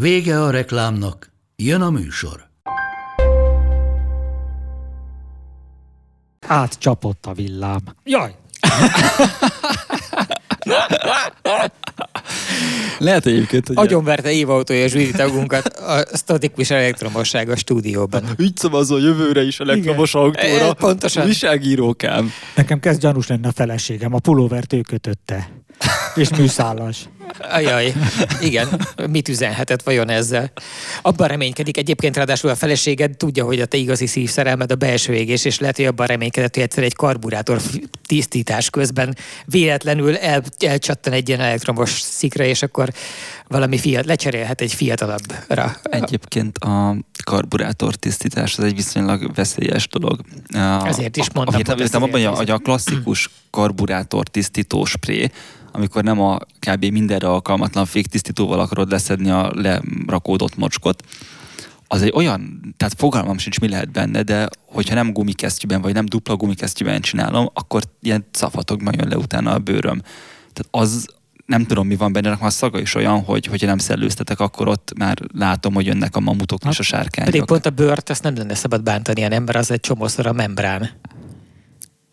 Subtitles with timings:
[0.00, 2.48] Vége a reklámnak, jön a műsor.
[6.46, 7.80] Átcsapott a villám.
[8.04, 8.34] Jaj!
[12.98, 13.76] Lehet egyébként, hogy...
[13.76, 18.24] Agyonverte Éva autója zsűri tagunkat a statikus elektromosság a stúdióban.
[18.36, 20.68] Ügy szavazó jövőre is elektromos autóra.
[20.68, 21.26] E, pontosan.
[21.26, 22.32] Viságírókám.
[22.56, 24.14] Nekem kezd gyanús lenne a feleségem.
[24.14, 25.50] A pulóvert ő kötötte.
[26.14, 27.08] És műszállas.
[27.38, 27.92] Ajaj,
[28.40, 30.52] igen, mit üzenhetett vajon ezzel?
[31.02, 35.44] Abban reménykedik egyébként ráadásul a feleséged tudja, hogy a te igazi szívszerelmed a belső égés,
[35.44, 37.60] és lehet, hogy abban reménykedett, hogy egyszer egy karburátor
[38.06, 42.88] tisztítás közben véletlenül el, elcsattan egy ilyen elektromos szikra, és akkor
[43.48, 45.76] valami fiat, lecserélhet egy fiatalabbra.
[45.82, 50.20] Egyébként a karburátor tisztítás az egy viszonylag veszélyes dolog.
[50.84, 51.76] Ezért is mondtam.
[51.92, 55.30] A, abban, hogy a klasszikus karburátor tisztító spré,
[55.74, 56.84] amikor nem a kb.
[56.84, 61.02] mindenre alkalmatlan féktisztítóval akarod leszedni a lerakódott mocskot,
[61.86, 66.04] az egy olyan, tehát fogalmam sincs, mi lehet benne, de hogyha nem gumikesztyűben, vagy nem
[66.04, 70.00] dupla gumikesztyűben csinálom, akkor ilyen szafatokban jön le utána a bőröm.
[70.52, 71.06] Tehát az,
[71.46, 74.68] nem tudom, mi van benne, mert a szaga is olyan, hogy hogyha nem szellőztetek, akkor
[74.68, 77.30] ott már látom, hogy jönnek a mamutok hát, és a sárkányok.
[77.30, 80.32] Pedig pont a bőrt, ezt nem lenne szabad bántani a ember, az egy csomószor a
[80.32, 80.90] membrán.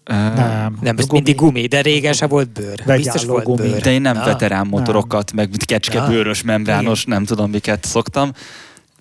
[0.05, 0.77] Nem.
[0.81, 2.95] Nem, ez mindig gumi, de régen se volt bőr.
[2.95, 3.69] Biztos volt gumi.
[3.69, 3.81] bőr.
[3.81, 4.23] De én nem Na?
[4.23, 5.49] veterán motorokat, nem.
[5.49, 8.31] meg kecskebőrös, membrános, nem tudom miket szoktam.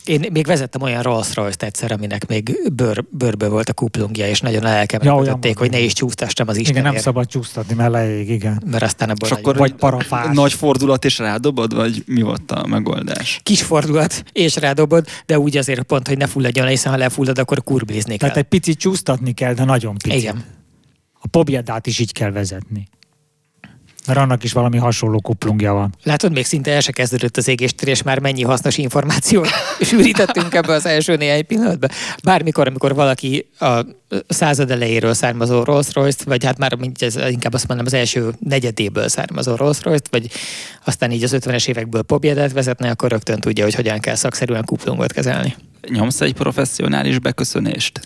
[0.04, 4.40] Én még vezettem olyan Rolls Royce-t egyszer, aminek még bőr, bőrből volt a kuplungja, és
[4.40, 6.84] nagyon elkemerítették, ja, hogy ne is csúsztassam az Istenért.
[6.84, 8.62] Igen, nem szabad csúsztatni, mert elég, igen.
[8.70, 10.34] Mert aztán abból és akkor vagy parafás.
[10.34, 13.40] Nagy fordulat és rádobod, vagy mi volt a megoldás?
[13.42, 17.58] Kis fordulat és rádobod, de úgy azért pont, hogy ne fulladjon, hiszen ha lefullad, akkor
[18.16, 18.16] kell.
[18.16, 20.18] Tehát egy picit csúsztatni kell, de nagyon picit.
[20.18, 20.44] Igen.
[21.22, 22.88] A pobjedát is így kell vezetni.
[24.06, 25.94] Mert annak is valami hasonló kuplungja van.
[26.02, 29.48] Látod, még szinte el se kezdődött az égéstér, és már mennyi hasznos információt
[29.80, 31.90] sűrítettünk ebbe az első néhány pillanatban.
[32.24, 33.80] Bármikor, amikor valaki a
[34.28, 39.08] század elejéről származó Rolls Royce-t, vagy hát már ez, inkább azt mondom az első negyedéből
[39.08, 40.30] származó Rolls Royce-t, vagy
[40.84, 45.12] aztán így az 50-es évekből pobjedet vezetne, akkor rögtön tudja, hogy hogyan kell szakszerűen kuplungot
[45.12, 45.56] kezelni.
[45.88, 48.00] Nyomsz egy professzionális beköszönést?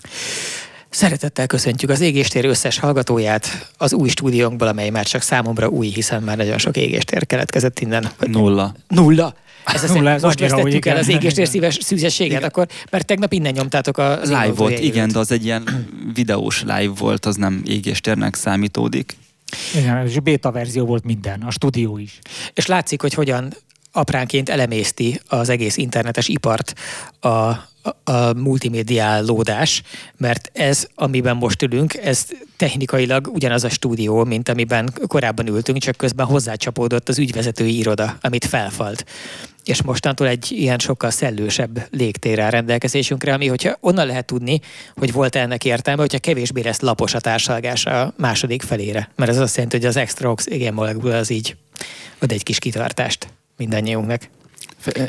[0.95, 6.23] Szeretettel köszöntjük az égéstér összes hallgatóját az új stúdiónkból, amely már csak számomra új, hiszen
[6.23, 8.07] már nagyon sok égéstér keletkezett innen.
[8.19, 8.75] Nulla.
[8.87, 9.35] Nulla?
[9.73, 13.53] Ez az Nulla, ez most vesztettük el az égéstér szíves szűzességet, akkor, mert tegnap innen
[13.53, 18.35] nyomtátok a Live volt, igen, de az egy ilyen videós live volt, az nem égéstérnek
[18.35, 19.17] számítódik.
[19.75, 22.19] Igen, és beta verzió volt minden, a stúdió is.
[22.53, 23.53] És látszik, hogy hogyan
[23.95, 26.73] apránként elemészti az egész internetes ipart
[27.21, 27.51] a
[28.03, 29.81] a multimédiálódás,
[30.17, 35.95] mert ez, amiben most ülünk, ez technikailag ugyanaz a stúdió, mint amiben korábban ültünk, csak
[35.95, 39.05] közben hozzácsapódott az ügyvezetői iroda, amit felfalt.
[39.63, 44.59] És mostantól egy ilyen sokkal szellősebb légtér áll rendelkezésünkre, ami, hogyha onnan lehet tudni,
[44.95, 49.09] hogy volt ennek értelme, hogyha kevésbé lesz lapos a társalgás a második felére.
[49.15, 51.55] Mert ez azt jelenti, hogy az extra oxigén molekula az így
[52.19, 53.27] ad egy kis kitartást
[53.57, 54.29] mindannyiunknak.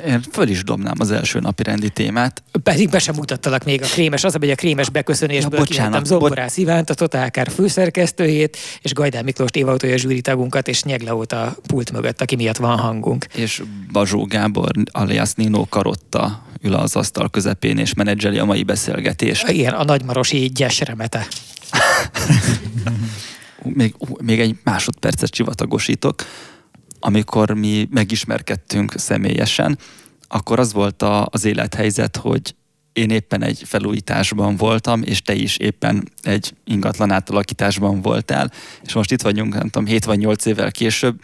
[0.06, 2.42] Én föl is dobnám az első napi rendi témát.
[2.62, 6.56] Pedig be sem mutattalak még a krémes, az, hogy a krémes beköszönésből ja, kivettem Zomborás
[6.56, 12.20] Ivánt, a Totálkár főszerkesztőjét, és Gajdán Miklós Évautója zsűri tagunkat, és Nyegleót a pult mögött,
[12.20, 13.26] aki miatt van hangunk.
[13.34, 13.62] És
[13.92, 19.48] Bazsó Gábor alias Nino Karotta ül az asztal közepén, és menedzseli a mai beszélgetést.
[19.48, 21.26] Igen, a nagymarosi gyesremete.
[23.62, 26.24] még, még egy másodpercet csivatagosítok
[27.00, 29.78] amikor mi megismerkedtünk személyesen,
[30.28, 32.54] akkor az volt a, az élethelyzet, hogy
[32.92, 38.52] én éppen egy felújításban voltam, és te is éppen egy ingatlan átalakításban voltál,
[38.82, 41.20] és most itt vagyunk, nem tudom, 7 vagy 8 évvel később,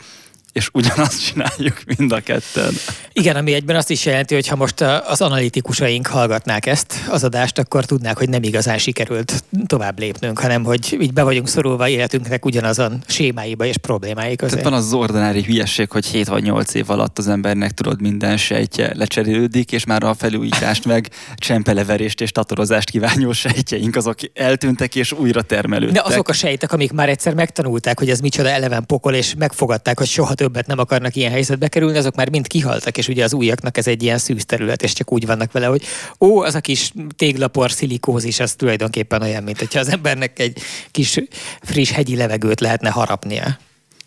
[0.53, 2.73] és ugyanazt csináljuk mind a ketten.
[3.13, 7.59] Igen, ami egyben azt is jelenti, hogy ha most az analitikusaink hallgatnák ezt az adást,
[7.59, 12.45] akkor tudnák, hogy nem igazán sikerült tovább lépnünk, hanem hogy így be vagyunk szorulva életünknek
[12.45, 14.51] ugyanazon sémáiba és problémái közé.
[14.51, 18.37] Tehát van az ordinári hülyeség, hogy 7 vagy 8 év alatt az embernek tudod minden
[18.37, 25.13] sejtje lecserélődik, és már a felújítást meg csempeleverést és tatorozást kívánó sejtjeink azok eltűntek és
[25.13, 26.03] újra termelődtek.
[26.03, 29.99] De azok a sejtek, amik már egyszer megtanulták, hogy ez micsoda eleven pokol, és megfogadták,
[29.99, 33.33] hogy soha többet nem akarnak ilyen helyzetbe kerülni, azok már mind kihaltak, és ugye az
[33.33, 35.85] újaknak ez egy ilyen szűz terület, és csak úgy vannak vele, hogy
[36.21, 40.59] ó, az a kis téglapor szilikózis, az tulajdonképpen olyan, mint hogyha az embernek egy
[40.91, 41.19] kis
[41.61, 43.59] friss hegyi levegőt lehetne harapnia.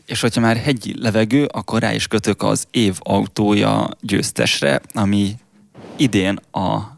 [0.05, 5.35] És hogyha már hegyi levegő, akkor rá is kötök az év autója győztesre, ami
[5.95, 6.94] idén a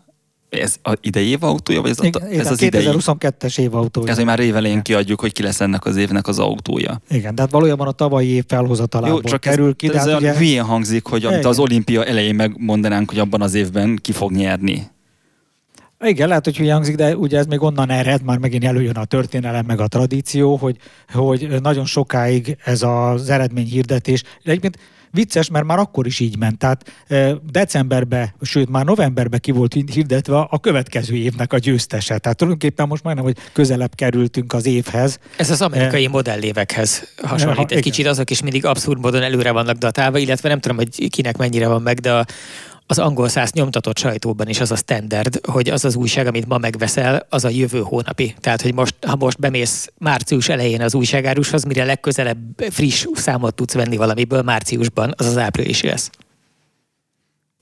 [0.50, 2.86] ez a idei év autója, vagy ez, Igen, a, ez igen, az idei?
[2.88, 4.10] 2022-es év autója.
[4.12, 7.02] Ez, hogy már évelején kiadjuk, hogy ki lesz ennek az évnek az autója.
[7.10, 9.88] Igen, de hát valójában a tavalyi év felhozatalából Jó, csak kerül ez, ki.
[9.88, 11.50] de ez hát ugye, hülyén hangzik, hogy amit Igen.
[11.50, 14.88] az olimpia elején megmondanánk, hogy abban az évben ki fog nyerni.
[16.00, 19.06] igen, lehet, hogy hülye hangzik, de ugye ez még onnan ered, már megint előjön a
[19.06, 20.78] történelem, meg a tradíció, hogy,
[21.14, 24.78] hogy nagyon sokáig ez az eredményhirdetés, de egyébként
[25.12, 26.57] vicces, mert már akkor is így ment.
[26.57, 32.18] Tehát eh, decemberben, sőt már novemberben ki volt hirdetve a következő évnek a győztese.
[32.18, 35.19] Tehát tulajdonképpen most majdnem, hogy közelebb kerültünk az évhez.
[35.38, 37.83] Ez az amerikai modellévekhez hasonlít Ha, egy igen.
[37.83, 41.68] kicsit, azok is mindig abszurd módon előre vannak datálva, illetve nem tudom, hogy kinek mennyire
[41.68, 42.25] van meg, de a,
[42.88, 46.57] az angol száz nyomtatott sajtóban is az a standard, hogy az az újság, amit ma
[46.57, 48.36] megveszel, az a jövő hónapi.
[48.39, 52.38] Tehát, hogy most, ha most bemész március elején az újságárushoz, mire legközelebb
[52.69, 56.10] friss számot tudsz venni valamiből márciusban, az az áprilisi lesz.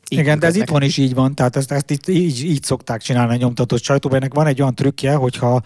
[0.09, 0.79] Így Igen, de ez itt működnek.
[0.79, 4.17] van is így van, tehát ezt, ezt itt így, így szokták csinálni a nyomtatott sajtóban.
[4.17, 5.61] Ennek van egy olyan trükkje, hogyha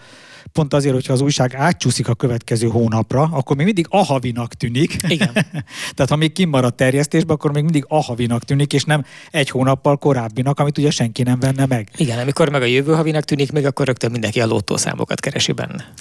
[0.52, 4.96] pont azért, hogyha az újság átcsúszik a következő hónapra, akkor még mindig ahavinak tűnik.
[5.08, 5.32] Igen.
[5.94, 10.60] Tehát ha még kimarad terjesztésbe, akkor még mindig ahavinak tűnik, és nem egy hónappal korábbinak,
[10.60, 11.88] amit ugye senki nem venne meg.
[11.96, 15.92] Igen, amikor meg a jövő havinak tűnik meg, akkor rögtön mindenki a lottószámokat keresi benne.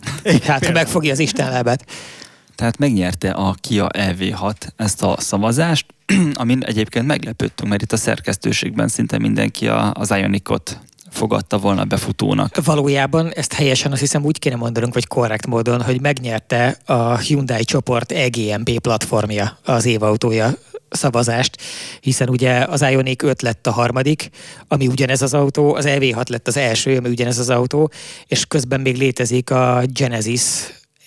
[0.44, 1.86] Hát, ha megfogja az Isten lábát.
[2.56, 5.86] Tehát megnyerte a Kia EV6 ezt a szavazást,
[6.34, 10.80] amin egyébként meglepődtünk, mert itt a szerkesztőségben szinte mindenki a, az Ionicot
[11.12, 12.66] fogadta volna befutónak.
[12.66, 17.64] Valójában ezt helyesen azt hiszem úgy kéne mondanunk, vagy korrekt módon, hogy megnyerte a Hyundai
[17.64, 20.54] csoport EGMP platformja az évautója
[20.90, 21.62] szavazást,
[22.02, 24.30] hiszen ugye az Ioniq 5 lett a harmadik,
[24.68, 27.92] ami ugyanez az autó, az EV6 lett az első, ami ugyanez az autó,
[28.28, 30.42] és közben még létezik a Genesis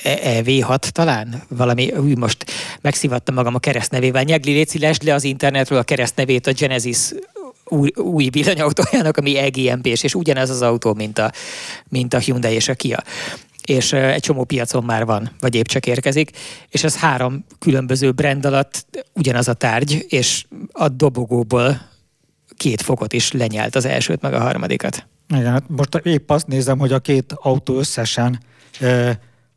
[0.02, 1.42] E- EV6 talán?
[1.48, 2.44] Valami, úgy most
[2.80, 4.22] megszivattam magam a keresztnevével.
[4.22, 6.98] Nyegli, légy le az internetről a keresztnevét a Genesis
[7.64, 11.32] új, új villanyautójának, ami EGMP-s, és ugyanez az autó, mint a,
[11.88, 13.02] mint a Hyundai és a Kia
[13.64, 16.30] és egy csomó piacon már van, vagy épp csak érkezik,
[16.68, 21.90] és ez három különböző brand alatt ugyanaz a tárgy, és a dobogóból
[22.56, 25.06] két fokot is lenyelt az elsőt, meg a harmadikat.
[25.28, 28.40] Igen, hát most épp azt nézem, hogy a két autó összesen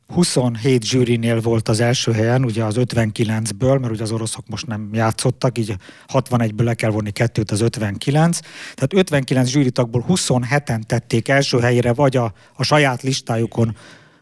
[0.07, 4.89] 27 zsűrinél volt az első helyen, ugye az 59-ből, mert ugye az oroszok most nem
[4.93, 5.75] játszottak, így
[6.13, 8.39] 61-ből le kell vonni kettőt az 59.
[8.73, 13.75] Tehát 59 zsűritagból 27-en tették első helyére, vagy a, a saját listájukon,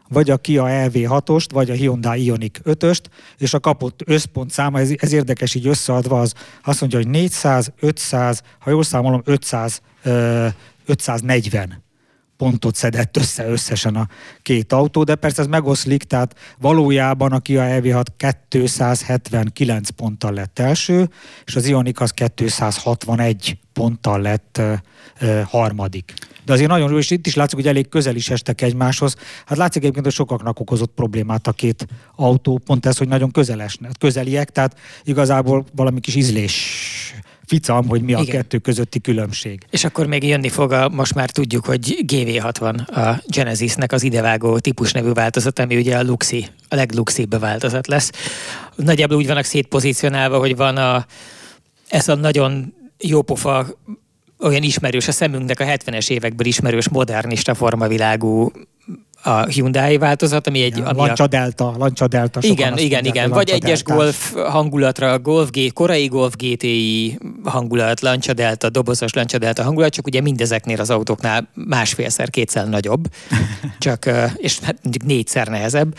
[0.08, 3.02] vagy a Kia EV6-ost, vagy a Hyundai Ioniq 5-öst,
[3.38, 7.72] és a kapott összpont száma, ez, ez érdekes így összeadva, az azt mondja, hogy 400,
[7.80, 10.46] 500, ha jól számolom, 500, ö,
[10.86, 11.83] 540
[12.44, 14.08] pontot szedett össze összesen a
[14.42, 18.04] két autó, de persze ez megoszlik, tehát valójában a Kia EV6
[18.48, 21.08] 279 ponttal lett első,
[21.44, 24.72] és az Ioniq az 261 ponttal lett ö,
[25.20, 26.12] ö, harmadik.
[26.44, 29.16] De azért nagyon jó, és itt is látszik, hogy elég közel is estek egymáshoz.
[29.46, 31.86] Hát látszik egyébként, hogy sokaknak okozott problémát a két
[32.16, 36.54] autó, pont ez, hogy nagyon közeles, közeliek, tehát igazából valami kis ízlés
[37.46, 38.34] ficam, hogy mi a Igen.
[38.34, 39.62] kettő közötti különbség.
[39.70, 44.58] És akkor még jönni fog, a, most már tudjuk, hogy GV60 a Genesisnek az idevágó
[44.58, 48.10] típusnevű változat, ami ugye a luxi, a legluxibb változat lesz.
[48.76, 51.06] Nagyjából úgy vannak szétpozícionálva, hogy van a,
[51.88, 53.66] ez a nagyon jópofa
[54.38, 58.50] olyan ismerős a szemünknek a 70-es évekből ismerős modernista formavilágú
[59.26, 60.76] a Hyundai változat, ami egy...
[60.76, 62.40] Ja, ami a, Lancia Delta, Lancia Delta.
[62.42, 63.30] igen, igen, igen.
[63.30, 69.62] Vagy egyes golf hangulatra, golf G, korai golf GTI hangulat, Lancia Delta, dobozos Lancia Delta
[69.62, 73.08] hangulat, csak ugye mindezeknél az autóknál másfélszer, kétszer nagyobb,
[73.78, 75.94] csak, és hát mondjuk négyszer nehezebb,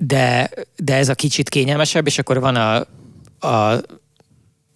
[0.00, 2.76] de, de ez a kicsit kényelmesebb, és akkor van a,
[3.48, 3.80] a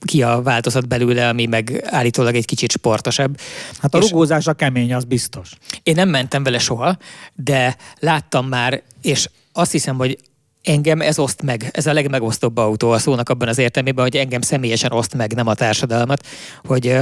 [0.04, 3.40] ki a változat belőle, ami meg állítólag egy kicsit sportosabb.
[3.78, 5.50] Hát a és- rugózása kemény, az biztos.
[5.83, 6.97] Én nem mentem vele soha,
[7.35, 10.19] de láttam már, és azt hiszem, hogy
[10.62, 14.40] engem ez oszt meg, ez a legmegosztóbb autó a szónak abban az értelmében, hogy engem
[14.40, 16.26] személyesen oszt meg, nem a társadalmat,
[16.64, 16.97] hogy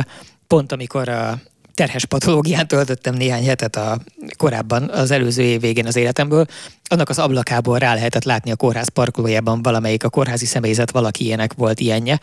[0.46, 1.40] pont amikor a
[1.74, 3.98] terhes patológián töltöttem néhány hetet a,
[4.36, 6.46] korábban, az előző év végén az életemből,
[6.84, 11.80] annak az ablakából rá lehetett látni a kórház parkolójában valamelyik a kórházi személyzet valakiének volt
[11.80, 12.20] ilyenje,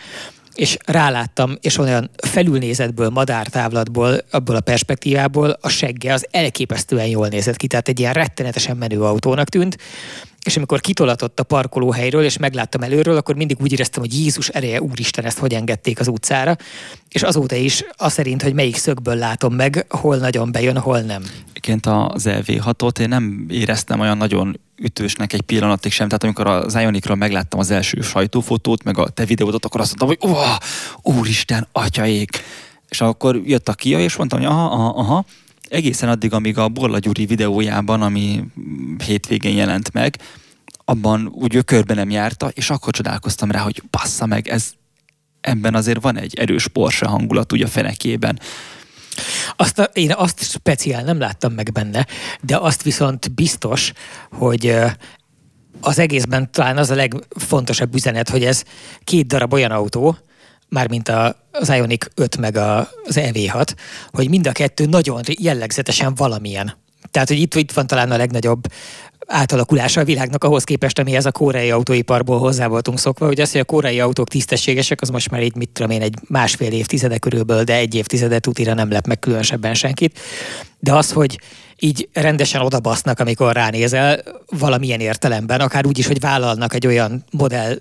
[0.55, 7.55] és ráláttam, és olyan felülnézetből, madártávlatból, abból a perspektívából a segge az elképesztően jól nézett
[7.55, 9.77] ki, tehát egy ilyen rettenetesen menő autónak tűnt,
[10.45, 14.81] és amikor kitolatott a parkolóhelyről, és megláttam előről, akkor mindig úgy éreztem, hogy Jézus ereje,
[14.81, 16.55] úristen, ezt hogy engedték az utcára.
[17.09, 21.23] És azóta is az szerint, hogy melyik szögből látom meg, hol nagyon bejön, hol nem.
[21.49, 26.07] Egyébként az LV6-ot én nem éreztem olyan nagyon ütősnek egy pillanatig sem.
[26.07, 30.29] Tehát amikor az Ionicról megláttam az első sajtófotót, meg a te videódat, akkor azt mondtam,
[30.29, 30.41] hogy ó,
[31.17, 32.43] úristen, atyaék.
[32.89, 35.25] És akkor jött a Kia, és mondtam, hogy aha, aha, aha
[35.69, 38.43] egészen addig, amíg a Borla Gyuri videójában, ami
[39.05, 40.17] hétvégén jelent meg,
[40.85, 44.71] abban úgy körbe nem járta, és akkor csodálkoztam rá, hogy passza meg, ez
[45.41, 48.39] ebben azért van egy erős Porsche hangulat ugye a fenekében.
[49.55, 52.05] Azt én azt speciál nem láttam meg benne,
[52.41, 53.91] de azt viszont biztos,
[54.31, 54.75] hogy
[55.81, 58.63] az egészben talán az a legfontosabb üzenet, hogy ez
[59.03, 60.17] két darab olyan autó,
[60.69, 61.11] mármint
[61.51, 63.73] az Ionic 5 meg az EV6,
[64.11, 66.73] hogy mind a kettő nagyon jellegzetesen valamilyen.
[67.11, 68.67] Tehát, hogy itt, itt van talán a legnagyobb
[69.27, 73.25] átalakulása a világnak ahhoz képest, amihez a koreai autóiparból hozzá voltunk szokva.
[73.25, 76.15] Hogy az, hogy a koreai autók tisztességesek, az most már így, mit tudom én, egy
[76.27, 80.19] másfél évtizede körülbelül, de egy évtizede tutira nem lep meg különösebben senkit.
[80.79, 81.39] De az, hogy
[81.79, 84.19] így rendesen odabasznak, amikor ránézel,
[84.59, 87.77] valamilyen értelemben, akár úgy is, hogy vállalnak egy olyan modell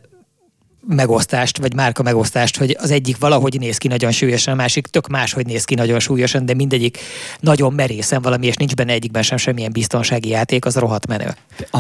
[0.86, 5.08] megosztást, vagy márka megosztást, hogy az egyik valahogy néz ki nagyon súlyosan, a másik tök
[5.08, 6.98] máshogy néz ki nagyon súlyosan, de mindegyik
[7.40, 11.34] nagyon merészen valami, és nincs benne egyikben sem semmilyen biztonsági játék, az rohadt menő.
[11.70, 11.78] A,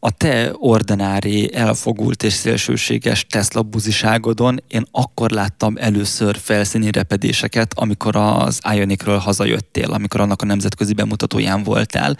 [0.00, 8.16] a te ordinári, elfogult és szélsőséges Tesla buziságodon én akkor láttam először felszíni repedéseket, amikor
[8.16, 12.16] az Ionicről hazajöttél, amikor annak a nemzetközi bemutatóján voltál,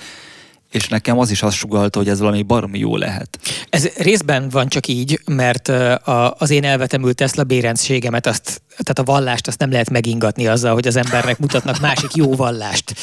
[0.71, 3.39] és nekem az is azt sugalta, hogy ez valami baromi jó lehet.
[3.71, 5.69] Ez részben van csak így, mert
[6.39, 10.87] az én elvetemült Tesla bérencségemet, azt, tehát a vallást azt nem lehet megingatni azzal, hogy
[10.87, 12.95] az embernek mutatnak másik jó vallást.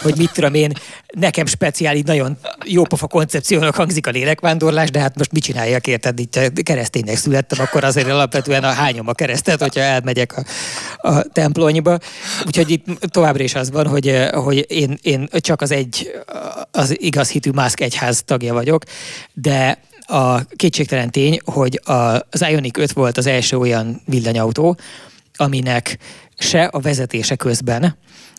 [0.00, 0.72] Hogy mit tudom én,
[1.06, 6.62] nekem speciális, nagyon jópofa koncepciónak hangzik a lélekvándorlás, de hát most mit csináljak érted, itt
[6.62, 10.44] kereszténynek születtem, akkor azért alapvetően a hányom a keresztet, hogyha elmegyek a,
[11.08, 11.98] a templonyba.
[12.46, 16.10] Úgyhogy itt továbbra is az van, hogy, hogy én, én csak az egy
[16.70, 18.82] az igaz hitű Musk egyház tagja vagyok,
[19.32, 24.76] de a kétségtelen tény, hogy az Ionic 5 volt az első olyan villanyautó,
[25.36, 25.98] aminek
[26.38, 27.96] se a vezetése közben,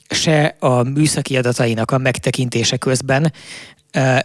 [0.10, 3.34] se a műszaki adatainak a megtekintése közben,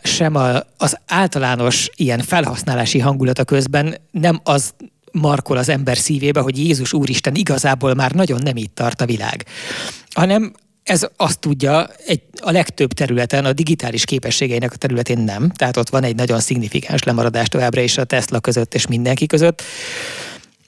[0.02, 0.34] sem
[0.76, 4.74] az általános ilyen felhasználási hangulata közben nem az
[5.12, 9.46] markol az ember szívébe, hogy Jézus Úristen igazából már nagyon nem itt tart a világ,
[10.14, 15.50] hanem ez azt tudja, egy, a legtöbb területen, a digitális képességeinek a területén nem.
[15.50, 19.62] Tehát ott van egy nagyon szignifikáns lemaradás továbbra is a Tesla között és mindenki között.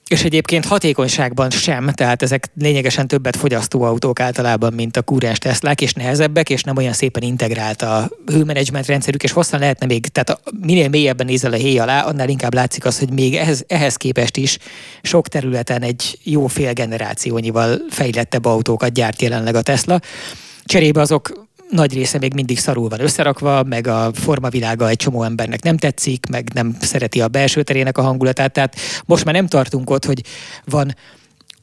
[0.08, 5.80] És egyébként hatékonyságban sem, tehát ezek lényegesen többet fogyasztó autók általában, mint a kúrens Teslák,
[5.80, 10.30] és nehezebbek, és nem olyan szépen integrált a hőmenedzsment rendszerük, és hosszan lehetne még, tehát
[10.30, 13.96] a, minél mélyebben nézel a héj alá, annál inkább látszik az, hogy még ehhez, ehhez
[13.96, 14.58] képest is
[15.02, 20.00] sok területen egy jó fél generációnyival fejlettebb autókat gyárt jelenleg a Tesla.
[20.64, 25.62] Cserébe azok nagy része még mindig szarul van összerakva, meg a formavilága egy csomó embernek
[25.62, 28.52] nem tetszik, meg nem szereti a belső terének a hangulatát.
[28.52, 30.22] Tehát most már nem tartunk ott, hogy
[30.64, 30.94] van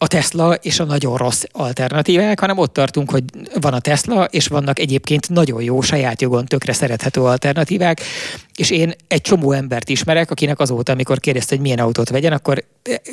[0.01, 3.23] a Tesla és a nagyon rossz alternatívák, hanem ott tartunk, hogy
[3.61, 8.01] van a Tesla, és vannak egyébként nagyon jó, saját jogon tökre szerethető alternatívák,
[8.55, 12.63] és én egy csomó embert ismerek, akinek azóta, amikor kérdezte, hogy milyen autót vegyen, akkor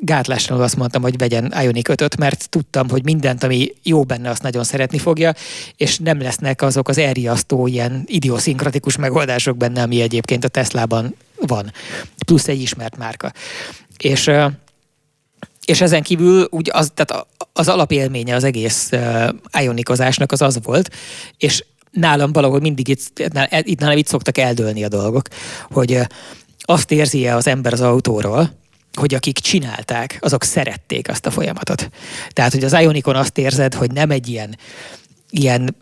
[0.01, 4.43] gátlásról azt mondtam, hogy vegyen Ioniq 5 mert tudtam, hogy mindent, ami jó benne, azt
[4.43, 5.33] nagyon szeretni fogja,
[5.77, 11.73] és nem lesznek azok az elriasztó ilyen idioszinkratikus megoldások benne, ami egyébként a Teslában van.
[12.27, 13.33] Plusz egy ismert márka.
[13.99, 14.31] És
[15.69, 19.29] és ezen kívül úgy az, tehát az alapélménye az egész uh,
[19.61, 20.95] ionikozásnak az az volt,
[21.39, 23.19] és nálam valahol mindig itt,
[23.63, 25.29] itt nálam itt szoktak eldőlni a dolgok,
[25.71, 26.01] hogy
[26.61, 28.51] azt érzi -e az ember az autóról,
[28.93, 31.91] hogy akik csinálták, azok szerették azt a folyamatot.
[32.33, 34.59] Tehát, hogy az Ionikon azt érzed, hogy nem egy ilyen,
[35.31, 35.77] ilyen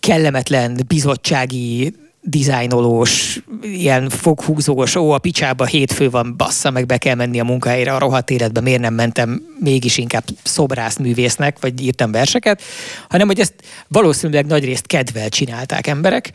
[0.00, 7.40] kellemetlen bizottsági dizájnolós, ilyen foghúzós, ó, a picsába hétfő van, bassza, meg be kell menni
[7.40, 12.62] a munkahelyre, a rohadt életbe miért nem mentem mégis inkább szobrászművésznek, vagy írtam verseket,
[13.08, 13.54] hanem hogy ezt
[13.88, 16.32] valószínűleg nagy részt kedvel csinálták emberek,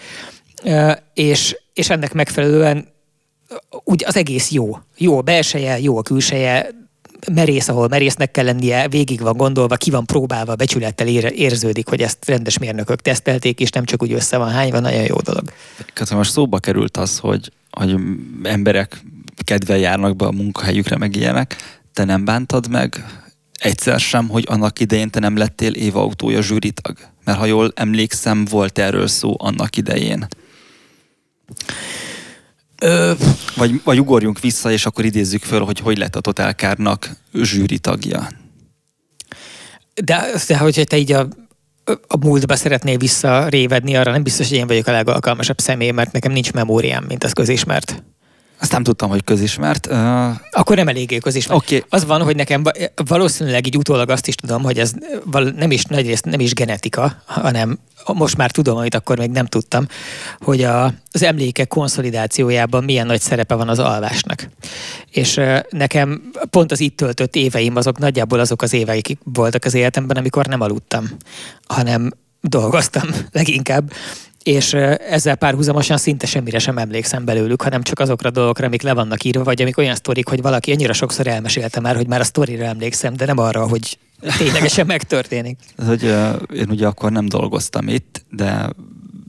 [1.13, 2.87] és, és ennek megfelelően
[3.83, 4.77] úgy az egész jó.
[4.97, 6.69] Jó a belseje, jó a külseje,
[7.33, 12.25] merész, ahol merésznek kell lennie, végig van gondolva, ki van próbálva, becsülettel érződik, hogy ezt
[12.25, 15.43] rendes mérnökök tesztelték, és nem csak úgy össze van hány, van nagyon jó dolog.
[15.93, 17.95] Köszönöm, most szóba került az, hogy, hogy
[18.43, 19.03] emberek
[19.43, 21.55] kedvel járnak be a munkahelyükre, meg ilyenek.
[21.93, 23.05] te nem bántad meg
[23.59, 26.97] egyszer sem, hogy annak idején te nem lettél Éva autója zsűritag?
[27.23, 30.27] Mert ha jól emlékszem, volt erről szó annak idején.
[32.81, 33.13] Ö...
[33.55, 37.79] Vagy, vagy ugorjunk vissza, és akkor idézzük föl, hogy hogy lett a Total Car-nak zsűri
[37.79, 38.27] tagja.
[40.03, 41.27] De, de hogyha te így a,
[42.07, 46.31] a múltba szeretnél visszarévedni, arra nem biztos, hogy én vagyok a legalkalmasabb személy, mert nekem
[46.31, 48.03] nincs memóriám, mint az közismert.
[48.59, 49.85] Azt nem tudtam, hogy közismert.
[49.85, 50.29] Uh...
[50.51, 51.63] Akkor nem eléggé közismert.
[51.63, 51.83] Okay.
[51.89, 52.63] Az van, hogy nekem
[53.05, 54.93] valószínűleg így utólag azt is tudom, hogy ez
[55.55, 57.79] nem is nagyrészt nem is genetika, hanem
[58.13, 59.87] most már tudom, amit akkor még nem tudtam,
[60.39, 64.49] hogy a, az emlékek konszolidációjában milyen nagy szerepe van az alvásnak.
[65.11, 70.17] És nekem pont az itt töltött éveim azok nagyjából azok az éveik voltak az életemben,
[70.17, 71.09] amikor nem aludtam,
[71.67, 73.91] hanem dolgoztam leginkább,
[74.45, 74.73] és
[75.09, 79.23] ezzel párhuzamosan szinte semmire sem emlékszem belőlük, hanem csak azokra a dolgokra, amik le vannak
[79.23, 82.63] írva, vagy amik olyan sztorik, hogy valaki annyira sokszor elmesélte már, hogy már a sztorira
[82.63, 83.97] emlékszem, de nem arra, hogy
[84.37, 85.59] ténylegesen megtörténik.
[85.87, 86.03] Hogy
[86.53, 88.69] én ugye akkor nem dolgoztam itt, de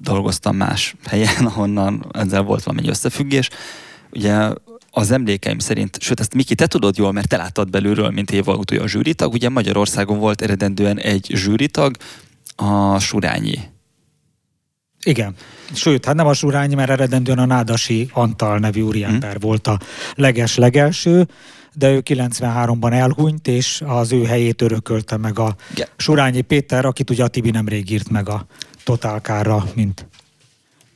[0.03, 3.51] dolgoztam más helyen, ahonnan ezzel volt valami összefüggés.
[4.11, 4.53] Ugye
[4.91, 8.53] az emlékeim szerint, sőt ezt Miki, te tudod jól, mert te láttad belülről, mint Éva
[8.53, 11.97] autója a zsűritag, ugye Magyarországon volt eredendően egy zsűritag,
[12.57, 13.75] a Surányi
[15.07, 15.35] igen.
[15.73, 19.41] Sőt, hát nem a Surányi, mert eredendően a Nádasi Antal nevű úriember hmm.
[19.41, 19.81] volt a
[20.15, 21.29] leges-legelső,
[21.75, 25.91] de ő 93-ban elhunyt, és az ő helyét örökölte meg a yeah.
[25.97, 28.47] Surányi Péter, akit ugye a Tibi nemrég írt meg a
[28.85, 30.09] Totálkára, mint,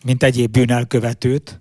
[0.05, 1.61] mint egyéb bűnelkövetőt.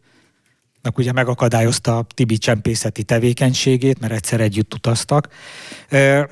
[0.82, 5.30] Meg ugye megakadályozta a Tibi csempészeti tevékenységét, mert egyszer együtt utaztak.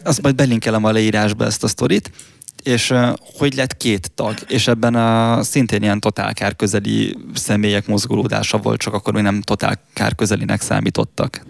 [0.04, 2.12] Azt majd belinkelem a leírásba ezt a sztorit
[2.68, 2.94] és
[3.38, 8.94] hogy lett két tag, és ebben a szintén ilyen totálkár közeli személyek mozgolódása volt, csak
[8.94, 11.46] akkor még nem totálkár közelinek számítottak.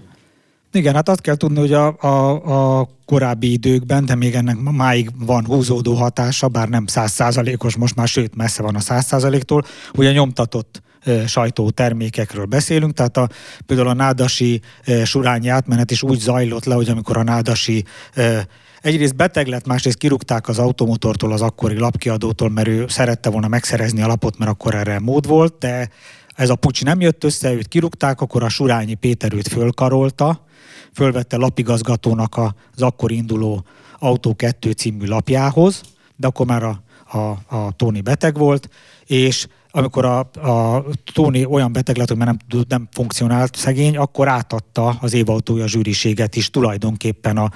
[0.72, 5.10] Igen, hát azt kell tudni, hogy a, a, a korábbi időkben, de még ennek máig
[5.26, 10.82] van húzódó hatása, bár nem százszázalékos most már, sőt messze van a százszázaléktól, ugye nyomtatott
[11.28, 13.30] sajtótermékekről beszélünk, tehát a,
[13.66, 17.84] például a nádasi e, surányi átmenet is úgy zajlott le, hogy amikor a nádasi
[18.14, 18.48] e,
[18.82, 24.02] egyrészt beteg lett, másrészt kirúgták az automotortól, az akkori lapkiadótól, mert ő szerette volna megszerezni
[24.02, 25.90] a lapot, mert akkor erre mód volt, de
[26.36, 30.46] ez a pucs nem jött össze, őt kirúgták, akkor a Surányi Péter őt fölkarolta,
[30.94, 33.66] fölvette lapigazgatónak az akkor induló
[34.00, 35.82] Autó 2 című lapjához,
[36.16, 36.82] de akkor már a,
[37.18, 38.70] a, a Tóni beteg volt,
[39.06, 44.28] és amikor a, a Tóni olyan beteg lett, hogy már nem, nem funkcionált szegény, akkor
[44.28, 47.52] átadta az évautója zsűriséget is tulajdonképpen a,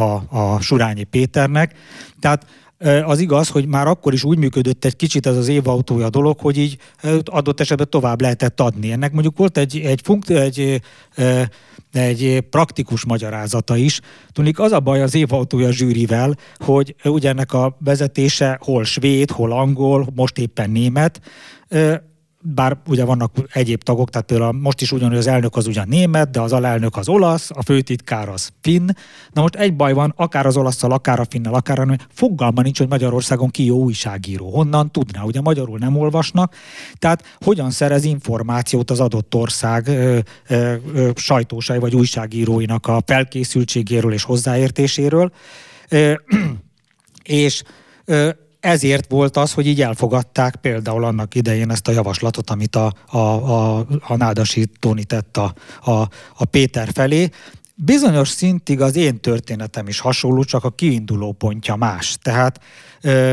[0.00, 1.74] a, a Surányi Péternek.
[2.20, 2.46] Tehát
[3.04, 6.58] az igaz, hogy már akkor is úgy működött egy kicsit ez az évautója dolog, hogy
[6.58, 6.78] így
[7.24, 8.92] adott esetben tovább lehetett adni.
[8.92, 10.80] Ennek mondjuk volt egy, egy, funkt, egy,
[11.92, 14.00] egy praktikus magyarázata is.
[14.32, 19.52] Tudnik, az a baj az évautója zsűrivel, hogy ugye ennek a vezetése hol svéd, hol
[19.52, 21.20] angol, most éppen német,
[22.46, 26.30] bár ugye vannak egyéb tagok, tehát például most is ugyanúgy az elnök az ugyan német,
[26.30, 28.88] de az alelnök az olasz, a főtitkár az finn.
[29.32, 32.78] Na most egy baj van, akár az olaszszal, akár a finnel, akár a fogalma nincs,
[32.78, 34.50] hogy Magyarországon ki jó újságíró.
[34.50, 35.22] Honnan tudná?
[35.22, 36.54] Ugye magyarul nem olvasnak.
[36.98, 44.12] Tehát hogyan szerez információt az adott ország ö, ö, ö, sajtósai vagy újságíróinak a felkészültségéről
[44.12, 45.32] és hozzáértéséről.
[45.88, 46.12] Ö,
[47.22, 47.62] és
[48.64, 53.18] ezért volt az, hogy így elfogadták például annak idején ezt a javaslatot, amit a, a,
[53.18, 55.54] a, a Nádasi Tóni tett a,
[55.90, 57.28] a, a Péter felé.
[57.74, 62.16] Bizonyos szintig az én történetem is hasonló, csak a kiinduló pontja más.
[62.22, 62.60] Tehát
[63.00, 63.32] ö,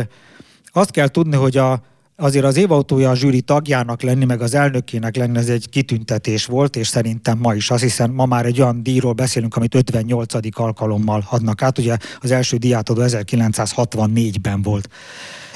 [0.71, 1.81] azt kell tudni, hogy a,
[2.21, 6.75] azért az évautója a zsűri tagjának lenni, meg az elnökének lenni, ez egy kitüntetés volt,
[6.75, 10.33] és szerintem ma is az, hiszen ma már egy olyan díjról beszélünk, amit 58.
[10.59, 11.77] alkalommal adnak át.
[11.77, 14.89] Ugye az első díjátadó 1964-ben volt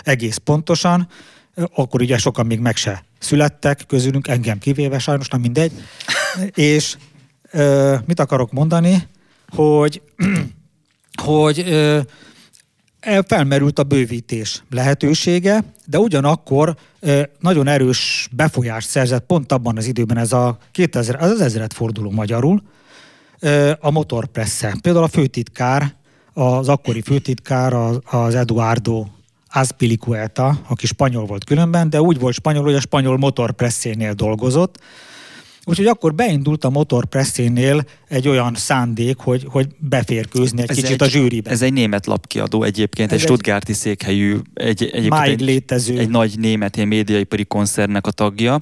[0.04, 1.08] egész pontosan,
[1.76, 5.72] akkor ugye sokan még meg se születtek közülünk, engem kivéve sajnos, nem mindegy.
[6.54, 6.98] és
[7.52, 9.08] ö, mit akarok mondani,
[9.50, 10.02] hogy
[11.24, 12.00] hogy ö,
[13.28, 16.76] felmerült a bővítés lehetősége, de ugyanakkor
[17.40, 22.12] nagyon erős befolyást szerzett pont abban az időben ez a 2000, az, az ezeret forduló
[22.12, 22.62] magyarul,
[23.80, 24.76] a motorpressze.
[24.82, 25.94] Például a főtitkár,
[26.34, 27.74] az akkori főtitkár,
[28.06, 29.06] az Eduardo
[29.54, 34.80] Azpilicueta, aki spanyol volt különben, de úgy volt spanyol, hogy a spanyol motorpresszénél dolgozott,
[35.66, 41.08] Úgyhogy akkor beindult a motorpresszénél egy olyan szándék, hogy, hogy beférkőzni egy ez kicsit egy,
[41.08, 41.50] a zsűribe.
[41.50, 45.98] Ez egy német lapkiadó egyébként, ez egy Stuttgarti székhelyű, egy, egyébként máig egy, létező.
[45.98, 48.60] egy nagy német médiaipari koncernnek a tagja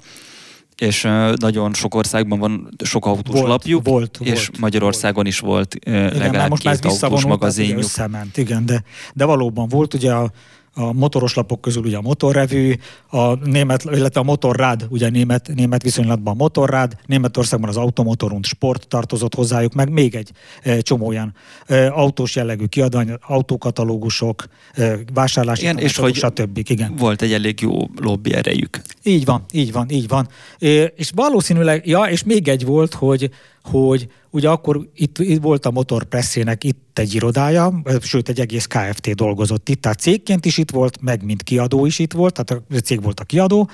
[0.77, 5.75] és nagyon sok országban van sok autós Volt, lapjuk, volt, és volt, Magyarországon is volt
[5.75, 7.77] Igen, legalább már most már két autós tehát ugye magazinjuk.
[7.77, 10.31] összement, igen, de, de valóban volt ugye a,
[10.75, 12.73] a motoros lapok közül ugye a motorrevű,
[13.09, 18.87] a német, illetve a motorrád, ugye német, német viszonylatban a motorrád, Németországban az automotorund sport
[18.87, 20.31] tartozott hozzájuk, meg még egy
[20.63, 21.33] e, csomó olyan
[21.65, 26.57] e, autós jellegű kiadvány, autókatalógusok, e, vásárlási Igen, és hogy stb.
[26.69, 26.95] Igen.
[26.95, 28.81] Volt egy elég jó lobby erejük.
[29.03, 30.27] Így van, így van, így van.
[30.59, 33.29] É, És valószínűleg, ja, és még egy volt, hogy,
[33.63, 39.15] hogy ugye akkor itt, itt volt a motorpresszének itt egy irodája, sőt egy egész KFT
[39.15, 42.75] dolgozott itt, tehát cégként is itt volt, meg mint kiadó is itt volt, tehát a
[42.75, 43.69] cég volt a kiadó,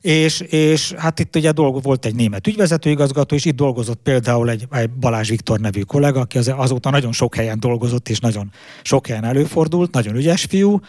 [0.00, 4.66] és, és hát itt ugye dolgo, volt egy német ügyvezetőigazgató, és itt dolgozott például egy,
[4.70, 8.50] egy Balázs Viktor nevű kollega, aki az, azóta nagyon sok helyen dolgozott, és nagyon
[8.82, 10.80] sok helyen előfordult, nagyon ügyes fiú,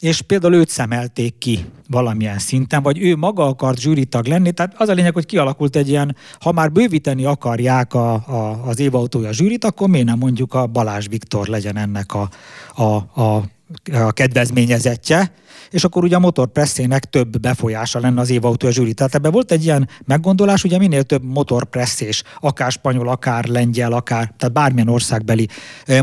[0.00, 4.88] és például őt szemelték ki valamilyen szinten, vagy ő maga akart zsűritag lenni, tehát az
[4.88, 9.64] a lényeg, hogy kialakult egy ilyen, ha már bővíteni akarják a, a, az évautója zsűrit,
[9.64, 12.28] akkor miért nem mondjuk a Balázs Viktor legyen ennek a,
[12.74, 13.42] a, a,
[13.92, 15.32] a kedvezményezettje,
[15.70, 18.94] és akkor ugye a motorpresszének több befolyása lenne az évautó zsűri.
[18.94, 24.34] Tehát ebben volt egy ilyen meggondolás, ugye minél több motorpresszés, akár spanyol, akár lengyel, akár,
[24.36, 25.48] tehát bármilyen országbeli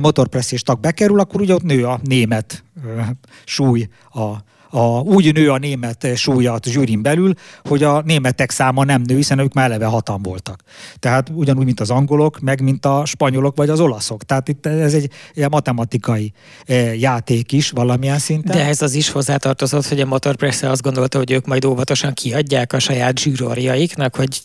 [0.02, 2.64] motorpresszés tag bekerül, akkor ugye ott nő a német
[3.46, 4.34] súly, a,
[4.76, 7.34] a, úgy nő a német súlya a zsűrin belül,
[7.64, 10.62] hogy a németek száma nem nő, hiszen ők már eleve hatan voltak.
[11.00, 14.24] Tehát ugyanúgy, mint az angolok, meg mint a spanyolok vagy az olaszok.
[14.24, 16.34] Tehát itt ez egy ilyen matematikai
[16.66, 18.56] eh, játék is valamilyen szinten.
[18.56, 22.74] De ehhez az is hozzátartozott, hogy a Motorpresse azt gondolta, hogy ők majd óvatosan kiadják
[22.74, 24.42] a saját zsűrorjaiknak, hogy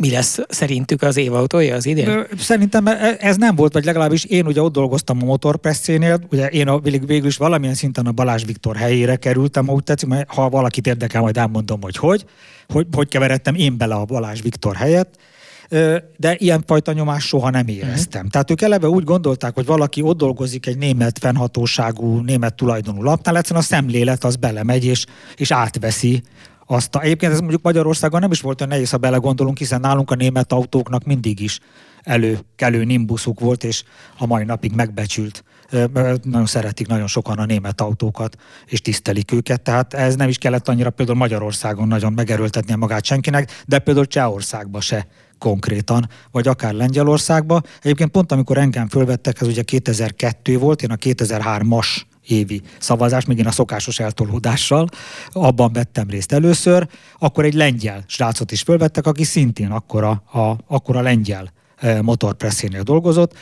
[0.00, 2.26] mi lesz szerintük az évautója az idén?
[2.38, 6.68] Szerintem e- ez nem volt, vagy legalábbis én ugye ott dolgoztam a motorpresszénél, ugye én
[6.68, 10.48] a, végül is valamilyen szinten a Balázs Viktor helyére kerültem, ha úgy tetszik, mert ha
[10.48, 12.24] valakit érdekel, majd elmondom, hogy hogy,
[12.68, 15.18] hogy, hogy keveredtem én bele a Balázs Viktor helyett,
[15.68, 18.28] Ö, de ilyenfajta nyomást soha nem éreztem.
[18.28, 23.36] Tehát ők eleve úgy gondolták, hogy valaki ott dolgozik egy német fennhatóságú, német tulajdonú lapnál,
[23.36, 25.04] egyszerűen a szemlélet az belemegy és,
[25.36, 26.22] és átveszi
[26.72, 30.10] azt a, egyébként ez mondjuk Magyarországon nem is volt olyan nehéz, ha belegondolunk, hiszen nálunk
[30.10, 31.60] a német autóknak mindig is
[32.02, 33.84] előkelő nimbuszuk volt, és
[34.18, 35.44] a mai napig megbecsült.
[36.22, 40.68] Nagyon szeretik nagyon sokan a német autókat, és tisztelik őket, tehát ez nem is kellett
[40.68, 45.06] annyira például Magyarországon nagyon megerőltetnie magát senkinek, de például Csehországba se
[45.38, 47.60] konkrétan, vagy akár Lengyelországba.
[47.82, 53.38] Egyébként pont amikor engem fölvettek, ez ugye 2002 volt, én a 2003-as évi szavazás, még
[53.38, 54.88] én a szokásos eltolódással,
[55.32, 60.56] abban vettem részt először, akkor egy lengyel srácot is fölvettek, aki szintén akkor a, a,
[60.66, 61.52] akkor a lengyel
[62.02, 63.34] motorpresszénél dolgozott.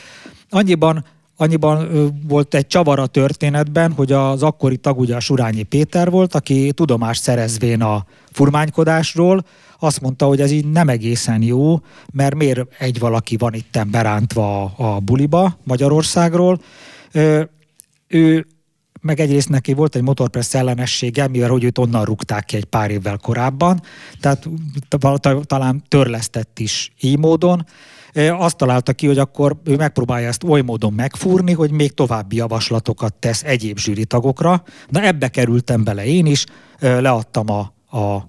[0.50, 1.04] Annyiban
[1.40, 1.88] Annyiban
[2.28, 6.72] volt egy csavar a történetben, hogy az akkori tag ugye a Surányi Péter volt, aki
[6.72, 9.44] tudomást szerezvén a furmánykodásról,
[9.78, 11.80] azt mondta, hogy ez így nem egészen jó,
[12.12, 16.60] mert miért egy valaki van itten berántva a, a buliba Magyarországról.
[18.08, 18.46] Ő
[19.00, 22.90] meg egyrészt neki volt egy motorpressz ellenessége, mivel hogy őt onnan rúgták ki egy pár
[22.90, 23.80] évvel korábban,
[24.20, 24.48] tehát
[24.88, 27.66] ta- ta- talán törlesztett is így módon.
[28.14, 33.14] Azt találta ki, hogy akkor ő megpróbálja ezt oly módon megfúrni, hogy még további javaslatokat
[33.14, 34.62] tesz egyéb zsűritagokra.
[34.88, 36.44] Na ebbe kerültem bele én is,
[36.78, 38.28] leadtam a, a,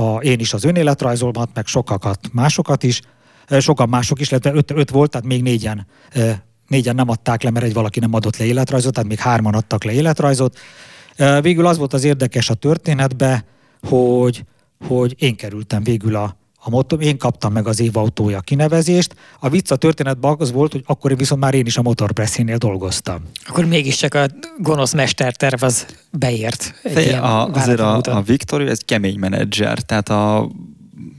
[0.00, 3.00] a, én is az önéletrajzolmat, meg sokakat, másokat is,
[3.58, 5.86] sokan mások is, illetve öt, öt volt, tehát még négyen
[6.68, 9.84] négyen nem adták le, mert egy valaki nem adott le életrajzot, tehát még hárman adtak
[9.84, 10.58] le életrajzot.
[11.40, 13.44] Végül az volt az érdekes a történetbe,
[13.88, 14.44] hogy,
[14.86, 19.14] hogy én kerültem végül a, a motor, én kaptam meg az év autója kinevezést.
[19.40, 23.22] A vicc a történetben az volt, hogy akkor viszont már én is a motorpresszénél dolgoztam.
[23.46, 24.26] Akkor mégiscsak a
[24.58, 26.74] gonosz mesterterv az beért.
[26.82, 30.50] egy Te, a, azért a, a Viktor, ő egy kemény menedzser, tehát a,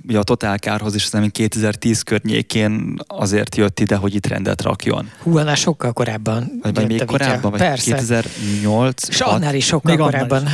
[0.07, 5.09] ugye a Total Kárhoz is szerintem 2010 környékén azért jött ide, hogy itt rendet rakjon.
[5.23, 6.51] Hú, annál sokkal korábban.
[6.61, 7.95] Vagy, vagy még korábban, vagy Persze.
[7.95, 10.43] 2008 És annál is sokkal Még korábban.
[10.45, 10.51] is.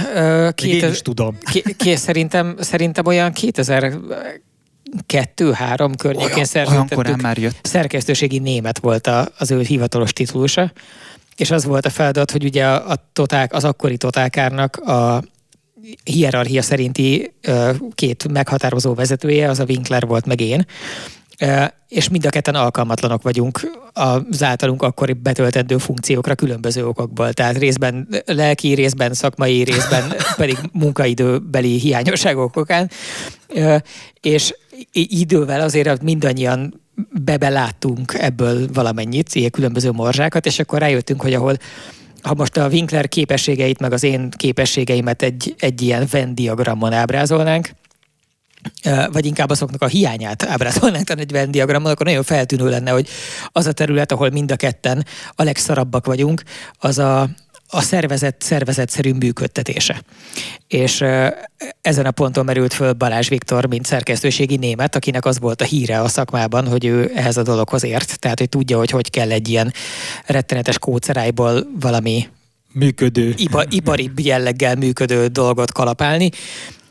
[0.63, 1.37] Még én két- is tudom.
[1.51, 6.95] Ké, ké, szerintem, szerintem olyan 2002-3 környékén olyan, olyan szerződtettük.
[6.95, 7.59] korán már jött.
[7.61, 10.71] Szerkesztőségi német volt a, az ő hivatalos titulusa,
[11.35, 15.23] és az volt a feladat, hogy ugye a, a toták, az akkori totálkárnak a
[16.03, 17.33] hierarchia szerinti
[17.93, 20.65] két meghatározó vezetője, az a Winkler volt, meg én,
[21.87, 27.33] és mind a ketten alkalmatlanok vagyunk az általunk akkori betöltendő funkciókra különböző okokból.
[27.33, 32.89] Tehát részben lelki, részben szakmai, részben pedig munkaidőbeli hiányosságok okán.
[34.21, 34.53] És
[34.91, 36.81] idővel azért mindannyian
[37.23, 41.57] bebeláttunk ebből valamennyit, ilyen különböző morzsákat, és akkor rájöttünk, hogy ahol
[42.21, 47.69] ha most a Winkler képességeit, meg az én képességeimet egy, egy ilyen Venn diagramon ábrázolnánk,
[49.11, 53.07] vagy inkább azoknak a hiányát ábrázolnánk egy Venn diagramon, akkor nagyon feltűnő lenne, hogy
[53.51, 55.05] az a terület, ahol mind a ketten
[55.35, 56.43] a legszarabbak vagyunk,
[56.79, 57.29] az a,
[57.71, 60.01] a szervezet szervezetszerű működtetése.
[60.67, 61.03] És
[61.81, 66.01] ezen a ponton merült föl Balázs Viktor, mint szerkesztőségi német, akinek az volt a híre
[66.01, 69.47] a szakmában, hogy ő ehhez a dologhoz ért, tehát hogy tudja, hogy hogy kell egy
[69.47, 69.73] ilyen
[70.25, 72.27] rettenetes kócerájból valami
[72.73, 73.33] működő.
[73.37, 76.29] Ipa, ipari jelleggel működő dolgot kalapálni,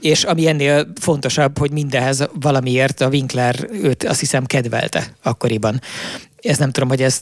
[0.00, 5.80] és ami ennél fontosabb, hogy mindehez valamiért a Winkler őt azt hiszem kedvelte akkoriban.
[6.42, 7.20] Ez nem tudom, hogy ez,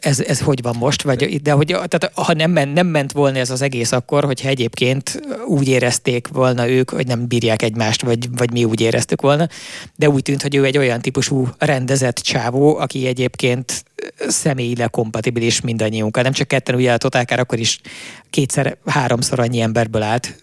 [0.00, 3.38] ez, ez hogy van most, vagy, de hogy tehát, ha nem, ment, nem ment volna
[3.38, 8.36] ez az egész akkor, hogyha egyébként úgy érezték volna ők, hogy nem bírják egymást, vagy,
[8.36, 9.48] vagy mi úgy éreztük volna,
[9.96, 13.84] de úgy tűnt, hogy ő egy olyan típusú rendezett csávó, aki egyébként
[14.28, 16.22] személyileg kompatibilis mindannyiunkkal.
[16.22, 17.80] Nem csak ketten, ugye a Totálkár akkor is
[18.30, 20.36] kétszer, háromszor annyi emberből állt.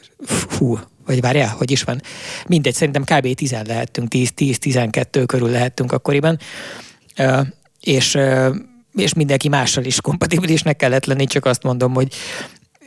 [0.57, 2.01] Hú, vagy várjál, hogy is van.
[2.47, 3.33] Mindegy, szerintem kb.
[3.33, 6.39] 10 lehettünk, 10-12 körül lehettünk akkoriban.
[7.83, 8.17] És,
[8.95, 12.07] és mindenki mással is kompatibilisnek kellett lenni, csak azt mondom, hogy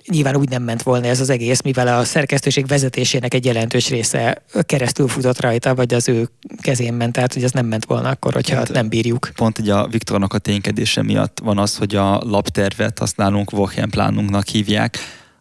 [0.09, 4.43] nyilván úgy nem ment volna ez az egész, mivel a szerkesztőség vezetésének egy jelentős része
[4.63, 6.29] keresztül futott rajta, vagy az ő
[6.61, 9.31] kezén ment, tehát hogy ez nem ment volna akkor, hogyha hát, nem bírjuk.
[9.35, 14.47] Pont ugye a Viktornak a ténykedése miatt van az, hogy a laptervet azt nálunk Wochenplánunknak
[14.47, 14.99] hívják,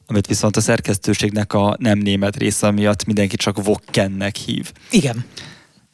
[0.07, 4.71] amit viszont a szerkesztőségnek a nem német része miatt mindenki csak Wokkennek hív.
[4.89, 5.25] Igen.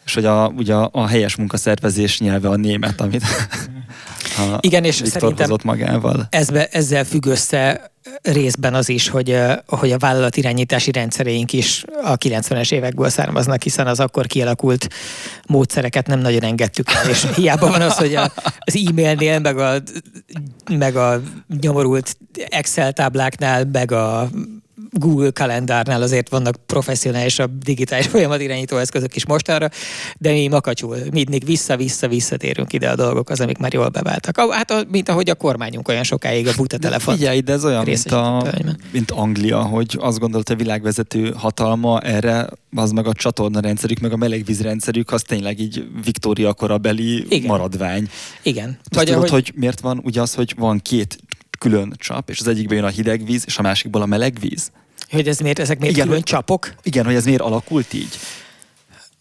[0.06, 3.24] És hogy a, ugye a helyes munkaszervezés nyelve a német, amit
[4.38, 6.28] a Igen, és Viktor szerintem hozott magával.
[6.30, 9.38] Ezbe, ezzel függ össze részben az is, hogy,
[9.68, 14.90] hogy a vállalat irányítási rendszereink is a 90-es évekből származnak, hiszen az akkor kialakult
[15.48, 19.74] módszereket nem nagyon engedtük el, és hiába van az, hogy a, az e-mailnél, meg a,
[20.70, 21.22] meg a
[21.62, 22.18] nyomorult
[22.50, 24.30] Excel tábláknál, meg a
[24.92, 29.70] Google kalendárnál azért vannak professzionálisabb digitális folyamatirányító eszközök is mostanra,
[30.18, 34.54] de mi makacsul, mindig vissza-vissza visszatérünk ide a dolgok, az, amik már jól beváltak.
[34.54, 37.16] Hát, mint ahogy a kormányunk olyan sokáig a buta telefon.
[37.16, 38.54] Figyelj, de ez olyan, mint, a,
[38.92, 44.12] mint Anglia, hogy azt gondolt a világvezető hatalma erre, az meg a csatorna rendszerük, meg
[44.12, 47.48] a melegvízrendszerük, az tényleg így Viktória korabeli Igen.
[47.48, 48.10] maradvány.
[48.42, 48.78] Igen.
[48.90, 49.30] Vagy tudod, ahogy...
[49.30, 51.18] hogy miért van ugye az, hogy van két
[51.62, 54.72] külön csap, és az egyikben jön a hideg víz, és a másikból a meleg víz?
[55.10, 56.74] Hogy ez miért, ezek miért igen, külön csapok?
[56.84, 58.18] Igen, hogy ez miért alakult így.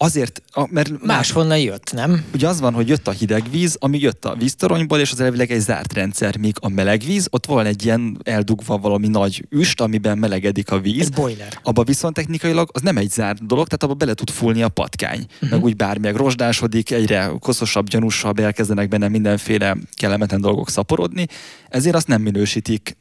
[0.03, 1.03] Azért, mert...
[1.03, 2.25] Máshonnan jött, nem?
[2.33, 5.51] Ugye az van, hogy jött a hideg víz, ami jött a víztoronyból, és az elvileg
[5.51, 9.81] egy zárt rendszer, míg a meleg víz, ott van egy ilyen eldugva valami nagy üst,
[9.81, 11.01] amiben melegedik a víz.
[11.01, 11.59] Ez boiler.
[11.63, 15.25] Abba viszont technikailag az nem egy zárt dolog, tehát abba bele tud fúlni a patkány.
[15.33, 15.49] Uh-huh.
[15.49, 21.27] Meg úgy bármi, meg rozsdásodik, egyre koszosabb, gyanúsabb, elkezdenek benne mindenféle kellemetlen dolgok szaporodni,
[21.69, 22.97] ezért azt nem minősítik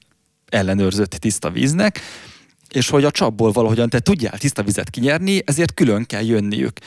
[0.49, 2.01] ellenőrzött tiszta víznek,
[2.73, 6.79] és hogy a csapból valahogyan te tudjál tiszta vizet kinyerni, ezért külön kell jönniük.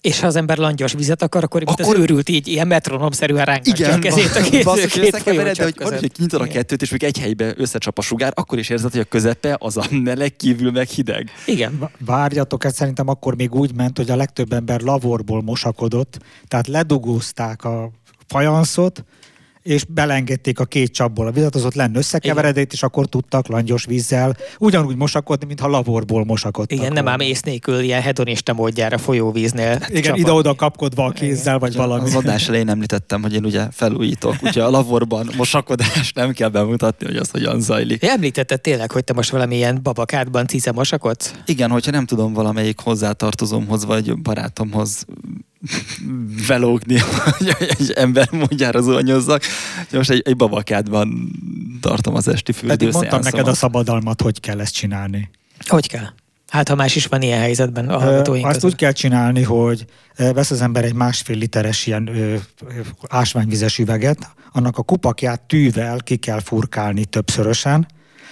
[0.00, 1.94] És ha az ember langyos vizet akar, akkor, akkor...
[1.94, 4.50] az őrült így ilyen metronomszerűen ránkatja a kezét a két,
[4.88, 8.32] két, két de hogy, hogy kinyitod a kettőt, és még egy helybe összecsap a sugár,
[8.34, 11.30] akkor is érzed, hogy a közepe az a meleg kívül meg hideg.
[11.46, 11.90] Igen.
[11.98, 17.64] Várjatok, ez szerintem akkor még úgy ment, hogy a legtöbb ember lavorból mosakodott, tehát ledugózták
[17.64, 17.90] a
[18.26, 19.04] fajanszot,
[19.62, 23.84] és belengedték a két csapból a vizet, az ott lenne összekeveredett, és akkor tudtak langyos
[23.84, 26.78] vízzel ugyanúgy mosakodni, mintha laborból mosakodtak.
[26.78, 29.78] Igen, nem ám ész nélkül ilyen hedonista módjára folyóvíznél.
[29.88, 31.86] Igen, ide-oda kapkodva a kézzel, vagy Igen.
[31.86, 32.04] valami.
[32.04, 37.06] Az adás elején említettem, hogy én ugye felújítok, ugye a laborban mosakodás nem kell bemutatni,
[37.06, 38.04] hogy az hogyan zajlik.
[38.04, 41.34] Említetted tényleg, hogy te most valamilyen babakádban cize mosakodsz?
[41.46, 45.06] Igen, hogyha nem tudom valamelyik hozzátartozómhoz vagy barátomhoz
[46.46, 46.98] velógni,
[47.38, 49.42] hogy egy ember mondjára zuhanyozzak.
[49.92, 51.30] Most egy, egy babakádban
[51.80, 55.30] tartom az esti fürdő Pedig mondtam neked a szabadalmat, hogy kell ezt csinálni.
[55.66, 56.06] Hogy kell?
[56.48, 58.70] Hát, ha más is van ilyen helyzetben a hallgatóink Azt közül.
[58.70, 59.84] úgy kell csinálni, hogy
[60.16, 62.36] vesz az ember egy másfél literes ilyen ö,
[63.08, 67.86] ásványvizes üveget, annak a kupakját tűvel ki kell furkálni többszörösen,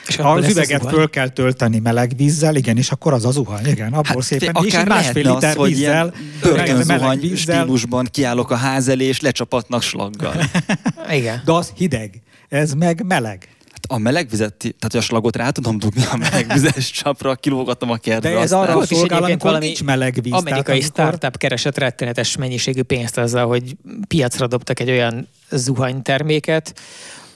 [0.08, 3.66] és az üveget az föl kell tölteni meleg vízzel, igen, és akkor az az zuhany,
[3.66, 9.04] igen, abból hát, szépen, és másfél liter az, vízzel, börtönzuhany stílusban kiállok a ház elé,
[9.04, 10.34] és lecsapatnak slaggal.
[11.18, 11.42] igen.
[11.44, 13.48] De az hideg, ez meg meleg.
[13.70, 17.90] Hát a meleg vizet, tehát a slagot rá tudom dugni a meleg vizes csapra, kilógatom
[17.90, 18.30] a kertre.
[18.30, 20.32] De ez arra a szolgál, amikor nincs meleg víz.
[20.32, 20.90] Amerikai amikor...
[20.90, 23.76] startup keresett rettenetes mennyiségű pénzt azzal, hogy
[24.08, 26.74] piacra dobtak egy olyan zuhanyterméket,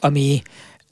[0.00, 0.42] ami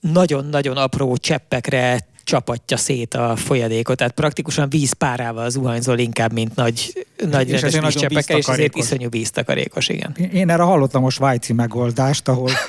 [0.01, 7.49] nagyon-nagyon apró cseppekre csapatja szét a folyadékot, tehát praktikusan vízpárával zuhanyzol inkább, mint nagy, nagy
[7.49, 10.17] És rendes nagyon vízcseppekkel, és ezért iszonyú víztakarékos, igen.
[10.33, 12.51] Én- erre hallottam a svájci megoldást, ahol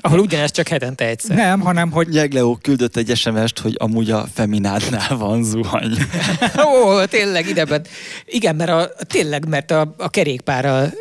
[0.00, 1.36] Ahol ugyanez csak hetente egyszer.
[1.36, 5.92] nem, hanem hogy Jegleo küldött egy SMS-t, hogy amúgy a Feminádnál van zuhany.
[6.66, 7.84] Ó, tényleg ideben.
[8.26, 10.92] Igen, mert a, tényleg, mert a, a kerékpárral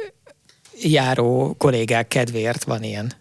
[0.82, 3.14] járó kollégák kedvéért van ilyen.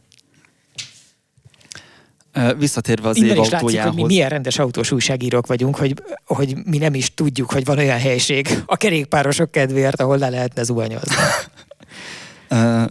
[2.59, 6.57] Visszatérve az év Innen is látszik, hogy mi milyen rendes autós újságírók vagyunk, hogy, hogy
[6.65, 11.15] mi nem is tudjuk, hogy van olyan helység a kerékpárosok kedvéért, ahol le lehetne zuhanyozni.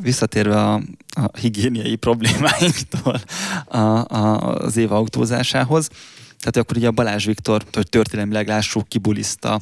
[0.02, 0.74] Visszatérve a,
[1.10, 3.22] a higiéniai problémáinktól
[3.66, 5.90] a, a, az év autózásához,
[6.40, 9.62] tehát akkor ugye a Balázs Viktor, hogy történelmileg lássuk, kibuliszta,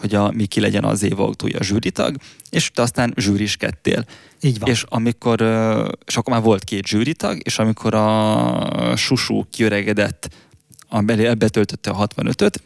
[0.00, 2.16] hogy a Miki legyen az év autója a zsűritag,
[2.50, 4.04] és te aztán zsűriskedtél.
[4.40, 4.70] így van.
[4.70, 5.40] És amikor,
[6.06, 10.28] és akkor már volt két zsűritag, és amikor a Susú kiöregedett,
[10.88, 11.00] a
[11.34, 12.62] betöltötte a 65-öt,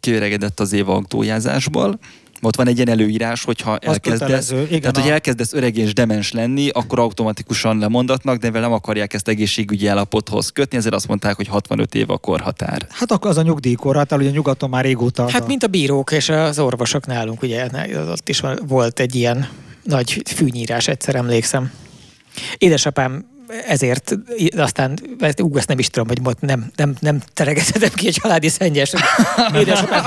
[0.00, 1.98] kiöregedett az év autójázásból,
[2.42, 6.32] ott van egy ilyen előírás, hogyha elkezdesz, kötelező, igen, tehát, hogy elkezdesz öreg és demens
[6.32, 11.36] lenni, akkor automatikusan lemondatnak, de mivel nem akarják ezt egészségügyi állapothoz kötni, ezért azt mondták,
[11.36, 12.86] hogy 65 év a korhatár.
[12.90, 15.24] Hát akkor az a nyugdíjkor, hát ugye nyugaton már régóta.
[15.24, 17.68] az Hát a- mint a bírók és az orvosok nálunk, ugye
[18.10, 19.48] ott is volt egy ilyen
[19.82, 21.70] nagy fűnyírás, egyszer emlékszem.
[22.58, 23.24] Édesapám
[23.66, 24.16] ezért
[24.56, 24.98] aztán,
[25.42, 28.92] ú, ezt nem is tudom, hogy most nem, nem, nem teregethetem ki egy családi szennyes.
[29.60, 30.04] Édesapám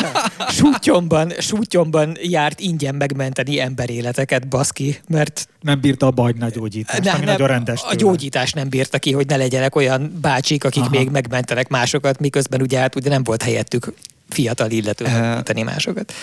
[0.49, 7.19] sútyomban, sútyomban járt ingyen megmenteni emberéleteket, baszki, mert nem bírta a bajna gyógyítást, ne, ami
[7.19, 7.95] nem, nagyon rendes a tőle.
[7.95, 10.89] gyógyítás nem bírta ki, hogy ne legyenek olyan bácsik, akik Aha.
[10.97, 13.93] még megmentenek másokat, miközben ugye hát ugye nem volt helyettük
[14.29, 16.13] fiatal illető megmenteni másokat.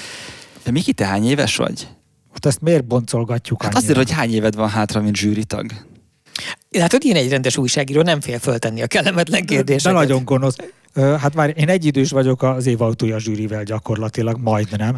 [0.65, 1.89] De Miki, te hány éves vagy?
[2.29, 3.91] Most ezt miért boncolgatjuk Hát annyira?
[3.93, 5.73] azért, hogy hány éved van hátra, mint zsűritag.
[6.73, 9.99] Látod, én egy rendes újságíró nem fél föltenni a kellemetlen De kérdéseket.
[9.99, 10.57] nagyon gonosz.
[10.95, 14.97] Hát már én egyidős vagyok az évautója zsűrivel gyakorlatilag, majdnem.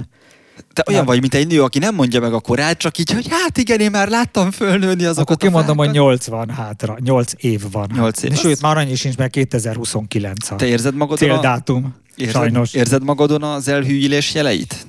[0.72, 1.08] Te olyan Nem.
[1.10, 3.80] vagy, mint egy nő, aki nem mondja meg a korát, csak így, hogy hát igen,
[3.80, 5.94] én már láttam fölnőni azokat Akkor kimondom, a hogy.
[5.94, 7.90] 8 van hátra, 8 év van.
[7.94, 8.34] Nyolc év.
[8.38, 11.94] Sőt, már annyi sincs, mert 2029 a Te érzed magadon, a, céldátum.
[12.16, 12.74] érzed, Sajnos.
[12.74, 14.86] érzed magadon az elhűlés jeleit?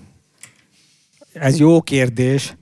[1.33, 2.53] Ez jó kérdés.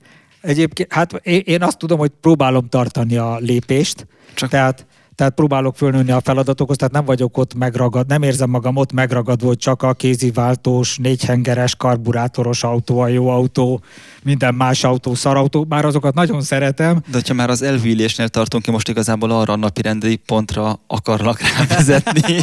[0.44, 6.10] Egyébként, hát én, azt tudom, hogy próbálom tartani a lépést, Csak- tehát, tehát próbálok fölnőni
[6.10, 9.92] a feladatokhoz, tehát nem vagyok ott megragad, nem érzem magam ott megragadva, hogy csak a
[9.92, 13.80] kéziváltós, négyhengeres, karburátoros autó, a jó autó,
[14.22, 18.74] minden más autó, szarautó, bár azokat nagyon szeretem, De hogyha már az elhűlésnél tartunk, én
[18.74, 22.40] most igazából arra a napi rendi pontra akarlak rávezetni,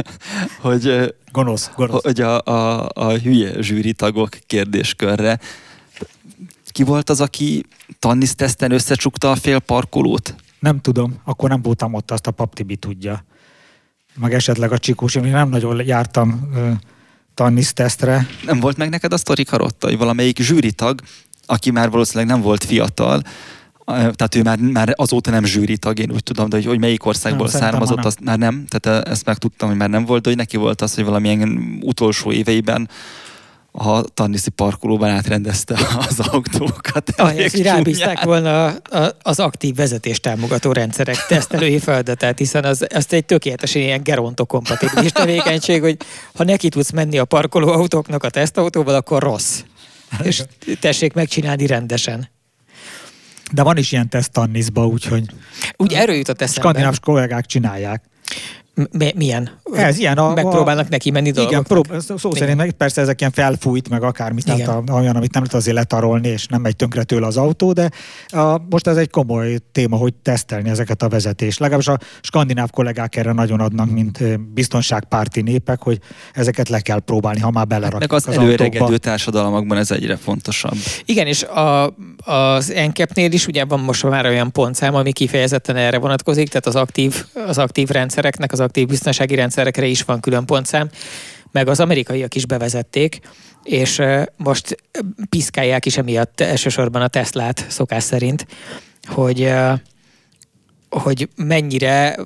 [0.66, 2.02] hogy, gonosz, gonosz.
[2.02, 5.38] hogy a, a, a hülye zsűritagok kérdéskörre.
[6.76, 7.64] Ki volt az, aki
[7.98, 10.34] tannisz teszten összecsukta a fél parkolót?
[10.58, 13.24] Nem tudom, akkor nem voltam ott, azt a paptibi tudja.
[14.14, 16.70] Meg esetleg a csikós, én nem nagyon jártam ö,
[17.34, 18.26] tannisztesztre.
[18.44, 21.00] Nem volt meg neked a sztori karotta, hogy valamelyik zsűritag,
[21.46, 23.22] aki már valószínűleg nem volt fiatal,
[23.86, 27.48] tehát ő már, már azóta nem zsűritag, én úgy tudom, de hogy, hogy melyik országból
[27.52, 28.64] Nem, származott, már azt már nem.
[28.68, 32.32] Tehát ezt megtudtam, hogy már nem volt, de hogy neki volt az, hogy valamilyen utolsó
[32.32, 32.88] éveiben
[33.78, 37.10] a tanniszi parkolóban átrendezte az autókat.
[37.16, 43.06] Ahelyett, rábízták volna a- a- az aktív vezetés támogató rendszerek tesztelői feladatát, hiszen az, az
[43.08, 45.96] egy tökéletesen ilyen gerontokompatibilis tevékenység, hogy
[46.34, 49.60] ha neki tudsz menni a parkolóautóknak a tesztautóval, akkor rossz.
[50.22, 50.42] És
[50.80, 52.28] tessék megcsinálni rendesen.
[53.52, 55.24] De van is ilyen teszt tanniszba, úgyhogy
[55.76, 56.60] Úgy erről jutott eszembe.
[56.60, 58.04] skandináv kollégák csinálják.
[58.90, 59.50] Mi, milyen?
[59.74, 61.66] Ez ilyen a- Megpróbálnak neki menni Igen, dolgoknak.
[61.66, 62.40] prób- szó szó Igen.
[62.40, 64.70] szerint meg persze ezek ilyen felfújt, meg akármi, tehát Igen.
[64.70, 67.90] a, olyan, amit nem lehet azért letarolni, és nem megy tönkre tőle az autó, de
[68.28, 71.58] a, most ez egy komoly téma, hogy tesztelni ezeket a vezetést.
[71.58, 75.98] Legalábbis a skandináv kollégák erre nagyon adnak, mint biztonságpárti népek, hogy
[76.34, 78.98] ezeket le kell próbálni, ha már belerakják Meg az, az előregedő autókba.
[78.98, 80.74] társadalmakban ez egyre fontosabb.
[81.04, 85.98] Igen, és a, az NCAP-nél is ugye van most már olyan pontszám, ami kifejezetten erre
[85.98, 90.88] vonatkozik, tehát az aktív, az aktív rendszereknek, az aktív biztonsági rendszerekre is van külön pontszám,
[91.52, 93.18] meg az amerikaiak is bevezették,
[93.62, 94.02] és
[94.36, 94.76] most
[95.28, 98.46] piszkálják is emiatt elsősorban a Teslát szokás szerint,
[99.06, 99.52] hogy,
[100.88, 102.16] hogy mennyire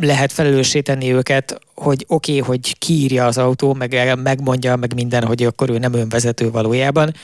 [0.00, 5.24] lehet felelőssé tenni őket, hogy oké, okay, hogy kiírja az autó, meg megmondja, meg minden,
[5.24, 7.14] hogy akkor ő nem önvezető valójában,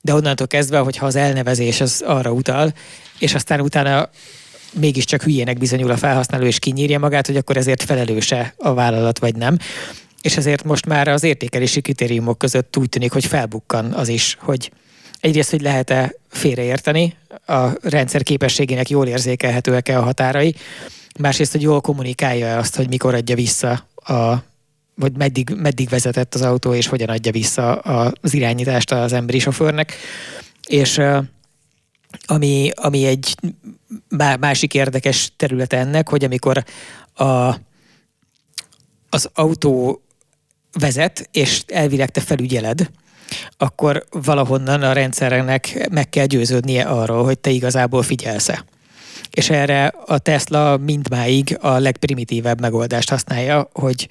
[0.00, 2.72] de onnantól kezdve, hogyha az elnevezés az arra utal,
[3.18, 4.10] és aztán utána
[4.72, 9.36] mégiscsak hülyének bizonyul a felhasználó, és kinyírja magát, hogy akkor ezért felelőse a vállalat, vagy
[9.36, 9.58] nem.
[10.22, 14.70] És ezért most már az értékelési kritériumok között úgy tűnik, hogy felbukkan az is, hogy
[15.20, 20.54] egyrészt, hogy lehet-e félreérteni, a rendszer képességének jól érzékelhetőek-e a határai,
[21.18, 24.46] másrészt, hogy jól kommunikálja azt, hogy mikor adja vissza a
[24.94, 29.92] vagy meddig, meddig vezetett az autó, és hogyan adja vissza az irányítást az emberi sofőrnek.
[30.66, 31.00] És
[32.26, 33.34] ami, ami egy
[34.40, 36.64] másik érdekes terület ennek, hogy amikor
[37.14, 37.54] a,
[39.10, 40.02] az autó
[40.72, 42.90] vezet, és elvileg te felügyeled,
[43.56, 48.64] akkor valahonnan a rendszernek meg kell győződnie arról, hogy te igazából figyelsz-e.
[49.30, 54.08] És erre a Tesla mindmáig a legprimitívebb megoldást használja, hogy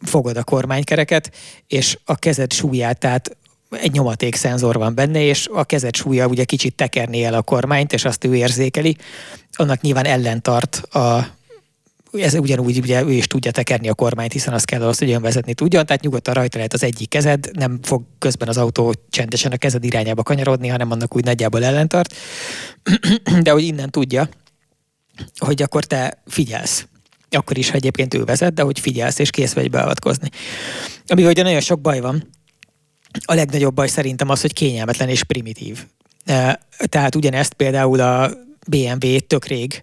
[0.00, 1.32] fogod a kormánykereket,
[1.66, 3.36] és a kezed súlyát, tehát
[3.70, 7.92] egy nyomaték szenzor van benne, és a kezed súlya ugye kicsit tekerné el a kormányt,
[7.92, 8.96] és azt ő érzékeli.
[9.52, 11.36] Annak nyilván ellentart a
[12.12, 15.22] ez ugyanúgy ugye ő is tudja tekerni a kormányt, hiszen az kell ahhoz, hogy ön
[15.22, 19.52] vezetni tudjon, tehát nyugodtan rajta lehet az egyik kezed, nem fog közben az autó csendesen
[19.52, 22.14] a kezed irányába kanyarodni, hanem annak úgy nagyjából ellentart.
[23.42, 24.28] De hogy innen tudja,
[25.38, 26.86] hogy akkor te figyelsz.
[27.30, 30.28] Akkor is, ha egyébként ő vezet, de hogy figyelsz és kész vagy beavatkozni.
[31.06, 32.28] Ami ugye nagyon sok baj van.
[33.24, 35.84] A legnagyobb baj szerintem az, hogy kényelmetlen és primitív.
[36.86, 38.30] Tehát ugyanezt például a
[38.66, 39.82] BMW tök rég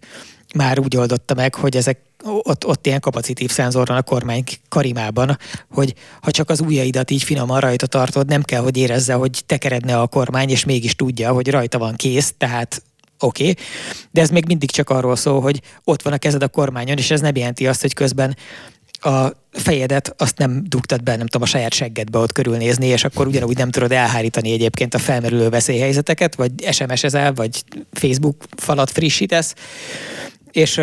[0.55, 5.37] már úgy oldotta meg, hogy ezek ott, ott ilyen kapacitív szenzor van a kormány karimában,
[5.71, 9.99] hogy ha csak az ujjaidat így finoman rajta tartod, nem kell, hogy érezze, hogy tekeredne
[9.99, 12.83] a kormány, és mégis tudja, hogy rajta van kész, tehát
[13.19, 13.63] oké, okay.
[14.11, 17.11] de ez még mindig csak arról szól, hogy ott van a kezed a kormányon, és
[17.11, 18.35] ez nem jelenti azt, hogy közben
[19.01, 23.27] a fejedet azt nem dugtad be, nem tudom, a saját seggedbe ott körülnézni, és akkor
[23.27, 29.53] ugyanúgy nem tudod elhárítani egyébként a felmerülő veszélyhelyzeteket, vagy SMS-ezel, vagy Facebook falat frissítesz.
[30.51, 30.81] És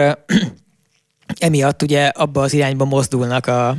[1.39, 3.77] emiatt ugye abba az irányba mozdulnak a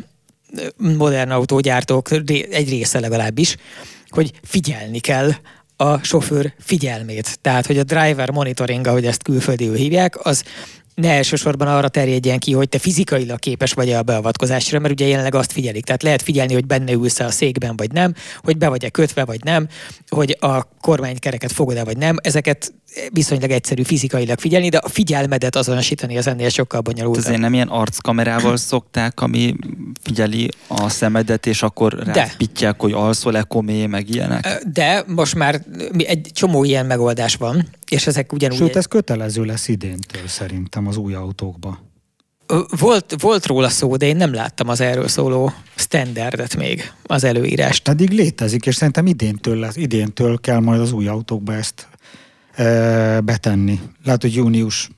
[0.77, 2.11] modern autógyártók
[2.51, 3.55] egy része legalábbis,
[4.09, 5.31] hogy figyelni kell
[5.75, 7.39] a sofőr figyelmét.
[7.41, 10.43] Tehát, hogy a driver monitoring, ahogy ezt külföldiül hívják, az
[10.95, 15.35] ne elsősorban arra terjedjen ki, hogy te fizikailag képes vagy a beavatkozásra, mert ugye jelenleg
[15.35, 15.85] azt figyelik.
[15.85, 19.43] Tehát lehet figyelni, hogy benne ülsz a székben, vagy nem, hogy be vagy-e kötve, vagy
[19.43, 19.67] nem,
[20.09, 22.17] hogy a kormánykereket fogod-e, vagy nem.
[22.21, 22.73] Ezeket
[23.11, 27.23] viszonylag egyszerű fizikailag figyelni, de a figyelmedet azonosítani az ennél sokkal bonyolultabb.
[27.23, 29.55] Azért nem ilyen arckamerával szokták, ami
[30.01, 34.63] figyeli a szemedet, és akkor rápítják, hogy alszol-e komé, meg ilyenek?
[34.73, 35.61] De most már
[35.97, 38.57] egy csomó ilyen megoldás van, és ezek ugyanúgy...
[38.57, 41.79] Sőt, ez kötelező lesz idéntől szerintem az új autókba.
[42.79, 47.83] Volt, volt róla szó, de én nem láttam az erről szóló standardet még, az előírást.
[47.83, 51.87] Pedig létezik, és szerintem idéntől, lesz, idéntől kell majd az új autókba ezt
[53.23, 53.79] betenni.
[54.03, 54.89] Lehet, hogy június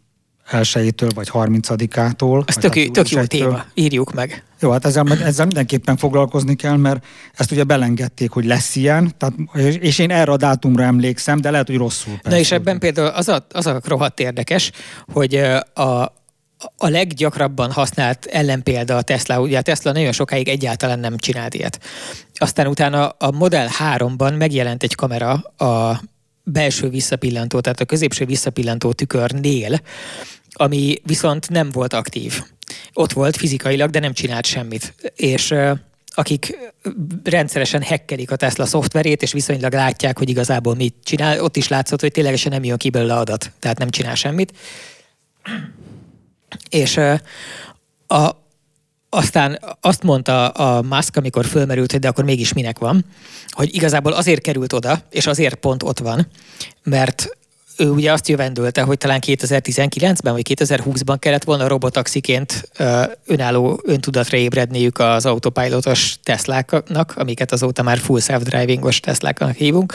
[0.49, 2.43] elsőjétől vagy 30-ától.
[2.45, 4.43] Ez tök, tök jó téma, írjuk meg.
[4.59, 9.33] Jó, hát ezzel, ezzel mindenképpen foglalkozni kell, mert ezt ugye belengedték, hogy lesz ilyen, tehát,
[9.79, 12.13] és én erre a dátumra emlékszem, de lehet, hogy rosszul.
[12.13, 12.29] Persze.
[12.29, 14.71] Na és ebben például az a, az a rohadt érdekes,
[15.13, 15.35] hogy
[15.73, 16.13] a,
[16.77, 21.79] a leggyakrabban használt ellenpélda a Tesla, ugye a Tesla nagyon sokáig egyáltalán nem csinált ilyet.
[22.33, 26.01] Aztán utána a Model 3-ban megjelent egy kamera a
[26.45, 29.81] belső visszapillantó, tehát a középső visszapillantó tükörnél,
[30.51, 32.43] ami viszont nem volt aktív.
[32.93, 34.93] Ott volt fizikailag, de nem csinált semmit.
[35.15, 35.53] És
[36.07, 36.57] akik
[37.23, 42.01] rendszeresen hekkelik a Tesla szoftverét, és viszonylag látják, hogy igazából mit csinál, ott is látszott,
[42.01, 44.53] hogy ténylegesen nem jön ki belőle adat, tehát nem csinál semmit.
[46.69, 46.99] És
[48.07, 48.44] a,
[49.15, 53.05] aztán azt mondta a Musk, amikor fölmerült, hogy de akkor mégis minek van,
[53.49, 56.27] hogy igazából azért került oda, és azért pont ott van,
[56.83, 57.29] mert
[57.77, 62.69] ő ugye azt jövendőlte, hogy talán 2019-ben vagy 2020-ban kellett volna robotaxiként
[63.25, 69.93] önálló öntudatra ébredniük az autopilotos Tesláknak, amiket azóta már full self-drivingos Tesláknak hívunk,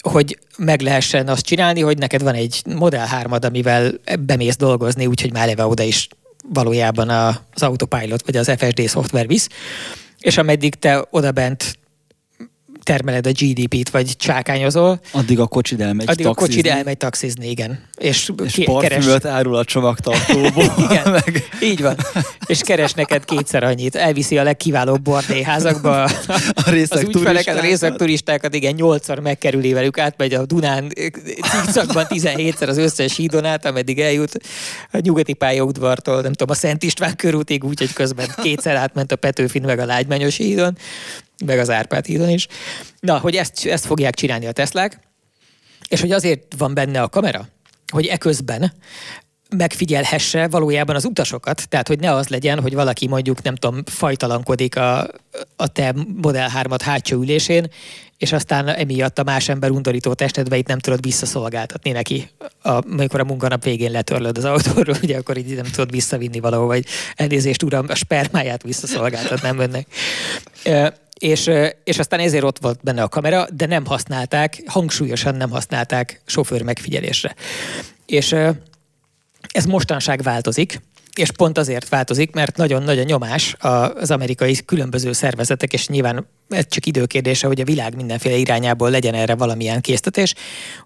[0.00, 5.32] hogy meg lehessen azt csinálni, hogy neked van egy Model 3 amivel bemész dolgozni, úgyhogy
[5.32, 6.08] már eleve oda is
[6.48, 9.48] valójában az autopilot vagy az FSD szoftver visz,
[10.18, 11.78] és ameddig te odabent
[12.82, 15.00] termeled a GDP-t, vagy csákányozol.
[15.12, 16.30] Addig a kocsid elmegy Addig taxizni.
[16.30, 17.78] a kocsid elmegy taxizni, igen.
[17.96, 20.74] És, és parfümöt árul a csomagtartóból.
[20.90, 21.48] igen, meg...
[21.62, 21.96] így van.
[22.46, 23.94] És keres neked kétszer annyit.
[23.94, 26.02] Elviszi a legkiválóbb bordéházakba.
[26.64, 30.92] a részek az ügyfeleket, a részek turistákat, igen, nyolcszor megkerüli velük, átmegy a Dunán
[31.50, 34.32] cikcakban 17-szer az összes hídon át, ameddig eljut
[34.90, 39.62] a nyugati pályaudvartól, nem tudom, a Szent István körútig, úgyhogy közben kétszer átment a Petőfin
[39.62, 40.76] meg a Lágymányos hídon
[41.44, 42.46] meg az Árpád hídon is.
[43.00, 44.98] Na, hogy ezt, ezt fogják csinálni a Teslák,
[45.88, 47.48] és hogy azért van benne a kamera,
[47.92, 48.72] hogy eközben
[49.56, 54.76] megfigyelhesse valójában az utasokat, tehát hogy ne az legyen, hogy valaki mondjuk, nem tudom, fajtalankodik
[54.76, 55.08] a,
[55.56, 57.66] a te Model 3 hátsó ülésén,
[58.16, 62.30] és aztán emiatt a más ember undorító testedbe nem tudod visszaszolgáltatni neki.
[62.62, 66.66] A, amikor a munkanap végén letörlöd az autóról, ugye akkor így nem tudod visszavinni valahol,
[66.66, 68.64] vagy elnézést uram, a spermáját
[69.42, 69.86] nem önnek.
[71.20, 71.50] És,
[71.84, 76.62] és aztán ezért ott volt benne a kamera, de nem használták, hangsúlyosan nem használták sofőr
[76.62, 77.34] megfigyelésre.
[78.06, 78.32] És
[79.52, 80.80] ez mostanság változik,
[81.14, 86.26] és pont azért változik, mert nagyon nagy a nyomás az amerikai különböző szervezetek, és nyilván
[86.48, 90.34] ez csak időkérdése, hogy a világ mindenféle irányából legyen erre valamilyen késztetés,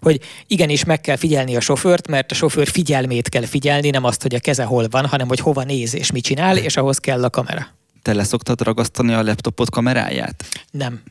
[0.01, 4.21] hogy igenis meg kell figyelni a sofőrt, mert a sofőr figyelmét kell figyelni, nem azt,
[4.21, 7.23] hogy a keze hol van, hanem hogy hova néz és mit csinál, és ahhoz kell
[7.23, 7.74] a kamera.
[8.05, 10.45] Te leszoktad ragasztani a laptopot kameráját?
[10.71, 11.01] Nem.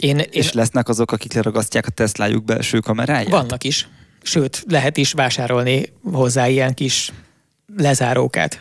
[0.00, 0.26] Én, én...
[0.30, 3.30] És lesznek azok, akik leragasztják a Teslájuk belső kameráját?
[3.30, 3.88] Vannak is
[4.22, 7.12] sőt, lehet is vásárolni hozzá ilyen kis
[7.76, 8.60] lezárókát.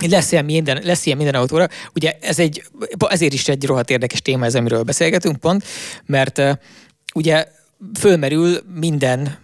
[0.00, 1.68] Lesz ilyen, minden, lesz ilyen minden autóra.
[1.94, 2.62] Ugye ez egy,
[2.98, 5.64] ezért is egy rohadt érdekes téma ez, amiről beszélgetünk pont,
[6.06, 6.52] mert uh,
[7.14, 7.46] ugye
[7.98, 9.38] fölmerül minden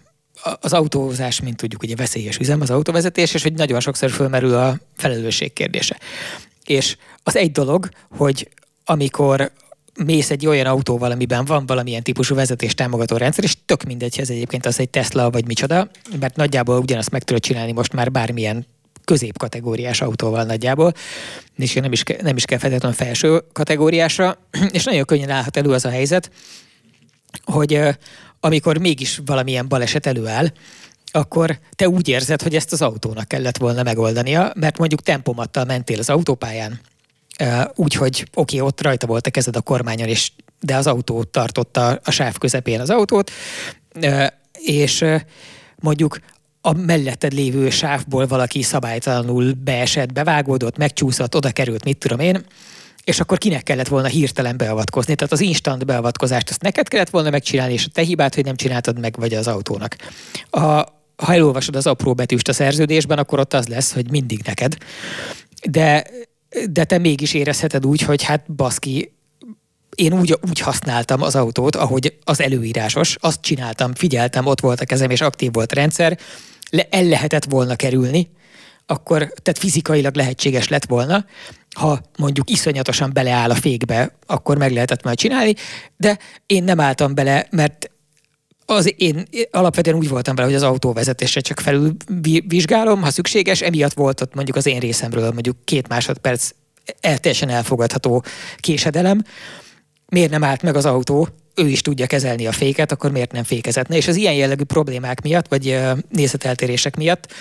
[0.61, 4.79] az autózás, mint tudjuk, ugye veszélyes üzem az autóvezetés, és hogy nagyon sokszor fölmerül a
[4.97, 5.99] felelősség kérdése.
[6.65, 8.49] És az egy dolog, hogy
[8.85, 9.53] amikor
[10.05, 14.31] mész egy olyan autóval, amiben van valamilyen típusú vezetés támogató rendszer, és tök mindegy, ez
[14.31, 15.89] egyébként az egy Tesla vagy micsoda,
[16.21, 18.67] mert nagyjából ugyanazt meg tudod csinálni most már bármilyen
[19.05, 20.93] középkategóriás autóval nagyjából,
[21.57, 24.39] és nem is, nem is kell feltétlenül felső kategóriásra,
[24.71, 26.31] és nagyon könnyen állhat elő az a helyzet,
[27.45, 27.81] hogy
[28.45, 30.47] amikor mégis valamilyen baleset előáll,
[31.13, 35.99] akkor te úgy érzed, hogy ezt az autónak kellett volna megoldania, mert mondjuk tempomattal mentél
[35.99, 36.81] az autópályán,
[37.75, 42.11] Úgyhogy oké, ott rajta volt a kezed a kormányon, és, de az autó tartotta a
[42.11, 43.31] sáv közepén az autót,
[44.53, 45.05] és
[45.77, 46.19] mondjuk
[46.61, 52.45] a melletted lévő sávból valaki szabálytalanul beesett, bevágódott, megcsúszott, oda került, mit tudom én,
[53.05, 55.15] és akkor kinek kellett volna hirtelen beavatkozni.
[55.15, 58.57] Tehát az instant beavatkozást azt neked kellett volna megcsinálni, és a te hibát, hogy nem
[58.57, 59.97] csináltad meg, vagy az autónak.
[60.51, 60.61] A,
[61.17, 64.77] ha elolvasod az apró betűst a szerződésben, akkor ott az lesz, hogy mindig neked.
[65.71, 66.07] De
[66.71, 69.15] de te mégis érezheted úgy, hogy hát baszki,
[69.95, 74.85] én úgy, úgy használtam az autót, ahogy az előírásos, azt csináltam, figyeltem, ott volt a
[74.85, 76.19] kezem, és aktív volt a rendszer,
[76.71, 78.31] le, el lehetett volna kerülni,
[78.87, 81.25] akkor, tehát fizikailag lehetséges lett volna,
[81.75, 85.55] ha mondjuk iszonyatosan beleáll a fékbe, akkor meg lehetett majd csinálni,
[85.97, 87.91] de én nem álltam bele, mert
[88.67, 91.97] az én alapvetően úgy voltam vele, hogy az autóvezetésre csak felül
[92.47, 96.51] vizsgálom, ha szükséges, emiatt volt ott mondjuk az én részemről mondjuk két másodperc
[97.01, 98.25] el, teljesen elfogadható
[98.57, 99.23] késedelem.
[100.09, 103.45] Miért nem állt meg az autó, ő is tudja kezelni a féket, akkor miért nem
[103.45, 103.97] fékezetne?
[103.97, 107.33] És az ilyen jellegű problémák miatt, vagy nézeteltérések miatt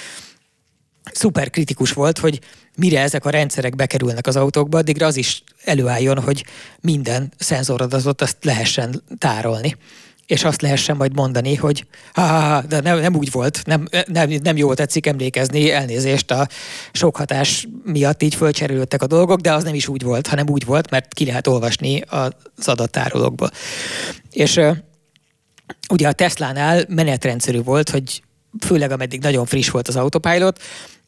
[1.11, 2.39] szuper kritikus volt, hogy
[2.75, 6.45] mire ezek a rendszerek bekerülnek az autókba, addigra az is előálljon, hogy
[6.81, 9.75] minden szenzoradatot azt lehessen tárolni
[10.27, 14.57] és azt lehessen majd mondani, hogy ha, de nem, nem úgy volt, nem, nem, nem
[14.57, 16.47] jól tetszik emlékezni, elnézést a
[16.91, 20.65] sok hatás miatt így fölcserélődtek a dolgok, de az nem is úgy volt, hanem úgy
[20.65, 23.51] volt, mert ki lehet olvasni az adattárolókból.
[24.31, 24.59] És
[25.89, 28.23] ugye a Teslánál menetrendszerű volt, hogy
[28.59, 30.61] főleg ameddig nagyon friss volt az autopilot,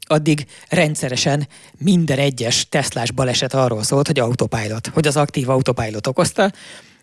[0.08, 6.52] addig rendszeresen minden egyes Teslás baleset arról szólt, hogy autopilot, hogy az aktív autopilot okozta,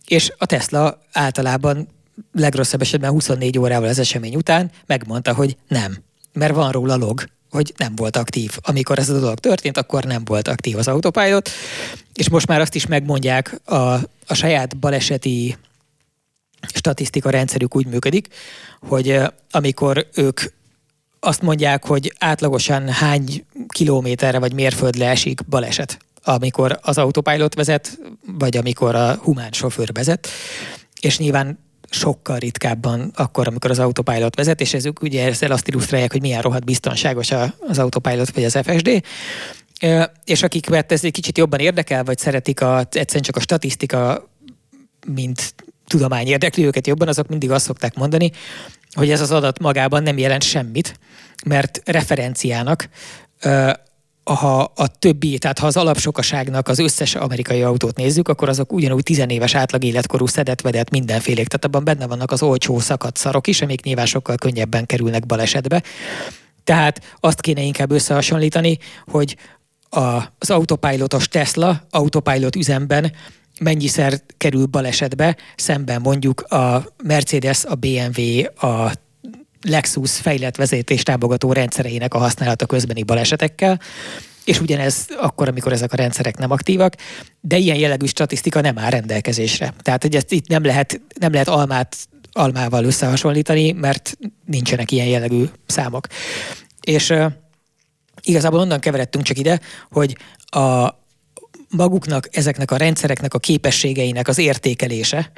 [0.07, 1.89] és a Tesla általában
[2.33, 5.97] legrosszabb esetben 24 órával az esemény után megmondta, hogy nem,
[6.33, 8.59] mert van róla log, hogy nem volt aktív.
[8.63, 11.51] Amikor ez a dolog történt, akkor nem volt aktív az autopilot,
[12.15, 13.77] és most már azt is megmondják, a,
[14.27, 15.57] a saját baleseti
[16.75, 18.29] statisztika rendszerük úgy működik,
[18.81, 20.41] hogy amikor ők
[21.21, 27.99] azt mondják, hogy átlagosan hány kilométerre vagy mérföldre esik baleset, amikor az autopilot vezet,
[28.39, 30.29] vagy amikor a humán sofőr vezet,
[31.01, 31.59] és nyilván
[31.91, 36.43] sokkal ritkábban akkor, amikor az autopilot vezet, és ezek ugye ezzel azt illusztrálják, hogy milyen
[36.43, 39.03] rohadt biztonságos az autopilot vagy az FSD.
[40.25, 44.29] És akik ez egy kicsit jobban érdekel, vagy szeretik a, egyszerűen csak a statisztika,
[45.07, 45.55] mint
[45.87, 48.31] tudomány érdekli őket jobban, azok mindig azt szokták mondani,
[48.93, 50.99] hogy ez az adat magában nem jelent semmit,
[51.45, 52.89] mert referenciának
[54.25, 59.03] ha a többi, tehát ha az alapsokaságnak az összes amerikai autót nézzük, akkor azok ugyanúgy
[59.03, 61.49] tizenéves átlag életkorú szedett, vedett mindenfélék.
[61.49, 65.83] Tehát abban benne vannak az olcsó szakadt szarok is, amik nyilván sokkal könnyebben kerülnek balesetbe.
[66.65, 69.37] Tehát azt kéne inkább összehasonlítani, hogy
[69.91, 70.01] a,
[70.39, 73.13] az autopilotos Tesla autopilot üzemben
[73.63, 78.93] mennyiszer kerül balesetbe, szemben mondjuk a Mercedes, a BMW, a
[79.69, 83.81] Lexus fejlett vezetés támogató rendszereinek a használata közbeni balesetekkel,
[84.45, 86.95] és ugyanez akkor, amikor ezek a rendszerek nem aktívak,
[87.41, 89.75] de ilyen jellegű statisztika nem áll rendelkezésre.
[89.83, 91.97] Tehát, hogy ezt itt nem lehet, nem lehet almát
[92.33, 96.07] almával összehasonlítani, mert nincsenek ilyen jellegű számok.
[96.81, 97.33] És uh,
[98.23, 99.61] igazából onnan keveredtünk csak ide,
[99.91, 101.02] hogy a
[101.77, 105.33] maguknak, ezeknek a rendszereknek a képességeinek az értékelése,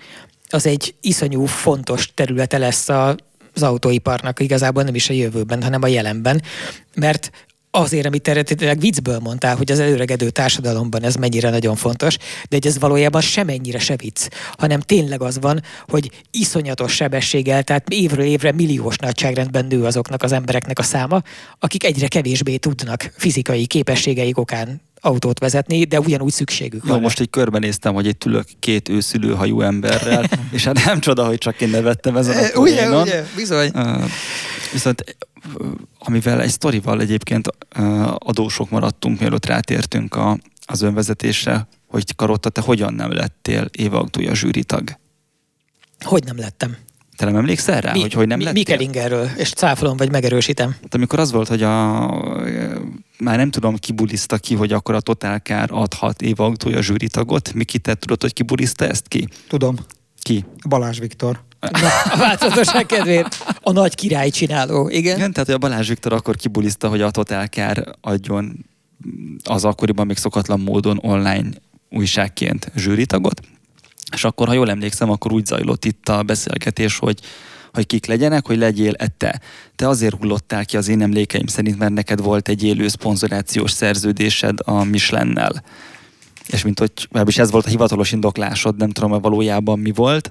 [0.49, 3.16] az egy iszonyú fontos területe lesz a,
[3.55, 6.43] az autóiparnak igazából nem is a jövőben, hanem a jelenben,
[6.95, 7.30] mert
[7.70, 12.66] azért, amit eredetileg viccből mondtál, hogy az előregedő társadalomban ez mennyire nagyon fontos, de hogy
[12.66, 14.28] ez valójában semennyire se vicc,
[14.59, 20.32] hanem tényleg az van, hogy iszonyatos sebességgel, tehát évről évre milliós nagyságrendben nő azoknak az
[20.32, 21.22] embereknek a száma,
[21.59, 27.01] akik egyre kevésbé tudnak fizikai képességeik okán autót vezetni, de ugyanúgy szükségük Jó, van.
[27.01, 31.61] most így körbenéztem, hogy itt ülök két őszülőhajú emberrel, és hát nem csoda, hogy csak
[31.61, 33.71] én nevettem ezen a Ugye, ugye, bizony.
[33.75, 34.05] Uh,
[34.73, 35.17] viszont
[35.99, 37.49] amivel egy sztorival egyébként
[38.15, 44.35] adósok maradtunk, mielőtt rátértünk a, az önvezetésre, hogy Karotta, te hogyan nem lettél Éva Autója
[44.35, 44.91] zsűritag?
[46.01, 46.77] Hogy nem lettem?
[47.17, 48.62] Te nem emlékszel rá, Mi, hogy hogy nem mi, lettél?
[48.62, 50.77] Mikelingerről, és cáfolom, vagy megerősítem.
[50.83, 52.07] Hát amikor az volt, hogy a,
[53.19, 57.53] már nem tudom, ki buliszta ki, hogy akkor a Total Car adhat Éva Autója zsűritagot.
[57.53, 59.29] Miki, te tudod, hogy ki buliszta ezt ki?
[59.49, 59.77] Tudom.
[60.23, 60.45] Ki?
[60.69, 61.41] Balázs Viktor.
[61.61, 63.59] A változatosság kedvéért.
[63.61, 65.17] A nagy király csináló, igen.
[65.17, 68.65] Igen, tehát hogy a Balázs Viktor akkor kibuliszta, hogy a Total Car adjon
[69.45, 71.49] az akkoriban még szokatlan módon online
[71.91, 73.41] újságként zsűritagot.
[74.13, 77.21] És akkor, ha jól emlékszem, akkor úgy zajlott itt a beszélgetés, hogy
[77.75, 79.41] hogy kik legyenek, hogy legyél -e te.
[79.77, 84.85] Azért hullottál ki az én emlékeim szerint, mert neked volt egy élő szponzorációs szerződésed a
[84.85, 85.63] Michelin-nel.
[86.47, 86.93] És mint hogy,
[87.25, 90.31] és ez volt a hivatalos indoklásod, nem tudom, hogy valójában mi volt,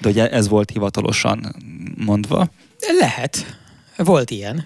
[0.00, 1.56] de ugye ez volt hivatalosan
[1.96, 2.50] mondva.
[2.98, 3.58] Lehet.
[3.96, 4.64] Volt ilyen.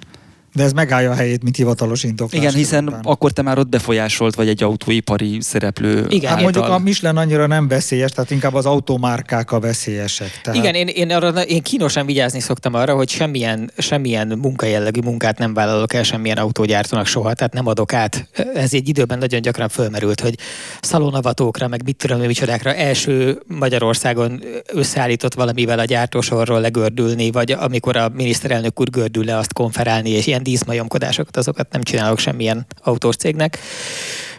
[0.54, 2.42] De ez megállja a helyét, mint hivatalos indoklás.
[2.42, 3.00] Igen, hiszen után.
[3.02, 6.06] akkor te már ott befolyásolt vagy egy autóipari szereplő.
[6.08, 10.40] Igen, hát mondjuk a Michelin annyira nem veszélyes, tehát inkább az automárkák a veszélyesek.
[10.42, 10.58] Tehát...
[10.58, 15.54] Igen, én, én, arra, én kínosan vigyázni szoktam arra, hogy semmilyen, semmilyen munkajellegű munkát nem
[15.54, 18.28] vállalok el semmilyen autógyártónak soha, tehát nem adok át.
[18.54, 20.34] Ez egy időben nagyon gyakran fölmerült, hogy
[20.80, 24.42] szalonavatókra, meg mit tudom, micsodákra első Magyarországon
[24.72, 30.26] összeállított valamivel a gyártósorról legördülni, vagy amikor a miniszterelnök úr gördül le azt konferálni, és
[30.26, 33.58] ilyen díszmajomkodásokat, azokat nem csinálok semmilyen autós cégnek.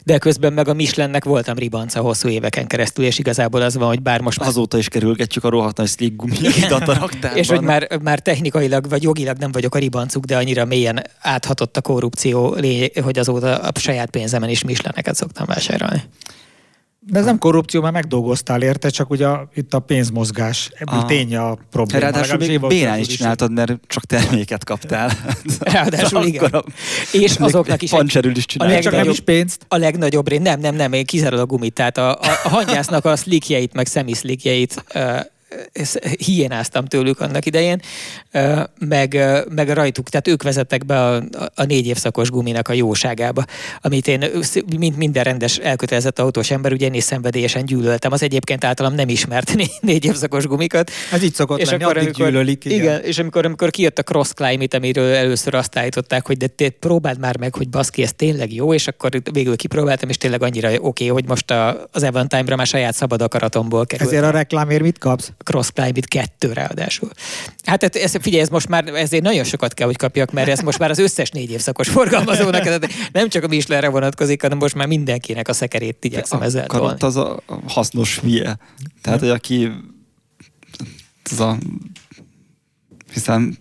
[0.04, 4.02] De közben meg a Michelinnek voltam ribanca hosszú éveken keresztül, és igazából az van, hogy
[4.02, 4.48] bár most már...
[4.48, 9.04] Azóta is kerülgetjük a rohadt nagy slick gumiaidat a És hogy már, már technikailag vagy
[9.04, 12.58] jogilag nem vagyok a ribancuk, de annyira mélyen áthatott a korrupció,
[13.04, 16.04] hogy azóta a saját pénzemen is Michelineket szoktam vásárolni.
[17.08, 20.70] De ez nem korrupció, mert megdolgoztál érte, csak ugye itt a pénzmozgás.
[20.74, 21.06] Ebből ah.
[21.06, 22.04] tény a probléma.
[22.04, 25.12] Ráadásul még bénán is csináltad, mert csak terméket kaptál.
[25.60, 26.44] Ráadásul igen.
[26.44, 26.64] A,
[27.12, 29.66] és azoknak is, egy, is a legnagyobb, nem is pénzt.
[29.68, 31.74] A legnagyobb rén, nem, nem, nem, én kizárólag a gumit.
[31.74, 34.84] Tehát a, a, a hangyásznak a slickjeit, meg szemiszlikjeit
[36.18, 37.82] hiénáztam tőlük annak idején,
[38.80, 39.20] meg,
[39.50, 41.24] meg rajtuk, tehát ők vezettek be a,
[41.56, 43.46] a négy évszakos guminak a jóságába,
[43.82, 44.32] amit én,
[44.78, 48.12] mint minden rendes elkötelezett autós ember, ugye én is szenvedélyesen gyűlöltem.
[48.12, 50.92] Az egyébként általam nem ismert négy, négy évszakos gumikat.
[51.12, 52.66] Ez így szokott és lenni, akkor, amikor, gyűlölik.
[52.66, 52.78] Igen.
[52.78, 53.04] igen.
[53.04, 57.20] és amikor, amikor kijött a Cross Climate, amiről először azt állították, hogy de te próbáld
[57.20, 60.80] már meg, hogy baszki, ez tényleg jó, és akkor végül kipróbáltam, és tényleg annyira oké,
[60.82, 64.08] okay, hogy most a, az Evantime-ra már saját szabad akaratomból kerül.
[64.08, 65.32] Ezért a reklámért mit kapsz?
[65.44, 67.10] Cross Climate 2 ráadásul.
[67.64, 70.80] Hát ez, figyelj, ez most már ezért nagyon sokat kell, hogy kapjak, mert ez most
[70.80, 72.80] már az összes négy évszakos forgalmazónak,
[73.12, 77.00] nem csak a Michelinre vonatkozik, hanem most már mindenkinek a szekerét igyekszem ezzel tolni.
[77.00, 78.58] az a hasznos hülye.
[79.02, 79.72] Tehát, hogy aki
[81.32, 81.58] az a
[83.14, 83.58] hiszen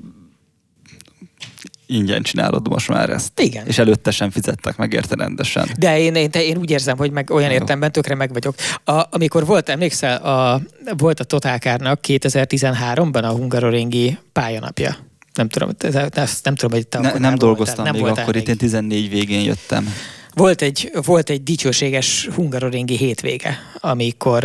[1.87, 3.41] ingyen csinálod most már ezt.
[3.41, 3.67] Igen.
[3.67, 5.69] És előtte sem fizettek meg érte rendesen.
[5.79, 8.55] De én, én, én úgy érzem, hogy meg olyan értemben tökre meg vagyok.
[8.85, 10.61] A, amikor volt, emlékszel, a,
[10.97, 14.97] volt a Totálkárnak 2013-ban a Hungaroringi pályanapja.
[15.35, 15.71] Nem tudom,
[16.11, 19.43] ezt nem tudom, hogy te ne, Nem dolgoztam voltál, még akkor, itt én 14 végén
[19.43, 19.95] jöttem.
[20.35, 24.45] Volt egy, volt egy dicsőséges hungaroringi hétvége, amikor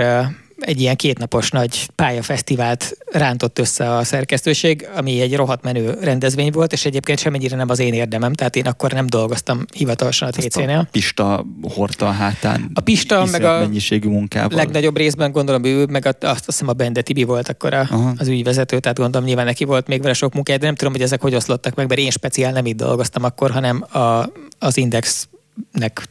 [0.60, 6.74] egy ilyen kétnapos nagy pályafesztivált rántott össze a szerkesztőség, ami egy rohadt menő rendezvény volt,
[6.74, 10.78] és egyébként semmennyire nem az én érdemem, tehát én akkor nem dolgoztam hivatalosan a TC-nél.
[10.78, 14.58] A Pista hordta a hátán a Pista, meg a mennyiségű munkával.
[14.58, 17.88] legnagyobb részben gondolom ő, meg a, azt hiszem a Bende Tibi volt akkor a,
[18.18, 21.02] az ügyvezető, tehát gondolom nyilván neki volt még vele sok munkája, de nem tudom, hogy
[21.02, 24.30] ezek hogy oszlottak meg, mert én speciál nem itt dolgoztam akkor, hanem a,
[24.60, 25.28] az Index
[25.72, 26.04] nek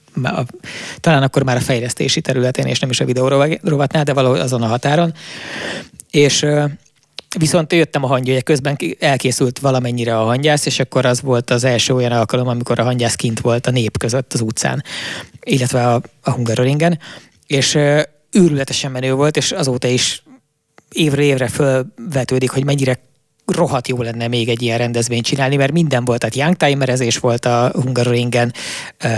[1.00, 3.28] talán akkor már a fejlesztési területén, és nem is a videó
[3.62, 5.14] rovatnál, de valahol azon a határon.
[6.10, 6.46] És
[7.38, 11.94] Viszont jöttem a hangyója, közben elkészült valamennyire a hangyász, és akkor az volt az első
[11.94, 14.82] olyan alkalom, amikor a hangyász kint volt a nép között az utcán,
[15.42, 16.98] illetve a, a Hungaroringen,
[17.46, 17.78] és
[18.30, 20.22] őrületesen menő volt, és azóta is
[20.92, 23.07] évre évre fölvetődik, hogy mennyire
[23.54, 27.44] rohadt jó lenne még egy ilyen rendezvényt csinálni, mert minden volt, tehát young timerezés volt
[27.44, 28.52] a Hungaroringen,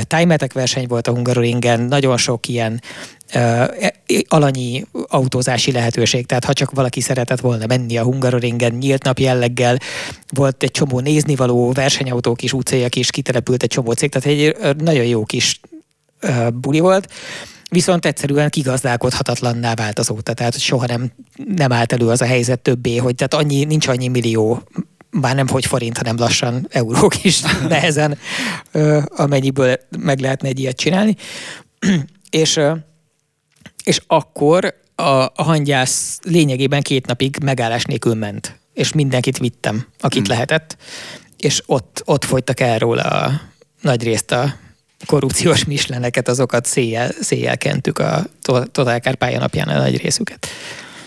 [0.02, 2.80] timetek verseny volt a Hungaroringen, nagyon sok ilyen
[3.34, 3.64] uh,
[4.28, 9.78] alanyi autózási lehetőség, tehát ha csak valaki szeretett volna menni a Hungaroringen nyílt nap jelleggel,
[10.28, 15.04] volt egy csomó néznivaló, versenyautók is, útcéljak is, kitelepült egy csomó cég, tehát egy nagyon
[15.04, 15.60] jó kis
[16.52, 17.08] buli volt
[17.70, 21.12] viszont egyszerűen kigazdálkodhatatlanná vált azóta, tehát soha nem,
[21.54, 24.62] nem állt elő az a helyzet többé, hogy tehát annyi, nincs annyi millió
[25.12, 28.18] bár nem hogy forint, hanem lassan eurók is nehezen,
[29.06, 31.16] amennyiből meg lehetne egy ilyet csinálni.
[32.30, 32.60] és,
[33.84, 35.02] és akkor a,
[35.34, 40.30] a hangyász lényegében két napig megállás nélkül ment, és mindenkit vittem, akit hmm.
[40.30, 40.76] lehetett,
[41.36, 43.40] és ott, ott folytak el róla a,
[43.80, 44.54] nagy részt a
[45.06, 48.26] korrupciós misleneket, azokat széjjel, széjjel kentük a
[48.72, 50.46] Totálkár pályanapján a nagy részüket.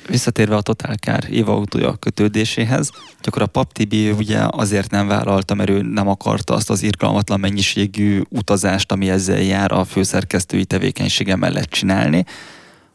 [0.07, 2.89] Visszatérve a Totálkár Éva autója kötődéséhez,
[3.21, 7.39] akkor a Pap Tibi ugye azért nem vállalta, mert ő nem akarta azt az irgalmatlan
[7.39, 12.25] mennyiségű utazást, ami ezzel jár a főszerkesztői tevékenysége mellett csinálni.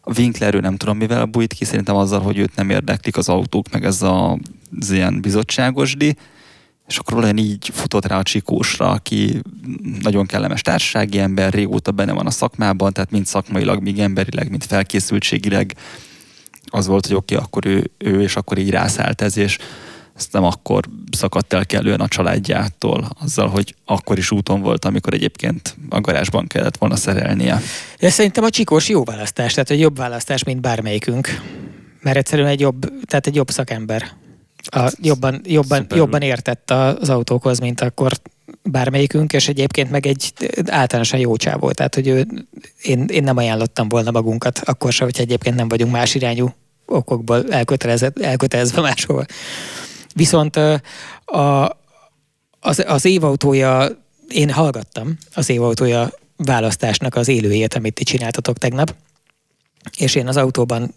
[0.01, 3.28] A Winkler ő nem tudom mivel bújt ki, szerintem azzal, hogy őt nem érdeklik az
[3.28, 4.38] autók, meg ez a,
[4.80, 6.16] az ilyen bizottságosdi,
[6.89, 9.41] és akkor olyan így futott rá a Csikósra, aki
[10.01, 14.64] nagyon kellemes társasági ember, régóta benne van a szakmában, tehát mind szakmailag, mind emberileg, mind
[14.64, 15.74] felkészültségileg
[16.64, 19.59] az volt, hogy oké, okay, akkor ő, ő, és akkor így rászállt ez, és
[20.16, 25.14] ezt nem akkor szakadt el kellően a családjától, azzal, hogy akkor is úton volt, amikor
[25.14, 27.61] egyébként a garázsban kellett volna szerelnie.
[27.99, 31.41] Ja, szerintem a Csikós jó választás, tehát egy jobb választás, mint bármelyikünk.
[32.01, 34.11] Mert egyszerűen egy jobb, tehát egy jobb szakember
[34.66, 38.12] a, jobban, jobban, jobban értett az autókhoz, mint akkor
[38.62, 40.32] bármelyikünk, és egyébként meg egy
[40.66, 42.26] általánosan jó csávó, tehát hogy ő,
[42.82, 46.54] én, én nem ajánlottam volna magunkat, akkor se, hogyha egyébként nem vagyunk más irányú
[46.86, 49.26] okokból elkötelezve máshol.
[50.14, 50.56] Viszont
[51.24, 51.78] a,
[52.61, 53.88] az, az évautója,
[54.28, 58.94] én hallgattam az évautója választásnak az élőjét, amit ti csináltatok tegnap,
[59.96, 60.94] és én az autóban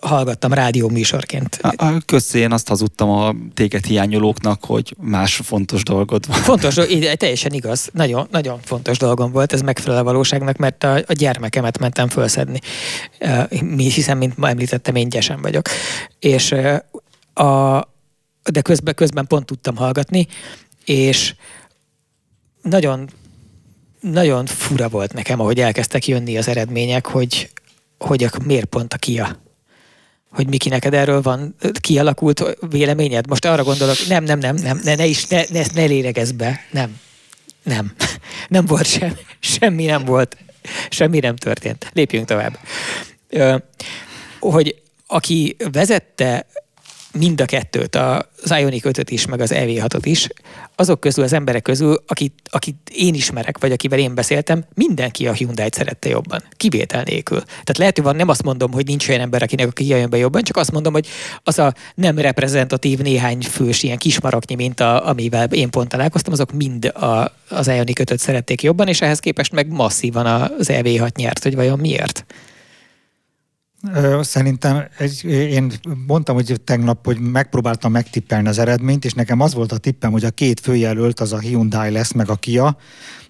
[0.00, 1.60] hallgattam rádió műsorként.
[2.04, 6.36] Köszi, én azt hazudtam a téged hiányolóknak, hogy más fontos dolgod van.
[6.36, 6.74] Fontos,
[7.14, 7.88] teljesen igaz.
[7.92, 12.60] Nagyon, nagyon fontos dolgom volt, ez megfelel a valóságnak, mert a, a gyermekemet mentem fölszedni.
[13.60, 15.68] Mi, hiszen, mint ma említettem, én gyesen vagyok.
[16.18, 16.54] És
[17.34, 17.80] a,
[18.44, 20.26] de közben, közben pont tudtam hallgatni,
[20.84, 21.34] és
[22.62, 23.10] nagyon
[24.00, 27.50] nagyon fura volt nekem, ahogy elkezdtek jönni az eredmények, hogy,
[27.98, 29.44] hogy miért pont a Kia
[30.36, 33.26] hogy Miki, neked erről van kialakult véleményed?
[33.28, 36.60] Most arra gondolok, nem, nem, nem, nem, ne, ne is, ne, ne, ne lélegezz be,
[36.70, 36.96] nem,
[37.62, 37.92] nem,
[38.48, 40.36] nem volt sem, semmi nem volt,
[40.88, 41.90] semmi nem történt.
[41.92, 42.58] Lépjünk tovább.
[43.28, 43.56] Ö,
[44.40, 46.46] hogy aki vezette
[47.18, 50.28] mind a kettőt, az Ioniq 5 is, meg az EV6-ot is,
[50.76, 55.32] azok közül, az emberek közül, akit, akit én ismerek, vagy akivel én beszéltem, mindenki a
[55.32, 56.42] Hyundai-t szerette jobban.
[56.56, 57.40] Kivétel nélkül.
[57.40, 60.10] Tehát lehet, hogy van, nem azt mondom, hogy nincs olyan ember, akinek a Kia jön
[60.10, 61.06] be jobban, csak azt mondom, hogy
[61.42, 66.52] az a nem reprezentatív néhány fős ilyen kismaraknyi, mint a, amivel én pont találkoztam, azok
[66.52, 71.42] mind a, az Ioniq 5 szerették jobban, és ehhez képest meg masszívan az EV6 nyert,
[71.42, 72.24] hogy vajon miért?
[74.20, 74.88] Szerintem
[75.24, 75.72] én
[76.06, 80.24] mondtam, hogy tegnap, hogy megpróbáltam megtippelni az eredményt, és nekem az volt a tippem, hogy
[80.24, 82.76] a két főjelölt az a Hyundai lesz, meg a Kia,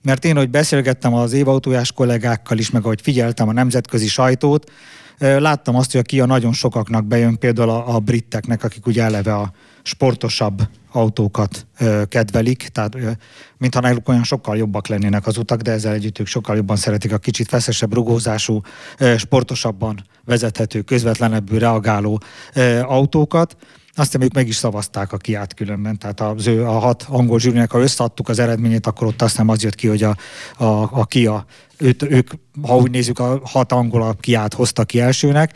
[0.02, 4.70] mert én, hogy beszélgettem az évautójás kollégákkal is, meg ahogy figyeltem a nemzetközi sajtót,
[5.18, 9.34] láttam azt, hogy a Kia nagyon sokaknak bejön, például a, a briteknek, akik ugye eleve
[9.34, 9.52] a
[9.86, 10.62] sportosabb
[10.92, 13.10] autókat ö, kedvelik, tehát ö,
[13.58, 17.12] mintha náluk olyan sokkal jobbak lennének az utak, de ezzel együtt ők sokkal jobban szeretik
[17.12, 18.60] a kicsit feszesebb rugózású,
[18.98, 22.20] ö, sportosabban vezethető, közvetlenebbül reagáló
[22.54, 23.56] ö, autókat.
[23.94, 27.70] Aztán ők meg is szavazták a kiát különben, tehát az ő, a hat angol zsűrinek,
[27.70, 30.16] ha összeadtuk az eredményét, akkor ott aztán az jött ki, hogy a,
[30.56, 30.64] a,
[31.00, 31.44] a Kia,
[31.78, 32.30] őt, ők,
[32.62, 35.54] ha úgy nézzük, a hat angol a kiát hozta ki elsőnek,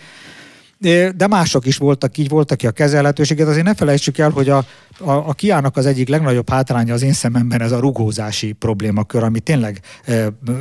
[1.16, 3.48] de mások is voltak így, voltak ki a kezelhetőséget.
[3.48, 4.64] Azért ne felejtsük el, hogy a,
[4.98, 9.40] a, a Kiának az egyik legnagyobb hátránya az én szememben ez a rugózási problémakör, ami
[9.40, 9.80] tényleg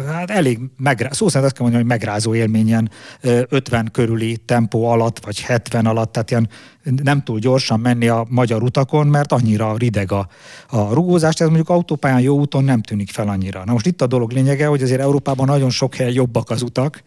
[0.07, 2.91] hát elég megrá, szó szerint azt kell mondani, hogy megrázó élményen
[3.21, 6.49] 50 körüli tempó alatt, vagy 70 alatt, tehát ilyen
[7.03, 10.27] nem túl gyorsan menni a magyar utakon, mert annyira rideg a,
[10.69, 13.63] a rugózás, ez mondjuk autópályán jó úton nem tűnik fel annyira.
[13.65, 17.03] Na most itt a dolog lényege, hogy azért Európában nagyon sok helyen jobbak az utak,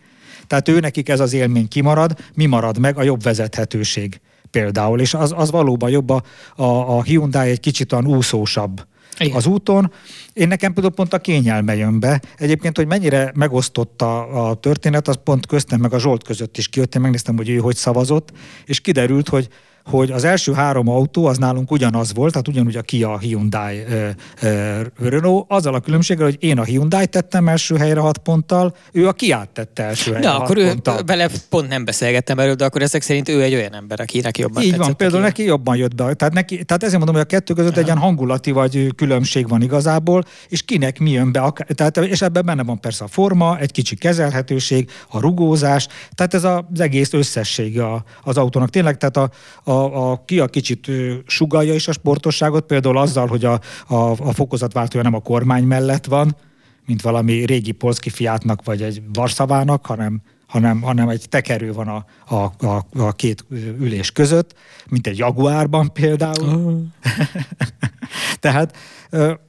[0.53, 2.99] tehát ő nekik ez az élmény kimarad, mi marad meg?
[2.99, 6.23] A jobb vezethetőség például, és az, az valóban jobb a,
[6.57, 8.87] a, a Hyundai egy kicsit olyan úszósabb
[9.19, 9.37] igen.
[9.37, 9.93] az úton.
[10.33, 12.23] Én nekem például pont a kényelme jön be.
[12.37, 16.95] Egyébként, hogy mennyire megosztotta a történet, az pont köztem meg a Zsolt között is kijött.
[16.95, 18.33] Én megnéztem, hogy ő hogy szavazott,
[18.65, 19.49] és kiderült, hogy
[19.85, 23.83] hogy az első három autó az nálunk ugyanaz volt, tehát ugyanúgy a Kia, Hyundai,
[24.99, 29.13] Renault, azzal a különbséggel, hogy én a Hyundai tettem első helyre hat ponttal, ő a
[29.13, 30.73] Kia tette első helyre Na, akkor ő,
[31.07, 34.63] vele pont nem beszélgettem erről, de akkor ezek szerint ő egy olyan ember, akinek jobban
[34.63, 36.15] Így van, például neki jobban jött be.
[36.15, 39.63] Tehát, neki, tehát ezért mondom, hogy a kettő között egy ilyen hangulati vagy különbség van
[39.63, 41.53] igazából, és kinek mi jön be.
[41.75, 46.45] Tehát, és ebben benne van persze a forma, egy kicsi kezelhetőség, a rugózás, tehát ez
[46.45, 47.85] az egész összessége
[48.23, 48.71] az autónak.
[48.71, 49.31] Tényleg, tehát a,
[49.65, 50.91] a a, a Kia kicsit
[51.27, 56.07] sugalja is a sportosságot, például azzal, hogy a, a, a fokozatváltója nem a kormány mellett
[56.07, 56.37] van,
[56.87, 62.05] mint valami régi polszki fiátnak, vagy egy varszavának, hanem, hanem, hanem egy tekerő van a,
[62.35, 63.45] a, a, a két
[63.79, 64.55] ülés között,
[64.89, 66.49] mint egy Jaguárban például.
[66.49, 66.81] Oh.
[68.41, 68.77] tehát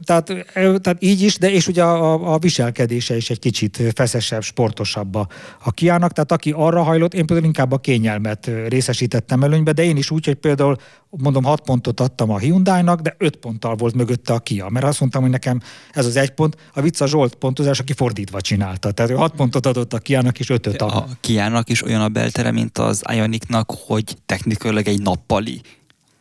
[0.03, 5.15] tehát, tehát így is, de és ugye a, a viselkedése is egy kicsit feszesebb, sportosabb
[5.15, 5.27] a,
[5.63, 9.97] a kiának, tehát aki arra hajlott, én például inkább a kényelmet részesítettem előnybe, de én
[9.97, 10.75] is úgy, hogy például
[11.09, 14.99] mondom, 6 pontot adtam a Hyundai-nak, de 5 ponttal volt mögötte a Kia, mert azt
[14.99, 15.61] mondtam, hogy nekem
[15.91, 18.91] ez az egy pont, a vicc a Zsolt pontozás, aki fordítva csinálta.
[18.91, 20.97] Tehát ő 6 pontot adott a Kiának, és 5 a...
[20.97, 25.61] A Kiának is olyan a beltere, mint az Ionicnak, hogy technikailag egy nappali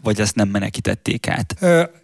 [0.03, 1.57] vagy ezt nem menekítették át?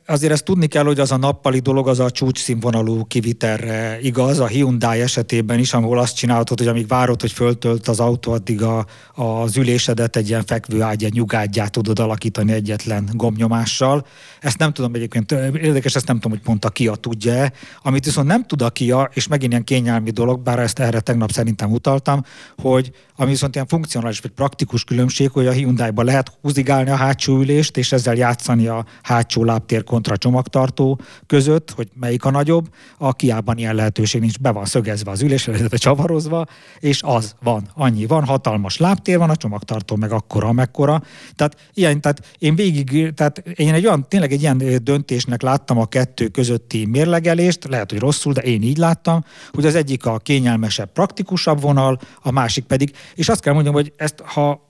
[0.06, 4.38] Azért ezt tudni kell, hogy az a nappali dolog az a csúcs színvonalú kivitelre igaz,
[4.38, 8.62] a Hyundai esetében is, ahol azt csinálhatod, hogy amíg várod, hogy föltölt az autó, addig
[8.62, 14.06] a, az ülésedet egy ilyen fekvőágy, egy nyugágyát tudod alakítani egyetlen gomnyomással.
[14.40, 17.50] Ezt nem tudom egyébként, érdekes, ezt nem tudom, hogy pont a Kia tudja
[17.82, 21.30] Amit viszont nem tud a Kia, és megint ilyen kényelmi dolog, bár ezt erre tegnap
[21.30, 22.24] szerintem utaltam,
[22.56, 27.38] hogy ami viszont ilyen funkcionális vagy praktikus különbség, hogy a Hyundai-ba lehet húzigálni a hátsó
[27.38, 32.68] ülést, és ezzel játszani a hátsó lábtér kontra csomagtartó között, hogy melyik a nagyobb.
[32.98, 36.46] A Kiában ilyen lehetőség nincs, be van szögezve az ülés, illetve csavarozva,
[36.78, 41.02] és az van, annyi van, hatalmas lábtér van, a csomagtartó meg akkora, amekkora.
[41.34, 45.86] Tehát, ilyen, tehát én végig, tehát én egy olyan, tényleg egy ilyen döntésnek láttam a
[45.86, 50.92] kettő közötti mérlegelést, lehet, hogy rosszul, de én így láttam, hogy az egyik a kényelmesebb,
[50.92, 54.67] praktikusabb vonal, a másik pedig, és azt kell mondjam, hogy ezt, ha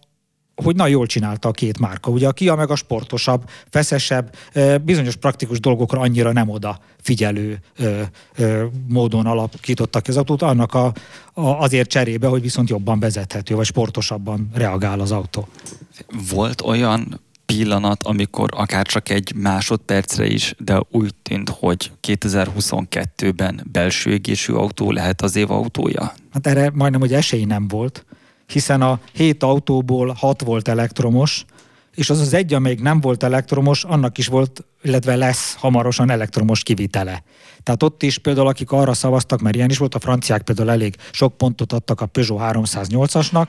[0.62, 2.10] hogy nagyon jól csinálta a két márka.
[2.10, 4.36] Ugye a Kia meg a sportosabb, feszesebb,
[4.82, 7.60] bizonyos praktikus dolgokra annyira nem oda figyelő
[8.88, 10.92] módon alakítottak az autót, annak a,
[11.32, 15.48] a, azért cserébe, hogy viszont jobban vezethető, vagy sportosabban reagál az autó.
[16.30, 24.10] Volt olyan pillanat, amikor akár csak egy másodpercre is, de úgy tűnt, hogy 2022-ben belső
[24.10, 26.12] égésű autó lehet az év autója?
[26.32, 28.04] Hát erre majdnem, hogy esély nem volt
[28.48, 31.44] hiszen a hét autóból hat volt elektromos,
[31.94, 36.62] és az az egy, amelyik nem volt elektromos, annak is volt, illetve lesz hamarosan elektromos
[36.62, 37.22] kivitele.
[37.62, 40.96] Tehát ott is például, akik arra szavaztak, mert ilyen is volt, a franciák például elég
[41.12, 43.46] sok pontot adtak a Peugeot 308-asnak,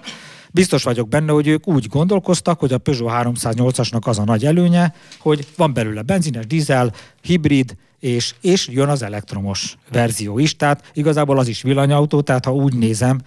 [0.52, 4.94] Biztos vagyok benne, hogy ők úgy gondolkoztak, hogy a Peugeot 308-asnak az a nagy előnye,
[5.20, 11.40] hogy van belőle benzines, dízel, hibrid, és, és jön az elektromos verzió is, tehát igazából
[11.40, 13.20] az is villanyautó, tehát ha úgy nézem,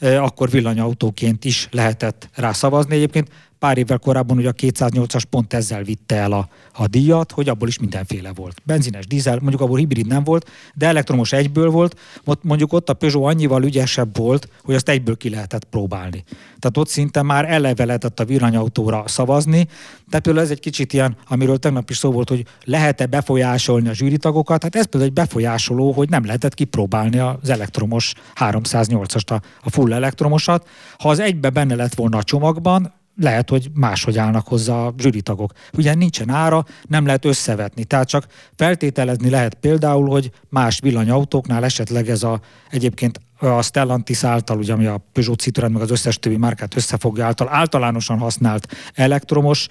[0.00, 2.94] akkor villanyautóként is lehetett rá szavazni.
[2.94, 3.28] Egyébként
[3.60, 7.68] pár évvel korábban ugye a 208-as pont ezzel vitte el a, a díjat, hogy abból
[7.68, 8.60] is mindenféle volt.
[8.64, 11.96] Benzines, dízel, mondjuk abból hibrid nem volt, de elektromos egyből volt,
[12.42, 16.24] mondjuk ott a Peugeot annyival ügyesebb volt, hogy azt egyből ki lehetett próbálni.
[16.58, 19.66] Tehát ott szinte már eleve lehetett a villanyautóra szavazni,
[20.08, 23.92] tehát például ez egy kicsit ilyen, amiről tegnap is szó volt, hogy lehet-e befolyásolni a
[23.92, 29.70] zsűritagokat, hát ez például egy befolyásoló, hogy nem lehetett kipróbálni az elektromos 308-ast, a, a
[29.70, 30.68] full elektromosat.
[30.98, 35.52] Ha az egybe benne lett volna a csomagban, lehet, hogy máshogy állnak hozzá a zsűritagok.
[35.72, 37.84] Ugye nincsen ára, nem lehet összevetni.
[37.84, 42.40] Tehát csak feltételezni lehet például, hogy más villanyautóknál esetleg ez a
[42.70, 47.24] egyébként a Stellantis által, ugye, ami a Peugeot Citroen, meg az összes többi márkát összefogja
[47.24, 49.66] által általánosan használt elektromos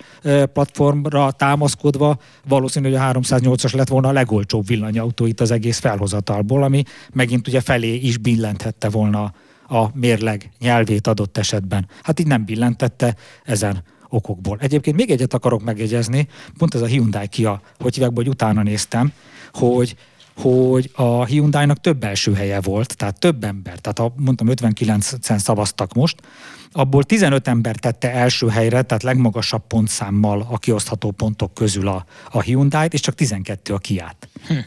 [0.54, 6.64] platformra támaszkodva valószínű, hogy a 308-as lett volna a legolcsóbb villanyautó itt az egész felhozatalból,
[6.64, 6.84] ami
[7.14, 9.34] megint ugye felé is billenthette volna
[9.70, 11.88] a mérleg nyelvét adott esetben.
[12.04, 14.58] Hát így nem billentette ezen okokból.
[14.62, 19.12] Egyébként még egyet akarok megjegyezni, pont ez a Hyundai Kia, hogy hívják, hogy utána néztem,
[19.54, 19.96] hogy
[20.42, 25.94] hogy a Hyundai-nak több első helye volt, tehát több ember, tehát ha mondtam 59-en szavaztak
[25.94, 26.22] most,
[26.72, 32.42] abból 15 ember tette első helyre, tehát legmagasabb pontszámmal a kiosztható pontok közül a, a
[32.42, 34.30] Hyundai-t, és csak 12 a Kiát.
[34.48, 34.58] Hm.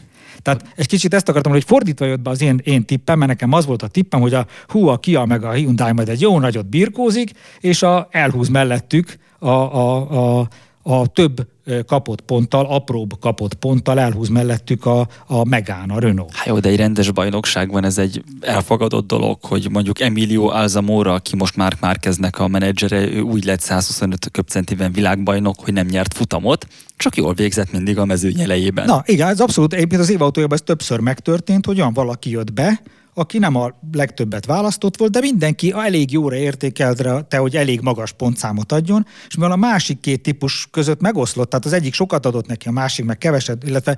[0.41, 3.53] Tehát egy kicsit ezt akartam, hogy fordítva jött be az én, én tippem, mert nekem
[3.53, 6.39] az volt a tippem, hogy a hú, a Kia meg a Hyundai majd egy jó
[6.39, 10.47] nagyot birkózik, és a elhúz mellettük a, a, a,
[10.83, 11.47] a több
[11.85, 16.35] kapott ponttal, apróbb kapott ponttal elhúz mellettük a, a Megán, a Renault.
[16.35, 21.35] Hát jó, de egy rendes bajnokságban ez egy elfogadott dolog, hogy mondjuk Emilio Alzamora, aki
[21.35, 26.67] most már Márkeznek a menedzsere, ő úgy lett 125 köpcentiben világbajnok, hogy nem nyert futamot,
[26.97, 28.85] csak jól végzett mindig a mezőny elejében.
[28.85, 32.81] Na igen, ez abszolút, egyébként az évautójában ez többször megtörtént, hogy olyan valaki jött be,
[33.13, 38.71] aki nem a legtöbbet választott volt, de mindenki elég jóra értékelte, hogy elég magas pontszámot
[38.71, 42.67] adjon, és mivel a másik két típus között megoszlott, tehát az egyik sokat adott neki,
[42.67, 43.97] a másik meg keveset, illetve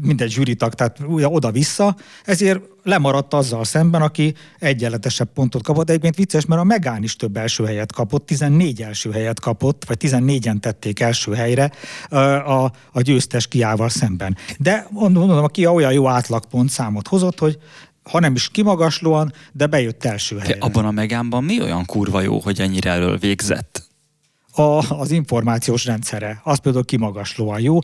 [0.00, 5.88] mindegy zsűritag, tehát oda-vissza, ezért lemaradt azzal szemben, aki egyenletesebb pontot kapott.
[5.88, 9.96] Egyébként vicces, mert a Megán is több első helyet kapott, 14 első helyet kapott, vagy
[10.00, 11.72] 14-en tették első helyre
[12.46, 14.36] a, a győztes kiával szemben.
[14.58, 17.58] De mondom, a Kia olyan jó átlagpontszámot hozott, hogy
[18.02, 20.56] ha nem is kimagaslóan, de bejött első helyre.
[20.60, 23.90] Abban a megánban mi olyan kurva jó, hogy ennyire elől végzett?
[24.54, 27.78] A, az információs rendszere, az például kimagaslóan jó.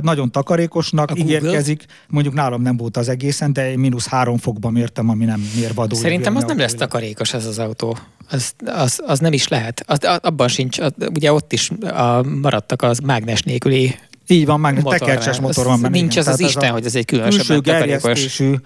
[0.00, 4.72] Nagyon takarékosnak a ígérkezik, mondjuk nálam nem volt az egészen, de én mínusz három fokban
[4.72, 5.96] mértem, ami nem mérvadó.
[5.96, 7.98] Szerintem az nem lesz takarékos ez az autó.
[8.30, 9.84] Az, az, az nem is lehet.
[9.86, 13.94] Az, abban sincs, az, ugye ott is a, maradtak az mágnes nélküli
[14.30, 15.98] így van, meg tekercses motor van benne.
[15.98, 16.26] Nincs igen.
[16.26, 18.62] az az Isten, hogy ez egy különösebben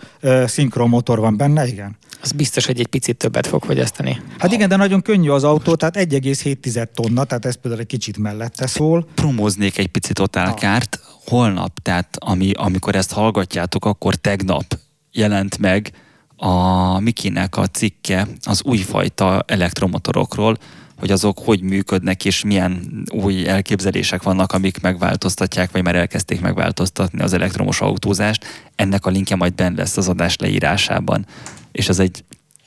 [0.47, 1.97] szinkron motor van benne, igen.
[2.23, 4.23] Az biztos, hogy egy picit többet fog fogyasztani.
[4.39, 8.19] Hát igen, de nagyon könnyű az autó, tehát 1,7 tonna, tehát ez például egy kicsit
[8.19, 9.07] mellette szól.
[9.15, 11.01] Promóznék egy picit Otálkárt.
[11.27, 14.79] Holnap, tehát ami, amikor ezt hallgatjátok, akkor tegnap
[15.13, 15.91] jelent meg
[16.37, 20.59] a Mikinek a cikke az újfajta elektromotorokról,
[21.03, 27.20] hogy azok hogy működnek, és milyen új elképzelések vannak, amik megváltoztatják, vagy már elkezdték megváltoztatni
[27.22, 28.44] az elektromos autózást.
[28.76, 31.26] Ennek a linkje majd benne lesz az adás leírásában.
[31.72, 32.24] És ez egy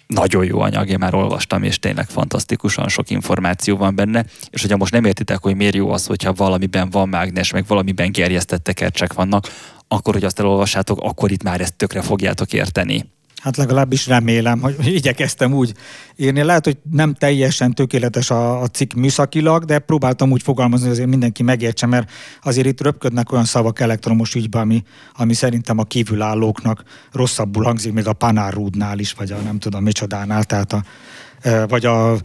[0.08, 4.78] nagyon jó anyag, én már olvastam, és tényleg fantasztikusan sok információ van benne, és hogyha
[4.78, 9.14] most nem értitek, hogy miért jó az, hogyha valamiben van mágnes, meg valamiben gerjesztett tekercsek
[9.14, 9.48] vannak,
[9.88, 13.14] akkor, hogy azt elolvassátok, akkor itt már ezt tökre fogjátok érteni.
[13.46, 15.74] Hát legalábbis remélem, hogy igyekeztem úgy
[16.16, 16.44] írni.
[16.44, 21.10] Lehet, hogy nem teljesen tökéletes a, a cikk műszakilag, de próbáltam úgy fogalmazni, hogy azért
[21.10, 22.12] mindenki megértse, mert
[22.44, 24.84] azért itt röpködnek olyan szavak elektromos ügyben, ami,
[25.14, 30.44] ami szerintem a kívülállóknak rosszabbul hangzik, még a panárúdnál is, vagy a nem tudom micsodánál,
[30.44, 30.84] tehát a,
[31.42, 32.16] e, vagy a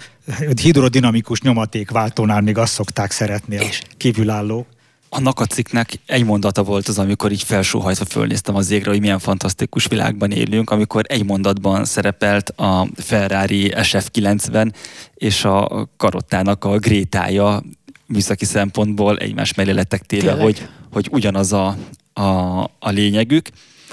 [0.62, 3.64] hidrodinamikus nyomatékváltónál még azt szokták szeretni a
[3.96, 4.66] kívülállók
[5.10, 9.18] annak a cikknek egy mondata volt az, amikor így felsóhajtva fölnéztem az égre, hogy milyen
[9.18, 14.72] fantasztikus világban élünk, amikor egy mondatban szerepelt a Ferrari SF90
[15.14, 17.62] és a karottának a grétája
[18.06, 21.76] műszaki szempontból egymás mellé lettek téve, hogy, hogy ugyanaz a,
[22.12, 22.22] a,
[22.62, 23.48] a lényegük.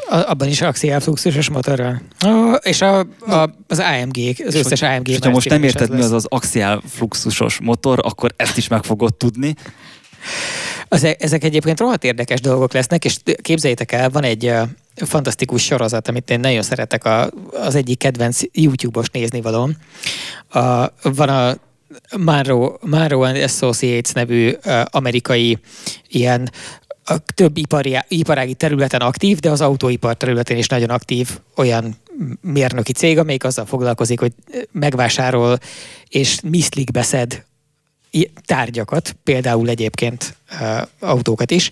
[0.10, 2.02] A, abban is axiálfluxusos motorral.
[2.26, 5.08] Oh, és a, a, az AMG, az és összes AMG.
[5.08, 9.16] És ha most nem érted, mi az az axiálfluxusos motor, akkor ezt is meg fogod
[9.16, 9.56] tudni.
[10.90, 14.54] E- ezek egyébként rohadt érdekes dolgok lesznek, és képzeljétek el, van egy
[14.96, 19.70] fantasztikus sorozat, amit én nagyon szeretek, a, az egyik kedvenc YouTube-os nézni való.
[20.54, 21.56] Uh, van a
[22.18, 24.52] Maro, Maro and Associates nevű
[24.84, 25.58] amerikai
[26.08, 26.52] ilyen
[27.10, 31.96] a több ipari, iparági területen aktív, de az autóipar területén is nagyon aktív olyan
[32.42, 34.34] mérnöki cég, amelyik azzal foglalkozik, hogy
[34.72, 35.58] megvásárol
[36.10, 37.46] és miszlik beszed
[38.46, 40.36] tárgyakat, például egyébként
[41.00, 41.72] autókat is,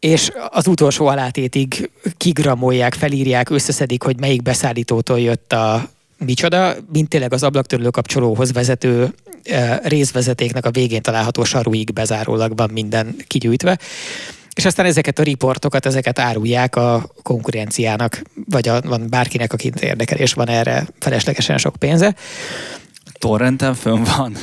[0.00, 7.32] és az utolsó alátétig kigramolják, felírják, összeszedik, hogy melyik beszállítótól jött a micsoda, mint tényleg
[7.32, 9.14] az ablaktörlő kapcsolóhoz vezető
[9.82, 13.78] részvezetéknek a végén található saruig bezárólag van minden kigyűjtve.
[14.54, 20.18] És aztán ezeket a riportokat, ezeket árulják a konkurenciának, vagy a, van bárkinek, akit érdekel,
[20.18, 22.14] és van erre feleslegesen sok pénze.
[23.18, 24.36] Torrenten fönn van?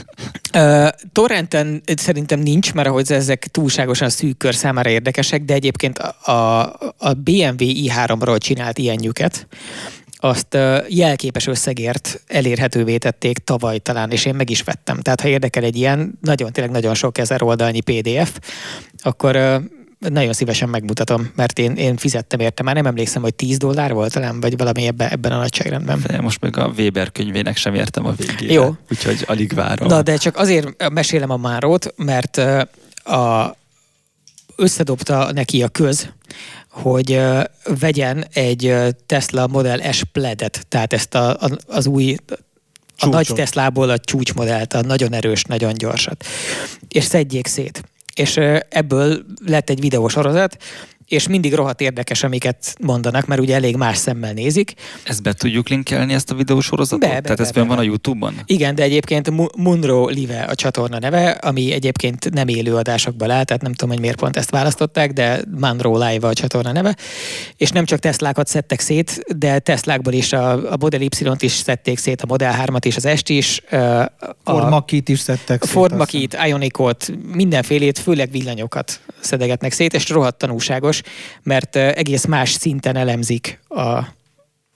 [0.53, 6.59] Uh, torrenten szerintem nincs, mert ahogy ezek túlságosan szűk kör számára érdekesek, de egyébként a,
[6.97, 9.47] a BMW i3-ról csinált ilyenjüket,
[10.17, 14.99] azt uh, jelképes összegért elérhetővé tették tavaly talán, és én meg is vettem.
[14.99, 18.39] Tehát ha érdekel egy ilyen, nagyon, tényleg nagyon sok ezer oldalnyi PDF,
[19.01, 19.61] akkor
[20.09, 22.63] nagyon szívesen megmutatom, mert én, én fizettem érte.
[22.63, 26.03] Már nem emlékszem, hogy 10 dollár volt talán, vagy valami ebben, ebben a nagyságrendben.
[26.07, 28.53] De most még a Weber könyvének sem értem a végére.
[28.53, 28.75] Jó.
[28.91, 29.87] Úgyhogy alig várom.
[29.87, 32.37] Na, de csak azért mesélem a márót, mert
[33.03, 33.55] a,
[34.55, 36.09] összedobta neki a köz,
[36.69, 37.21] hogy
[37.79, 38.75] vegyen egy
[39.05, 42.33] Tesla Model S Pledet, tehát ezt a, a, az új a
[42.95, 43.13] Csúcsot.
[43.13, 46.25] nagy Teslából a csúcsmodellt, a nagyon erős, nagyon gyorsat.
[46.87, 47.83] És szedjék szét
[48.15, 48.37] és
[48.69, 50.57] ebből lett egy videósorozat,
[51.07, 54.73] és mindig rohadt érdekes, amiket mondanak, mert ugye elég más szemmel nézik.
[55.03, 56.99] Ezt be tudjuk linkelni, ezt a videósorozatot?
[56.99, 58.35] Be, be, Tehát be, ez be, van a Youtube-on?
[58.45, 63.43] Igen, de egyébként Mu- Munro Live a csatorna neve, ami egyébként nem élő adásokból áll,
[63.43, 66.95] tehát nem tudom, hogy miért pont ezt választották, de Munro Live a csatorna neve.
[67.57, 71.97] És nem csak Teslákat szedtek szét, de Teslákból is a, a Model Y-t is szedték
[71.97, 73.61] szét, a Model 3-at is, az est is.
[73.71, 74.11] A,
[74.43, 80.37] Ford Mach-it is szedtek szét, Ford Mach-it, Ionicot, mindenfélét, főleg villanyokat szedegetnek szét, és rohadt
[80.37, 80.94] tanulságos,
[81.43, 84.03] mert ö, egész más szinten elemzik a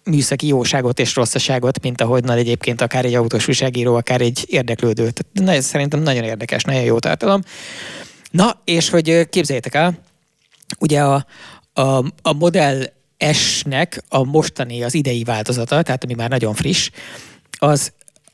[0.03, 5.09] műszaki jóságot és rosszaságot, mint ahogy nagy egyébként akár egy autós újságíró, akár egy érdeklődő.
[5.09, 7.41] Tehát nagyon, szerintem nagyon érdekes, nagyon jó tartalom.
[8.31, 9.99] Na, és hogy képzeljétek el,
[10.79, 11.25] ugye a,
[11.73, 12.93] a, a Model
[13.31, 16.89] S-nek a mostani, az idei változata, tehát ami már nagyon friss,
[17.51, 17.91] az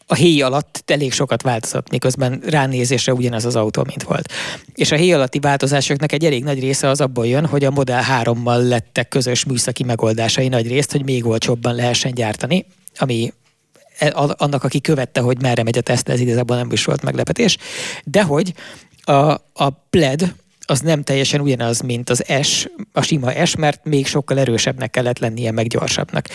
[0.08, 4.32] a héj alatt elég sokat változott, miközben ránézésre ugyanaz az autó, mint volt.
[4.74, 8.04] És a héj alatti változásoknak egy elég nagy része az abból jön, hogy a Model
[8.24, 12.66] 3-mal lettek közös műszaki megoldásai nagy részt, hogy még olcsóbban lehessen gyártani,
[12.98, 13.34] ami
[13.98, 17.58] e- annak, aki követte, hogy merre megy a Tesla, ez igazából nem is volt meglepetés.
[18.04, 18.54] De hogy
[19.04, 20.36] a, a pled
[20.66, 25.20] az nem teljesen ugyanaz, mint az S, a sima S, mert még sokkal erősebbnek kellett
[25.20, 26.28] lennie, meg gyorsabbnak.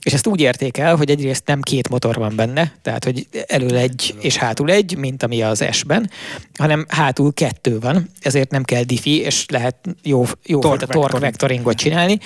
[0.00, 3.76] És ezt úgy érték el, hogy egyrészt nem két motor van benne, tehát hogy elől
[3.76, 6.10] egy és hátul egy, mint ami az S-ben,
[6.58, 11.20] hanem hátul kettő van, ezért nem kell diffi, és lehet jó, jó torque, torque vectoring.
[11.20, 12.18] vectoringot csinálni.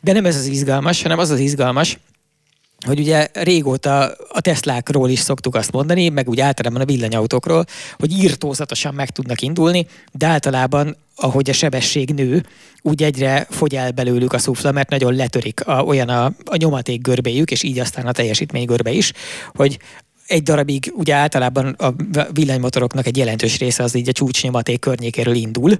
[0.00, 1.98] De nem ez az izgalmas, hanem az az izgalmas,
[2.84, 7.64] hogy ugye régóta a Teslákról is szoktuk azt mondani, meg úgy általában a villanyautókról,
[7.98, 12.46] hogy írtózatosan meg tudnak indulni, de általában ahogy a sebesség nő,
[12.82, 17.02] úgy egyre fogy el belőlük a szufla, mert nagyon letörik a, olyan a, a nyomaték
[17.02, 19.12] görbéjük, és így aztán a teljesítmény görbe is,
[19.52, 19.78] hogy
[20.26, 21.94] egy darabig ugye általában a
[22.32, 25.78] villanymotoroknak egy jelentős része az így a csúcsnyomaték környékéről indul,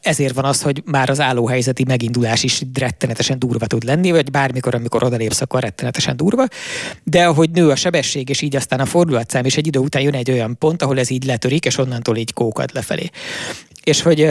[0.00, 4.74] ezért van az, hogy már az állóhelyzeti megindulás is rettenetesen durva tud lenni, vagy bármikor,
[4.74, 6.44] amikor odalépsz, akkor rettenetesen durva.
[7.02, 10.14] De ahogy nő a sebesség, és így aztán a fordulatszám, és egy idő után jön
[10.14, 13.10] egy olyan pont, ahol ez így letörik, és onnantól így kókad lefelé.
[13.84, 14.30] És hogy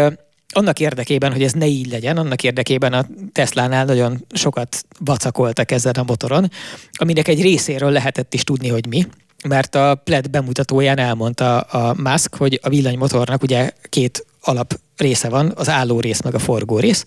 [0.54, 5.94] annak érdekében, hogy ez ne így legyen, annak érdekében a Teslánál nagyon sokat vacakoltak ezen
[5.94, 6.52] a motoron,
[6.92, 9.08] aminek egy részéről lehetett is tudni, hogy mi,
[9.48, 15.52] mert a PLED bemutatóján elmondta a Musk, hogy a villanymotornak ugye két alap része van,
[15.56, 17.04] az álló rész meg a forgó rész,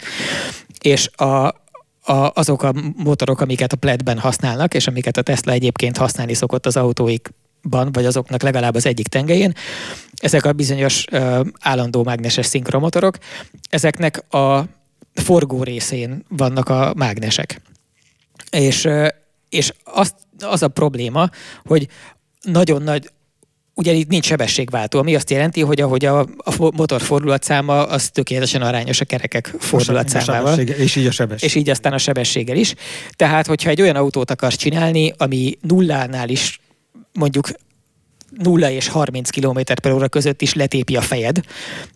[0.81, 1.47] és a,
[2.05, 6.67] a, azok a motorok, amiket a PLED-ben használnak, és amiket a Tesla egyébként használni szokott
[6.67, 9.55] az autóikban, vagy azoknak legalább az egyik tengelyén,
[10.15, 13.19] ezek a bizonyos ö, állandó mágneses szinkromotorok,
[13.69, 14.65] ezeknek a
[15.15, 17.61] forgó részén vannak a mágnesek.
[18.51, 19.09] És, ö,
[19.49, 21.31] és az, az a probléma,
[21.65, 21.89] hogy
[22.43, 23.11] nagyon nagy,
[23.75, 28.63] ugye itt nincs sebességváltó, ami azt jelenti, hogy ahogy a, a motor fordulatszáma, az tökéletesen
[28.63, 30.59] arányos a kerekek fordulatszámával.
[30.59, 31.49] És így a sebesség.
[31.49, 32.75] És így aztán a sebességgel is.
[33.17, 36.61] Tehát, hogyha egy olyan autót akarsz csinálni, ami nullánál is
[37.13, 37.49] mondjuk
[38.39, 41.41] 0 és 30 km per óra között is letépi a fejed,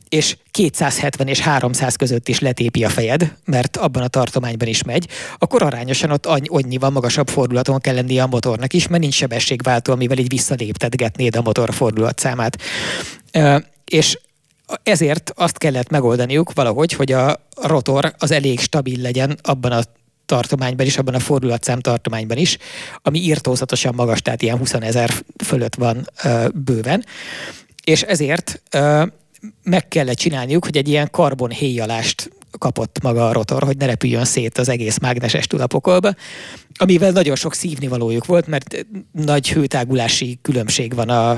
[0.09, 5.09] és 270 és 300 között is letépi a fejed, mert abban a tartományban is megy,
[5.39, 9.93] akkor arányosan ott annyi- annyival magasabb fordulaton kell lennie a motornak is, mert nincs sebességváltó,
[9.93, 12.59] amivel így visszaléptetgetnéd a motor fordulatszámát.
[13.84, 14.18] És
[14.82, 19.80] ezért azt kellett megoldaniuk valahogy, hogy a rotor az elég stabil legyen abban a
[20.29, 22.59] tartományban is, abban a fordulatszám tartományban is,
[23.03, 25.11] ami írtózatosan magas, tehát ilyen 20 ezer
[25.45, 27.05] fölött van ö, bőven.
[27.85, 29.05] És ezért ö,
[29.62, 34.24] meg kellett csinálniuk, hogy egy ilyen karbon héjalást kapott maga a rotor, hogy ne repüljön
[34.24, 36.14] szét az egész mágneses tulapokolba,
[36.74, 41.31] amivel nagyon sok szívnivalójuk volt, mert nagy hőtágulási különbség van a,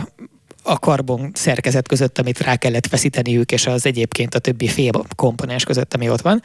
[0.63, 5.65] a karbon szerkezet között, amit rá kellett feszíteniük, és az egyébként a többi fém komponens
[5.65, 6.43] között, ami ott van.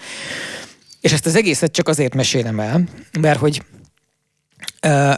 [1.06, 2.84] És ezt az egészet csak azért mesélem el,
[3.20, 3.64] mert hogy
[4.82, 5.12] ö,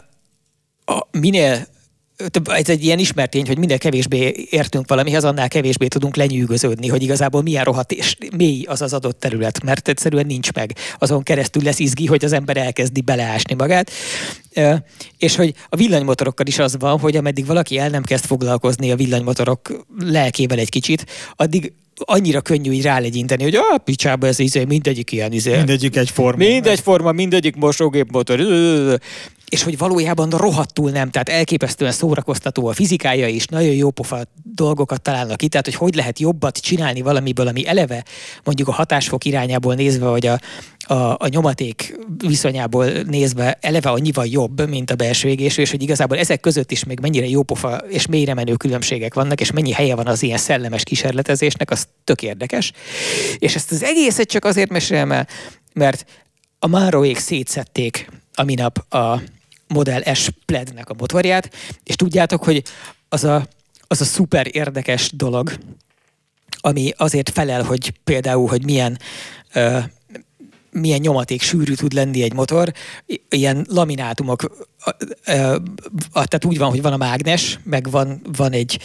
[0.84, 1.66] a, minél
[2.44, 7.02] ez egy ilyen ismert tény, hogy minél kevésbé értünk valamihez, annál kevésbé tudunk lenyűgöződni, hogy
[7.02, 10.76] igazából milyen rohadt és mély az az adott terület, mert egyszerűen nincs meg.
[10.98, 13.90] Azon keresztül lesz izgi, hogy az ember elkezdi beleásni magát.
[15.18, 18.96] És hogy a villanymotorokkal is az van, hogy ameddig valaki el nem kezd foglalkozni a
[18.96, 21.72] villanymotorok lelkével egy kicsit, addig
[22.04, 25.56] annyira könnyű így rálegyinteni, hogy a picsába ez izé, mindegyik ilyen izé.
[25.56, 26.44] Mindegyik egyforma.
[26.44, 28.40] Mindegy forma, mindegyik mosógép motor.
[29.48, 35.02] És hogy valójában rohadtul nem, tehát elképesztően szórakoztató a fizikája is, nagyon jó pofa dolgokat
[35.02, 38.04] találnak itt, tehát hogy hogy lehet jobbat csinálni valamiből, ami eleve
[38.44, 40.38] mondjuk a hatásfok irányából nézve, vagy a,
[40.78, 46.18] a, a nyomaték viszonyából nézve eleve annyival jobb, mint a belső égésű, és hogy igazából
[46.18, 49.94] ezek között is még mennyire jó pofa és mélyre menő különbségek vannak, és mennyi helye
[49.94, 52.72] van az ilyen szellemes kísérletezésnek, az tök érdekes.
[53.38, 55.26] És ezt az egészet csak azért mesélem el,
[55.72, 56.04] mert
[56.58, 59.20] a Máróék szétszették a minap a
[59.68, 61.50] Model S Plednek a motorját,
[61.84, 62.62] és tudjátok, hogy
[63.08, 63.46] az a,
[63.86, 65.52] az a szuper érdekes dolog,
[66.60, 68.98] ami azért felel, hogy például, hogy milyen
[69.52, 69.78] ö,
[70.70, 72.72] milyen nyomaték sűrű tud lenni egy motor,
[73.28, 74.68] ilyen laminátumok,
[76.12, 78.80] tehát úgy van, hogy van a mágnes, meg van, van egy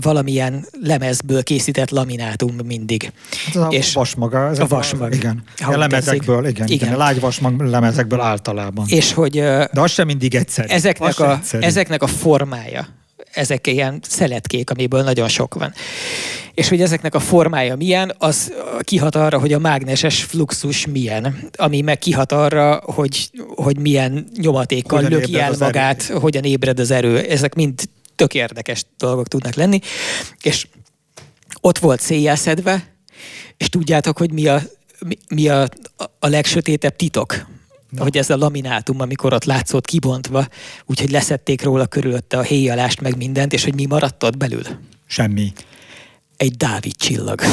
[0.00, 3.12] valamilyen lemezből készített laminátum mindig.
[3.48, 4.48] Ez a és vasmaga.
[4.48, 5.12] Ez a vasmag.
[5.12, 5.42] A, igen.
[5.64, 6.68] A lemezekből, igen, igen.
[6.68, 6.94] igen.
[6.94, 8.86] A lágy vasmag lemezekből általában.
[8.88, 9.32] És hogy...
[9.32, 10.68] De az sem mindig egyszerű.
[10.68, 11.62] Ezeknek, a, egyszerű.
[11.62, 12.88] ezeknek a formája,
[13.32, 15.72] ezek ilyen szeletkék, amiből nagyon sok van.
[16.54, 21.80] És hogy ezeknek a formája milyen, az kihat arra, hogy a mágneses fluxus milyen, ami
[21.80, 26.18] meg kihat arra, hogy, hogy milyen nyomatékkal hogyan löki el magát, erő.
[26.18, 27.18] hogyan ébred az erő.
[27.18, 27.80] Ezek mind
[28.16, 29.80] tök érdekes dolgok tudnak lenni.
[30.42, 30.66] És
[31.60, 32.94] ott volt széjjel szedve,
[33.56, 34.62] és tudjátok, hogy mi a,
[34.98, 35.68] mi, mi a,
[36.18, 37.46] a legsötétebb titok?
[37.90, 38.02] Na.
[38.02, 40.46] Hogy ez a laminátum, amikor ott látszott kibontva,
[40.86, 44.62] úgyhogy leszették róla körülötte a héjalást, meg mindent, és hogy mi maradt ott belül?
[45.06, 45.52] Semmi.
[46.36, 47.40] Egy Dávid csillag.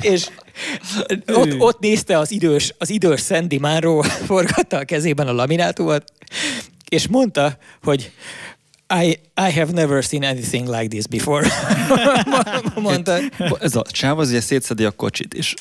[0.00, 0.28] és
[1.26, 6.04] ott, ott nézte az idős, az idős Sandy Máró, forgatta a kezében a laminátumot,
[6.88, 8.12] és mondta, hogy
[9.02, 11.48] I, I have never seen anything like this before.
[12.80, 13.18] mondta.
[13.60, 15.54] Ez a csáv az ugye szétszedi a kocsit, és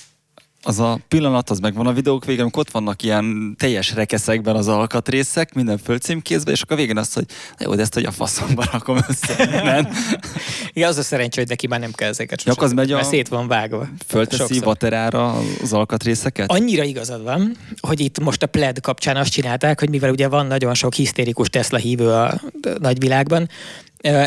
[0.66, 4.68] az a pillanat, az megvan a videók végén, amikor ott vannak ilyen teljes rekeszekben az
[4.68, 7.26] alkatrészek, minden földcímkézben, és akkor a végén azt, hogy
[7.58, 9.62] na jó, de ezt hogy a faszomba rakom össze.
[9.64, 9.88] Nem?
[10.74, 12.96] Igen, az a szerencsé, hogy neki már nem kell ezeket sosem, az megy a...
[12.96, 13.88] mert szét van vágva.
[14.08, 16.52] Fölteszi vaterára az alkatrészeket?
[16.52, 20.46] Annyira igazad van, hogy itt most a pled kapcsán azt csinálták, hogy mivel ugye van
[20.46, 22.42] nagyon sok hisztérikus Tesla hívő a
[22.80, 23.50] nagyvilágban,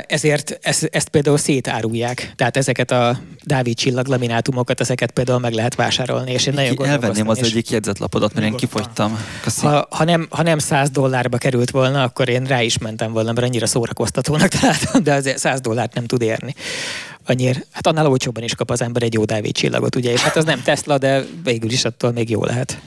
[0.07, 2.33] ezért ezt, ezt például szétárulják.
[2.37, 6.33] Tehát ezeket a Dávid csillag laminátumokat, ezeket például meg lehet vásárolni.
[6.33, 9.19] És én nagyon Elvenném az egyik jegyzetlapodat, mert én kifogytam.
[9.61, 13.33] Ha, ha, nem, ha nem 100 dollárba került volna, akkor én rá is mentem volna,
[13.33, 16.55] mert annyira szórakoztatónak találtam, de azért 100 dollárt nem tud érni.
[17.27, 20.37] Annyira, hát annál olcsóban is kap az ember egy jó Dávid csillagot, ugye, és hát
[20.37, 22.81] az nem Tesla, de végül is attól még jó lehet.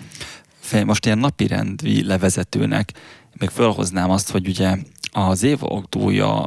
[0.59, 2.91] Fej, most ilyen napirendi levezetőnek
[3.37, 4.77] még felhoznám azt, hogy ugye
[5.11, 6.45] az év autója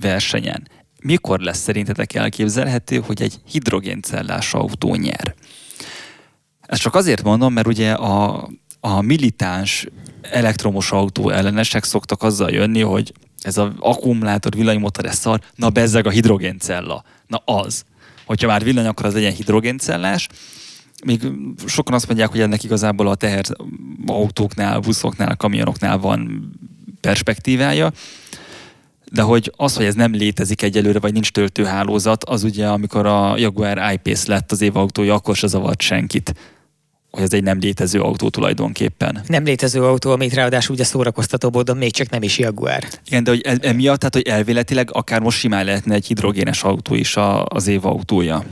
[0.00, 0.68] versenyen.
[1.02, 5.34] Mikor lesz szerintetek elképzelhető, hogy egy hidrogéncellás autó nyer?
[6.60, 8.48] Ezt csak azért mondom, mert ugye a,
[8.80, 9.86] a militáns
[10.22, 13.12] elektromos autó ellenesek szoktak azzal jönni, hogy
[13.42, 17.04] ez az akkumulátor, villanymotor, ez szar, na bezzeg a hidrogéncella.
[17.26, 17.84] Na az.
[18.24, 20.28] Hogyha már villany, akkor az legyen hidrogéncellás.
[21.04, 21.20] Még
[21.66, 23.44] sokan azt mondják, hogy ennek igazából a teher
[24.06, 26.50] autóknál, buszoknál, kamionoknál van
[27.00, 27.92] perspektívája
[29.12, 33.36] de hogy az, hogy ez nem létezik egyelőre, vagy nincs töltőhálózat, az ugye, amikor a
[33.36, 36.34] Jaguar I-Pace lett az év autója, akkor se zavart senkit
[37.10, 39.22] hogy ez egy nem létező autó tulajdonképpen.
[39.26, 42.84] Nem létező autó, amit ráadásul ugye szórakoztató módon még csak nem is Jaguar.
[43.06, 47.16] Igen, de hogy emiatt, tehát hogy elvéletileg akár most simán lehetne egy hidrogénes autó is
[47.16, 48.44] a, az év autója.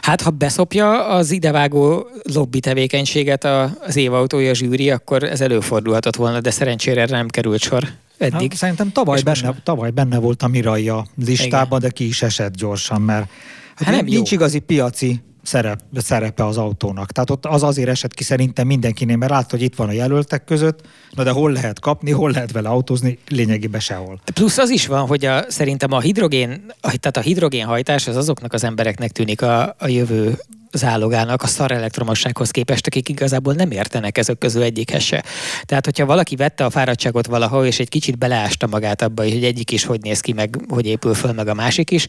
[0.00, 3.44] Hát ha beszopja az idevágó lobby tevékenységet
[3.86, 7.88] az év autója zsűri, akkor ez előfordulhatott volna, de szerencsére nem került sor
[8.20, 8.50] eddig.
[8.50, 9.62] Hát, szerintem tavaly benne, most...
[9.62, 13.28] tavaly benne volt a Mirai a listában, de ki is esett gyorsan, mert
[13.74, 14.36] hát hát nem nincs jó.
[14.36, 17.12] igazi piaci szerep, szerepe az autónak.
[17.12, 20.44] Tehát ott az azért esett ki szerintem mindenkinél, mert látta, hogy itt van a jelöltek
[20.44, 20.80] között,
[21.10, 24.20] na de hol lehet kapni, hol lehet vele autózni, lényegében sehol.
[24.34, 28.64] Plusz az is van, hogy a, szerintem a hidrogén, tehát a hidrogénhajtás az azoknak az
[28.64, 30.38] embereknek tűnik a, a jövő
[30.72, 35.24] zálogának a szar elektromossághoz képest, akik igazából nem értenek ezek közül egyikhez se.
[35.62, 39.70] Tehát, hogyha valaki vette a fáradtságot valahol, és egy kicsit beleásta magát abba, hogy egyik
[39.70, 42.06] is hogy néz ki, meg hogy épül föl, meg a másik is,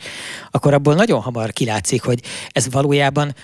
[0.52, 2.20] akkor abból nagyon hamar kilátszik, hogy
[2.52, 3.36] ez valójában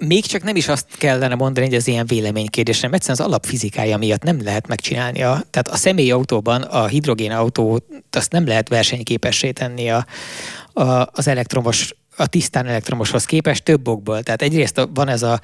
[0.00, 3.96] még csak nem is azt kellene mondani, hogy ez ilyen véleménykérdés, nem egyszerűen az alapfizikája
[3.96, 5.22] miatt nem lehet megcsinálni.
[5.22, 10.06] A, tehát a személyautóban a hidrogénautót azt nem lehet versenyképessé tenni a,
[10.72, 14.22] a, az elektromos a tisztán elektromoshoz képest több okból.
[14.22, 15.40] Tehát egyrészt van ez a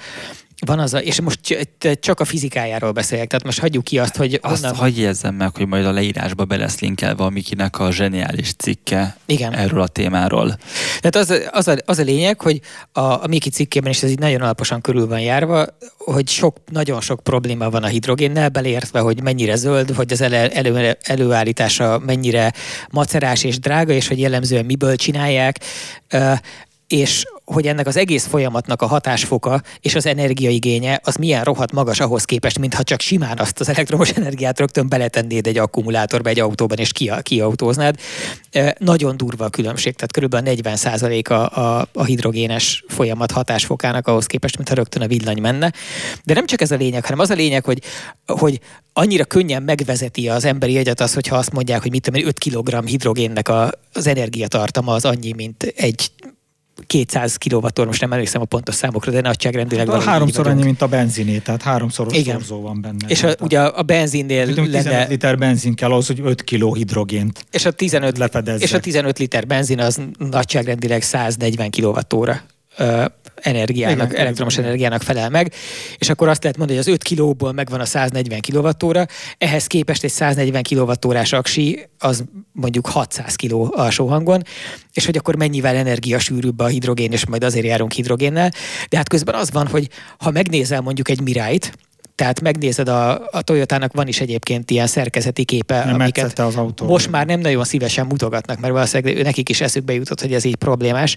[0.67, 1.69] van az a, és most
[2.01, 4.79] csak a fizikájáról beszélek, tehát most hagyjuk ki azt, hogy Azt honnan...
[4.79, 9.17] hagyj érzem meg, hogy majd a leírásba be lesz linkelve a Mikinek a zseniális cikke
[9.27, 9.55] Igen.
[9.55, 10.59] erről a témáról.
[11.01, 12.61] Tehát az, az, a, az a lényeg, hogy
[12.93, 15.67] a, a Miki cikkében is ez így nagyon alaposan körül van járva,
[15.99, 20.37] hogy sok, nagyon sok probléma van a hidrogénnel, beleértve, hogy mennyire zöld, hogy az elő,
[20.37, 22.53] elő, előállítása mennyire
[22.91, 25.59] macerás és drága, és hogy jellemzően miből csinálják.
[26.93, 32.01] És hogy ennek az egész folyamatnak a hatásfoka és az energiaigénye az milyen rohadt magas
[32.01, 36.79] ahhoz képest, mintha csak simán azt az elektromos energiát rögtön beletennéd egy akkumulátorba, egy autóban,
[36.79, 37.99] és ki, kiautóznád.
[38.79, 44.57] Nagyon durva a különbség, tehát körülbelül 40 a, a, a hidrogénes folyamat hatásfokának ahhoz képest,
[44.57, 45.73] mintha rögtön a villany menne.
[46.25, 47.83] De nem csak ez a lényeg, hanem az a lényeg, hogy,
[48.27, 48.61] hogy
[48.93, 52.87] annyira könnyen megvezeti az emberi egyet az, hogyha azt mondják, hogy mit tudom, 5 kg
[52.87, 56.11] hidrogénnek a, az energiatartama az annyi, mint egy
[56.87, 60.87] 200 kWh, most nem emlékszem a pontos számokra, de nagyságrendileg hát, Háromszor annyi, mint a
[60.87, 62.35] benziné, tehát háromszoros Igen.
[62.35, 63.07] szorzó van benne.
[63.09, 64.83] És a, ugye a benzinnél lenne...
[64.83, 68.65] 15 liter benzin kell ahhoz, hogy 5 kg hidrogént és a 15, lefedezze.
[68.65, 72.37] És a 15 liter benzin az nagyságrendileg 140 kWh
[73.35, 74.65] energiának, Igen, elektromos igen.
[74.65, 75.53] energiának felel meg,
[75.99, 79.03] és akkor azt lehet mondani, hogy az 5 kilóból megvan a 140 kWh,
[79.39, 84.43] ehhez képest egy 140 kWh aksi az mondjuk 600 kg alsó hangon,
[84.93, 88.51] és hogy akkor mennyivel energiasűrűbb a hidrogén, és majd azért járunk hidrogénnel.
[88.89, 89.89] De hát közben az van, hogy
[90.19, 91.73] ha megnézel mondjuk egy Mirai-t,
[92.15, 96.87] tehát megnézed, a, a Toyotának van is egyébként ilyen szerkezeti képe, nem amiket az autó.
[96.87, 100.57] most már nem nagyon szívesen mutogatnak, mert valószínűleg nekik is eszükbe jutott, hogy ez így
[100.57, 101.17] problémás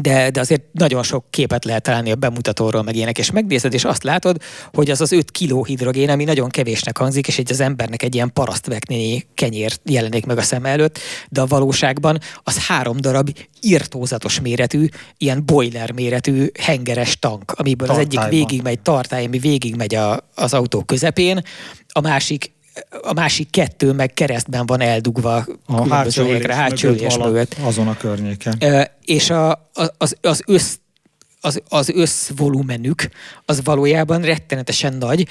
[0.00, 3.84] de, de azért nagyon sok képet lehet találni a bemutatóról, meg ilyenek, és megnézed, és
[3.84, 4.42] azt látod,
[4.72, 8.14] hogy az az 5 kiló hidrogén, ami nagyon kevésnek hangzik, és egy az embernek egy
[8.14, 10.98] ilyen parasztveknényi kenyér jelenik meg a szem előtt,
[11.28, 18.18] de a valóságban az három darab irtózatos méretű, ilyen boiler méretű hengeres tank, amiből Tartályban.
[18.18, 21.42] az egyik végig megy tartály, ami végig megy a, az autó közepén,
[21.88, 22.54] a másik
[23.02, 27.56] a másik kettő meg keresztben van eldugva a hátsó helyekre, hátsó mögött, mögött.
[27.62, 28.62] Azon a környéken.
[29.04, 30.76] És a, az, az össz
[31.40, 33.08] az, az összvolumenük
[33.44, 35.28] az valójában rettenetesen nagy,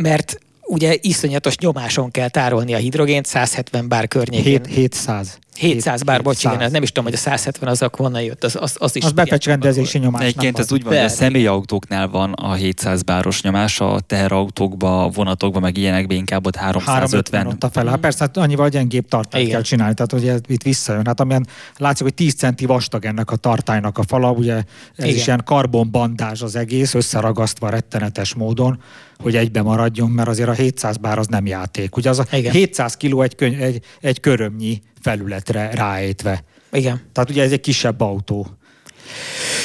[0.00, 4.64] mert ugye iszonyatos nyomáson kell tárolni a hidrogént, 170 bár környékén.
[4.64, 5.38] 700.
[5.56, 8.56] 700 bár, bocs, igen, nem is tudom, hogy a 170 az akkor honnan jött, az,
[8.60, 9.04] az, az is.
[9.04, 10.22] Az bepecsrendezési nyomás.
[10.22, 15.60] Egyébként ez úgy van, hogy a személyautóknál van a 700 báros nyomás, a teherautókba, vonatokba,
[15.60, 16.94] meg ilyenekben inkább ott 350.
[16.94, 17.86] 350 ott a fel.
[17.86, 21.06] Hát persze, hát annyival gyengébb tartályt kell csinálni, tehát hogy ez itt visszajön.
[21.06, 21.46] Hát amilyen
[21.76, 24.64] látszik, hogy 10 centi vastag ennek a tartálynak a fala, ugye ez
[24.96, 25.16] igen.
[25.16, 28.80] is ilyen karbonbandás az egész, összeragasztva rettenetes módon
[29.22, 31.96] hogy egybe maradjon, mert azért a 700 bár az nem játék.
[31.96, 32.52] Ugye az a Igen.
[32.52, 36.44] 700 kiló egy, köny- egy, egy körömnyi felületre ráétve.
[36.72, 37.02] Igen.
[37.12, 38.46] Tehát ugye ez egy kisebb autó.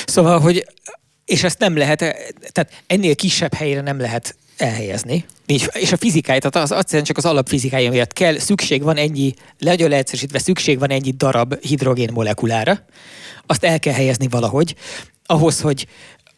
[0.05, 0.65] Szóval, hogy
[1.25, 1.97] és ezt nem lehet,
[2.51, 5.25] tehát ennél kisebb helyre nem lehet elhelyezni.
[5.73, 9.89] És a fizikája, tehát az egyszerűen csak az alapfizikája miatt kell, szükség van ennyi, nagyon
[9.89, 12.85] leegyszerűsítve szükség van ennyi darab hidrogén molekulára,
[13.45, 14.75] azt el kell helyezni valahogy,
[15.25, 15.87] ahhoz, hogy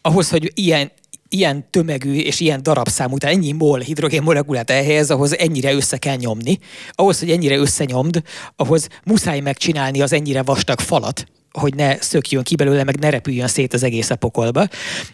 [0.02, 0.90] ahhoz, hogy ilyen
[1.30, 6.16] ilyen tömegű és ilyen darabszámú, tehát ennyi mol hidrogén molekulát elhelyez, ahhoz ennyire össze kell
[6.16, 6.58] nyomni.
[6.90, 8.22] Ahhoz, hogy ennyire összenyomd,
[8.56, 13.46] ahhoz muszáj megcsinálni az ennyire vastag falat, hogy ne szökjön ki belőle, meg ne repüljön
[13.46, 14.66] szét az egész a pokolba.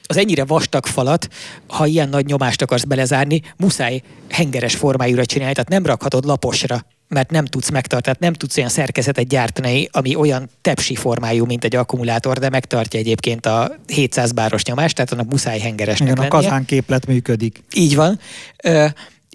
[0.06, 1.28] Az ennyire vastag falat,
[1.66, 7.30] ha ilyen nagy nyomást akarsz belezárni, muszáj hengeres formájúra csinálni, tehát nem rakhatod laposra, mert
[7.30, 12.38] nem tudsz megtartani, nem tudsz olyan szerkezetet gyártani, ami olyan tepsi formájú, mint egy akkumulátor,
[12.38, 16.38] de megtartja egyébként a 700 báros nyomást, tehát annak muszáj hengeresnek Igen, lennie.
[16.38, 17.62] a kazánképlet működik.
[17.74, 18.20] Így van.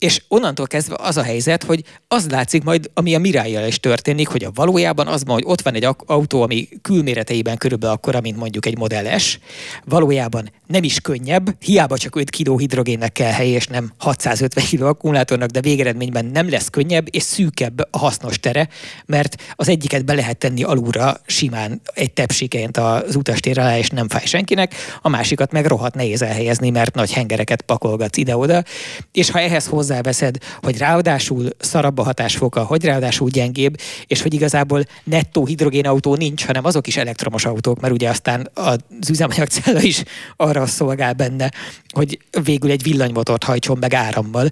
[0.02, 4.28] És onnantól kezdve az a helyzet, hogy az látszik majd, ami a mirai is történik,
[4.28, 8.66] hogy a valójában az hogy ott van egy autó, ami külméreteiben körülbelül akkora, mint mondjuk
[8.66, 9.40] egy Model S,
[9.86, 14.82] valójában nem is könnyebb, hiába csak 5 kg hidrogénnek kell hely, és nem 650 kg
[14.82, 18.68] akkumulátornak, de végeredményben nem lesz könnyebb, és szűkebb a hasznos tere,
[19.06, 24.10] mert az egyiket be lehet tenni alulra simán egy tepsiként az utastér alá, és nem
[24.10, 28.64] fáj senkinek, a másikat meg rohadt nehéz elhelyezni, mert nagy hengereket pakolgatsz ide-oda,
[29.12, 34.84] és ha ehhez hozzáveszed, hogy ráadásul szarabb a hatásfoka, hogy ráadásul gyengébb, és hogy igazából
[35.04, 40.04] nettó hidrogénautó nincs, hanem azok is elektromos autók, mert ugye aztán az üzemanyagcella is
[40.36, 41.52] arra szolgál benne,
[41.90, 44.50] hogy végül egy villanymotort hajtson meg árammal.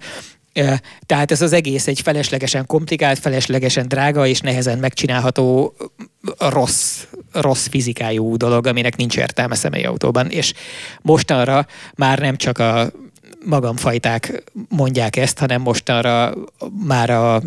[1.06, 5.76] Tehát ez az egész egy feleslegesen komplikált, feleslegesen drága és nehezen megcsinálható
[6.38, 10.30] rossz, rossz fizikájú dolog, aminek nincs értelme személyautóban.
[10.30, 10.54] És
[11.02, 12.92] mostanra már nem csak a
[13.46, 16.34] magamfajták mondják ezt, hanem mostanra
[16.86, 17.42] már a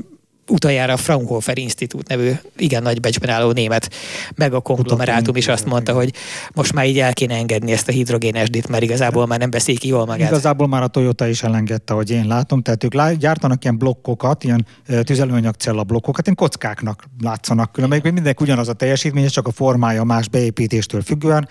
[0.49, 3.95] utoljára a Fraunhofer Institut nevű igen nagy becsben álló német
[4.35, 6.13] meg a konglomerátum is azt mondta, hogy
[6.55, 9.89] most már így el kéne engedni ezt a hidrogénesdit, mert igazából már nem beszél ki
[9.89, 10.31] jól magát.
[10.31, 14.67] Igazából már a Toyota is elengedte, hogy én látom, tehát ők gyártanak ilyen blokkokat, ilyen
[15.03, 21.03] tüzelőanyagcella blokkokat, ilyen kockáknak látszanak különben, mindenki ugyanaz a teljesítmény, csak a formája más beépítéstől
[21.03, 21.49] függően,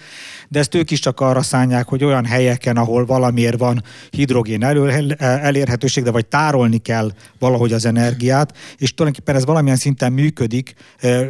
[0.47, 5.15] de ezt ők is csak arra szánják, hogy olyan helyeken, ahol valamiért van hidrogén elő,
[5.17, 10.73] elérhetőség, de vagy tárolni kell valahogy az energiát, és tulajdonképpen ez valamilyen szinten működik,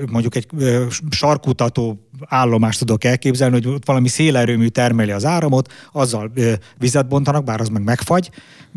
[0.10, 0.48] mondjuk egy
[1.10, 6.31] sarkutató állomást tudok elképzelni, hogy valami szélerőmű termeli az áramot, azzal
[6.77, 8.30] vizet bontanak, bár az meg megfagy,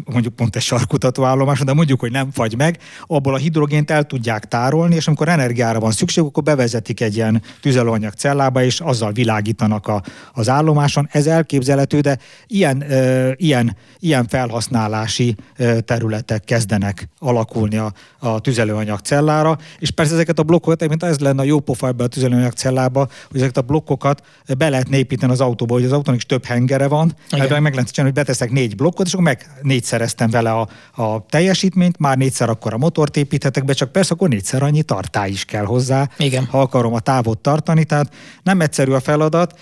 [0.05, 4.05] mondjuk pont egy sarkutató állomás, de mondjuk, hogy nem fagy meg, abból a hidrogént el
[4.05, 9.13] tudják tárolni, és amikor energiára van szükség, akkor bevezetik egy ilyen tüzelőanyag cellába, és azzal
[9.13, 10.03] világítanak a,
[10.33, 11.09] az állomáson.
[11.11, 18.99] Ez elképzelhető, de ilyen, ö, ilyen, ilyen felhasználási ö, területek kezdenek alakulni a, a tüzelőanyag
[18.99, 22.53] cellára, és persze ezeket a blokkokat, mint ez lenne a jó pofa ebbe a tüzelőanyag
[22.53, 24.23] cellába, hogy ezeket a blokkokat
[24.59, 27.91] be lehet építeni az autóba, hogy az autónak is több hengere van, ebben meg lehet
[27.91, 30.69] csinálni, hogy beteszek négy blokkot, és akkor meg négy szereztem vele a,
[31.03, 35.31] a teljesítményt, már négyszer akkor a motort építhetek be, csak persze akkor négyszer annyi tartály
[35.31, 36.45] is kell hozzá, Igen.
[36.45, 39.59] ha akarom a távot tartani, tehát nem egyszerű a feladat.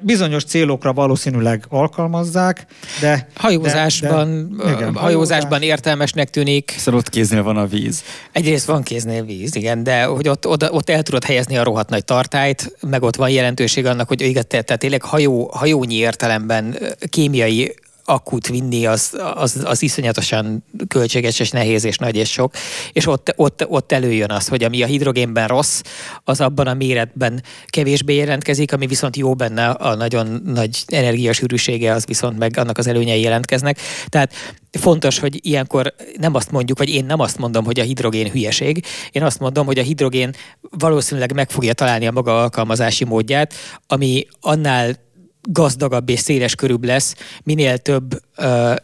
[0.00, 2.66] Bizonyos célokra valószínűleg alkalmazzák,
[3.00, 3.28] de...
[3.34, 6.74] Hajózásban, de, de, igen, hajózásban értelmesnek tűnik.
[6.78, 8.02] Szóval ott kéznél van a víz.
[8.32, 11.90] Egyrészt van kéznél víz, igen, de hogy ott, ott, ott el tudod helyezni a rohadt
[11.90, 17.74] nagy tartályt, meg ott van jelentőség annak, hogy igaz, tehát tényleg hajó, hajónyi értelemben kémiai
[18.12, 22.54] akut vinni, az, az, az iszonyatosan költséges és nehéz és nagy és sok,
[22.92, 25.80] és ott, ott, ott előjön az, hogy ami a hidrogénben rossz,
[26.24, 32.06] az abban a méretben kevésbé jelentkezik, ami viszont jó benne, a nagyon nagy energiasűrűsége, az
[32.06, 33.78] viszont meg annak az előnyei jelentkeznek.
[34.06, 34.32] Tehát
[34.70, 38.84] fontos, hogy ilyenkor nem azt mondjuk, vagy én nem azt mondom, hogy a hidrogén hülyeség,
[39.12, 43.54] én azt mondom, hogy a hidrogén valószínűleg meg fogja találni a maga alkalmazási módját,
[43.86, 45.10] ami annál
[45.42, 48.74] gazdagabb és széles körűbb lesz, minél több ö,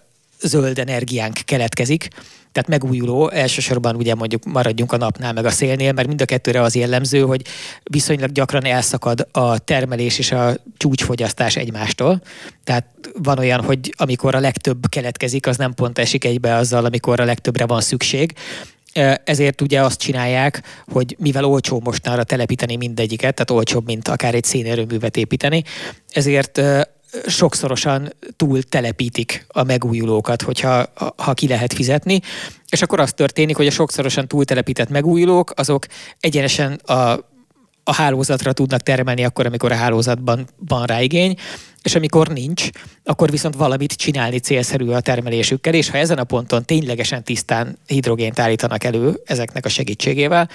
[0.41, 2.09] zöld energiánk keletkezik,
[2.53, 6.61] tehát megújuló, elsősorban ugye mondjuk maradjunk a napnál meg a szélnél, mert mind a kettőre
[6.61, 7.43] az jellemző, hogy
[7.83, 12.23] viszonylag gyakran elszakad a termelés és a csúcsfogyasztás egymástól.
[12.65, 12.85] Tehát
[13.23, 17.25] van olyan, hogy amikor a legtöbb keletkezik, az nem pont esik egybe azzal, amikor a
[17.25, 18.35] legtöbbre van szükség
[19.25, 20.63] ezért ugye azt csinálják,
[20.93, 25.63] hogy mivel olcsó mostanra telepíteni mindegyiket, tehát olcsóbb, mint akár egy szénerőművet építeni,
[26.11, 26.61] ezért
[27.27, 32.21] sokszorosan túl telepítik a megújulókat, hogyha ha ki lehet fizetni,
[32.71, 35.87] és akkor az történik, hogy a sokszorosan túltelepített megújulók, azok
[36.21, 37.28] egyenesen a
[37.89, 41.37] a hálózatra tudnak termelni akkor, amikor a hálózatban van rá igény,
[41.83, 42.69] és amikor nincs,
[43.05, 48.39] akkor viszont valamit csinálni célszerű a termelésükkel, és ha ezen a ponton ténylegesen tisztán hidrogént
[48.39, 50.49] állítanak elő ezeknek a segítségével,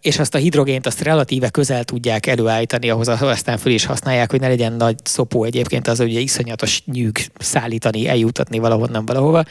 [0.00, 4.40] és azt a hidrogént azt relatíve közel tudják előállítani, ahhoz aztán föl is használják, hogy
[4.40, 9.44] ne legyen nagy szopó egyébként, az ugye iszonyatos nyűg szállítani, eljutatni valahonnan valahova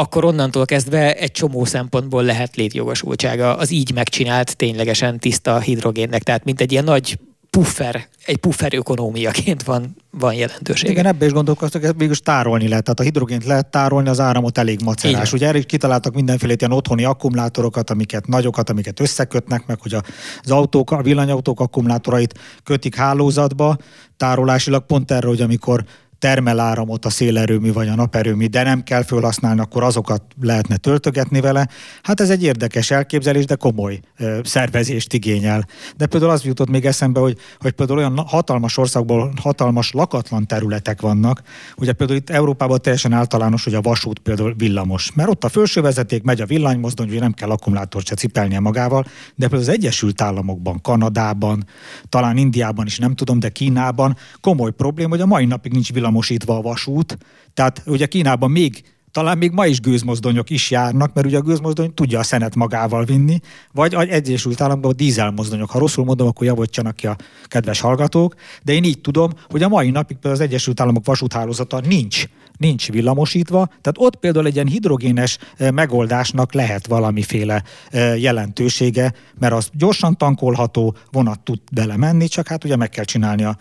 [0.00, 6.22] akkor onnantól kezdve egy csomó szempontból lehet létjogosultsága az így megcsinált ténylegesen tiszta hidrogénnek.
[6.22, 7.18] Tehát mint egy ilyen nagy
[7.50, 10.90] puffer, egy puffer ökonómiaként van, van jelentőség.
[10.90, 12.84] Igen, ebbe is gondolkoztak, hogy végül tárolni lehet.
[12.84, 15.28] Tehát a hidrogént lehet tárolni, az áramot elég macerás.
[15.28, 15.32] Igen.
[15.32, 19.94] Ugye erre kitaláltak mindenféle ilyen otthoni akkumulátorokat, amiket nagyokat, amiket összekötnek, meg hogy
[20.42, 23.76] az autók, a villanyautók akkumulátorait kötik hálózatba,
[24.16, 25.84] tárolásilag pont erre, hogy amikor
[26.20, 31.40] termel áramot a szélerőmű vagy a naperőmű, de nem kell felhasználni, akkor azokat lehetne töltögetni
[31.40, 31.68] vele.
[32.02, 35.66] Hát ez egy érdekes elképzelés, de komoly ö, szervezést igényel.
[35.96, 41.00] De például az jutott még eszembe, hogy, hogy például olyan hatalmas országból hatalmas lakatlan területek
[41.00, 41.42] vannak,
[41.76, 45.80] ugye például itt Európában teljesen általános, hogy a vasút például villamos, mert ott a felső
[45.80, 49.02] vezeték megy a villanymozdony, hogy nem kell akkumulátort se cipelnie magával,
[49.34, 51.64] de például az Egyesült Államokban, Kanadában,
[52.08, 56.08] talán Indiában is nem tudom, de Kínában komoly probléma, hogy a mai napig nincs villamos
[56.10, 57.18] villamosítva a vasút.
[57.54, 58.82] Tehát ugye Kínában még
[59.12, 63.04] talán még ma is gőzmozdonyok is járnak, mert ugye a gőzmozdony tudja a szenet magával
[63.04, 63.38] vinni,
[63.72, 65.70] vagy egy Egyesült Államokban a dízelmozdonyok.
[65.70, 69.68] Ha rosszul mondom, akkor javítsanak ki a kedves hallgatók, de én így tudom, hogy a
[69.68, 72.24] mai napig az Egyesült Államok vasúthálózata nincs
[72.56, 79.52] nincs villamosítva, tehát ott például egy ilyen hidrogénes eh, megoldásnak lehet valamiféle eh, jelentősége, mert
[79.52, 83.56] az gyorsan tankolható, vonat tud bele menni, csak hát ugye meg kell csinálni a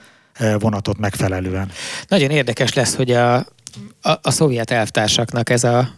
[0.60, 1.72] vonatot megfelelően.
[2.08, 3.46] Nagyon érdekes lesz, hogy a, a,
[4.22, 5.90] a szovjet elvtársaknak ez a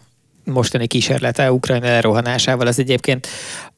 [0.44, 3.26] mostani kísérlete Ukrajna elrohanásával, az egyébként,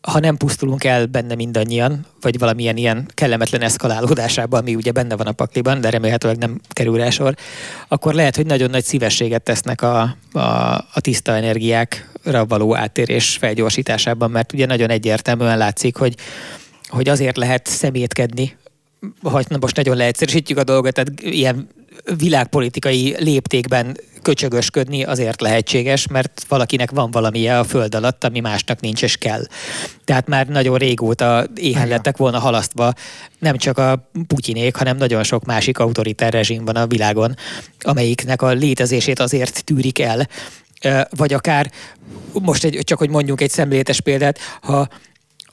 [0.01, 5.27] ha nem pusztulunk el benne mindannyian, vagy valamilyen ilyen kellemetlen eszkalálódásában, ami ugye benne van
[5.27, 7.35] a pakliban, de remélhetőleg nem kerül rá sor,
[7.89, 10.39] akkor lehet, hogy nagyon nagy szívességet tesznek a, a,
[10.93, 16.15] a tiszta energiákra való áttérés felgyorsításában, mert ugye nagyon egyértelműen látszik, hogy,
[16.89, 18.57] hogy azért lehet szemétkedni,
[19.23, 21.69] hogy most nagyon leegyszerűsítjük a dolgot, tehát ilyen
[22.17, 29.03] világpolitikai léptékben köcsögösködni azért lehetséges, mert valakinek van valamije a föld alatt, ami másnak nincs
[29.03, 29.47] és kell.
[30.05, 32.93] Tehát már nagyon régóta éhen lettek volna halasztva
[33.39, 37.37] nem csak a Putyinék, hanem nagyon sok másik autoritár rezsim van a világon,
[37.81, 40.29] amelyiknek a létezését azért tűrik el,
[41.11, 41.71] vagy akár
[42.33, 44.89] most egy, csak hogy mondjunk egy szemléletes példát, ha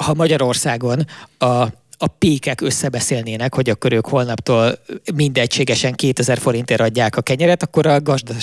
[0.02, 1.06] ha Magyarországon
[1.38, 1.66] a
[2.04, 4.80] a pékek összebeszélnének, hogy akkor ők holnaptól
[5.16, 8.02] mindegységesen 2000 forintért adják a kenyeret, akkor a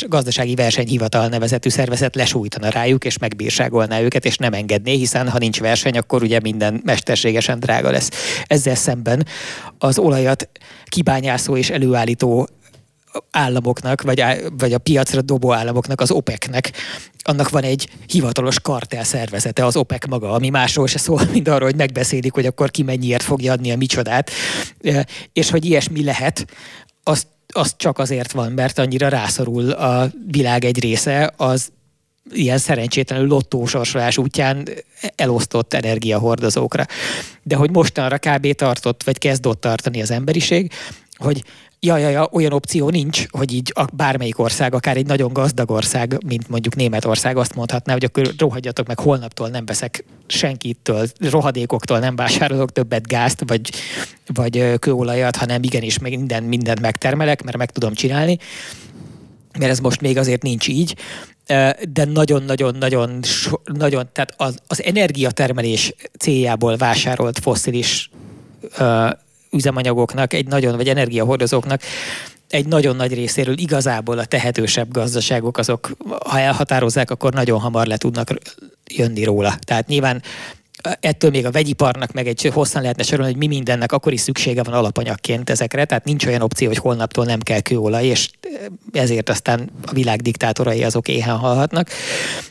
[0.08, 5.60] gazdasági versenyhivatal nevezetű szervezet lesújtana rájuk, és megbírságolná őket, és nem engedné, hiszen ha nincs
[5.60, 8.10] verseny, akkor ugye minden mesterségesen drága lesz.
[8.46, 9.26] Ezzel szemben
[9.78, 10.48] az olajat
[10.84, 12.48] kibányászó és előállító
[13.30, 14.24] államoknak, vagy,
[14.58, 16.72] vagy a piacra dobó államoknak, az OPEC-nek,
[17.22, 21.68] annak van egy hivatalos kartel szervezete, az OPEC maga, ami másról se szól, mint arról,
[21.68, 24.30] hogy megbeszélik, hogy akkor ki mennyiért fogja adni a micsodát,
[25.32, 26.46] és hogy ilyesmi lehet,
[27.02, 31.68] azt az csak azért van, mert annyira rászorul a világ egy része az
[32.32, 34.68] ilyen szerencsétlenül lottósorsolás útján
[35.14, 36.86] elosztott energiahordozókra.
[37.42, 38.52] De hogy mostanra kb.
[38.52, 40.72] tartott, vagy kezdott tartani az emberiség,
[41.16, 41.42] hogy
[41.80, 45.70] ja, ja, ja, olyan opció nincs, hogy így a bármelyik ország, akár egy nagyon gazdag
[45.70, 51.98] ország, mint mondjuk Németország azt mondhatná, hogy akkor rohadjatok meg, holnaptól nem veszek senkitől, rohadékoktól
[51.98, 53.70] nem vásárolok többet gázt, vagy,
[54.26, 58.38] vagy kőolajat, hanem igenis minden, mindent megtermelek, mert meg tudom csinálni.
[59.58, 60.96] Mert ez most még azért nincs így,
[61.92, 63.20] de nagyon-nagyon-nagyon,
[63.64, 68.10] nagyon, tehát az, az energiatermelés céljából vásárolt fosszilis
[69.50, 71.82] üzemanyagoknak, egy nagyon, vagy energiahordozóknak
[72.48, 75.90] egy nagyon nagy részéről igazából a tehetősebb gazdaságok azok,
[76.26, 78.28] ha elhatározzák, akkor nagyon hamar le tudnak
[78.90, 79.58] jönni róla.
[79.60, 80.22] Tehát nyilván
[81.00, 84.62] ettől még a vegyiparnak meg egy hosszan lehetne sorolni, hogy mi mindennek akkor is szüksége
[84.62, 88.28] van alapanyagként ezekre, tehát nincs olyan opció, hogy holnaptól nem kell kőolaj, és
[88.92, 91.90] ezért aztán a világ diktátorai azok éhen halhatnak.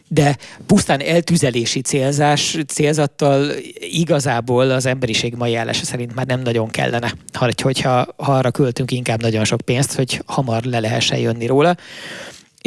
[0.08, 7.14] De pusztán eltüzelési célzás, célzattal igazából az emberiség mai állása szerint már nem nagyon kellene,
[7.62, 11.76] hogyha ha arra költünk inkább nagyon sok pénzt, hogy hamar le lehessen jönni róla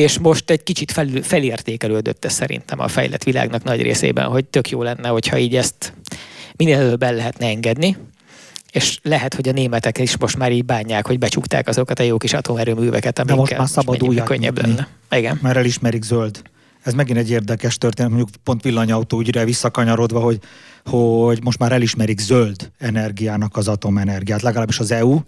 [0.01, 4.71] és most egy kicsit fel, felértékelődött ez szerintem a fejlett világnak nagy részében, hogy tök
[4.71, 5.93] jó lenne, hogyha így ezt
[6.57, 7.97] minél előbb el lehetne engedni,
[8.73, 12.17] és lehet, hogy a németek is most már így bánják, hogy becsukták azokat a jó
[12.17, 14.89] kis atomerőműveket, amikkel De most már szabad újat könnyebb lenne.
[15.11, 15.39] Igen.
[15.43, 16.43] Mert elismerik zöld.
[16.83, 20.39] Ez megint egy érdekes történet, mondjuk pont villanyautó ügyre visszakanyarodva, hogy,
[20.85, 25.19] hogy most már elismerik zöld energiának az atomenergiát, legalábbis az EU,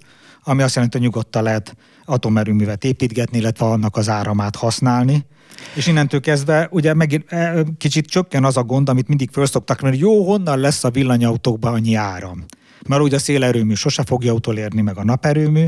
[0.42, 1.76] ami azt jelenti, hogy nyugodtan lehet
[2.12, 5.26] atomerőművet építgetni, illetve annak az áramát használni.
[5.74, 9.98] És innentől kezdve ugye megint e, kicsit csökken az a gond, amit mindig felszoktak, mert
[9.98, 12.44] jó, honnan lesz a villanyautókban annyi áram.
[12.88, 15.64] Mert ugye a szélerőmű sose fogja utolérni, meg a naperőmű,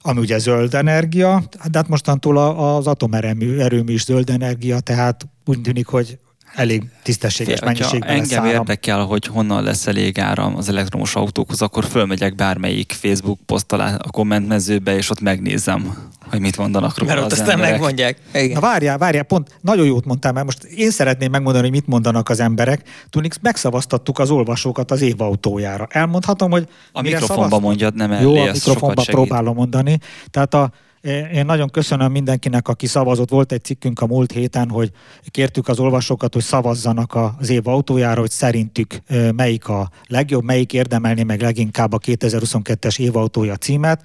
[0.00, 5.60] ami ugye zöld energia, de hát mostantól az atomerőmű erőmű is zöld energia, tehát úgy
[5.60, 6.18] tűnik, hogy
[6.54, 8.54] elég tisztességes mennyiségben Engem áram.
[8.54, 13.94] érdekel, hogy honnan lesz elég áram az elektromos autókhoz, akkor fölmegyek bármelyik Facebook poszt alá
[13.94, 15.96] a kommentmezőbe, és ott megnézem,
[16.30, 17.72] hogy mit mondanak róla Mert ott az aztán emberek.
[17.72, 18.18] megmondják.
[18.34, 18.50] Igen.
[18.52, 22.28] Na várjál, várjál, pont nagyon jót mondtál, mert most én szeretném megmondani, hogy mit mondanak
[22.28, 22.88] az emberek.
[23.10, 25.86] Tudnik, megszavaztattuk az olvasókat az évautójára.
[25.90, 29.98] Elmondhatom, hogy A mikrofonba mondjad, nem Jó, a mikrofonba próbálom mondani.
[30.30, 30.70] Tehát a,
[31.32, 33.30] én nagyon köszönöm mindenkinek, aki szavazott.
[33.30, 34.90] Volt egy cikkünk a múlt héten, hogy
[35.30, 39.02] kértük az olvasókat, hogy szavazzanak az év autójára, hogy szerintük
[39.34, 44.04] melyik a legjobb, melyik érdemelni meg leginkább a 2022-es évautója címet.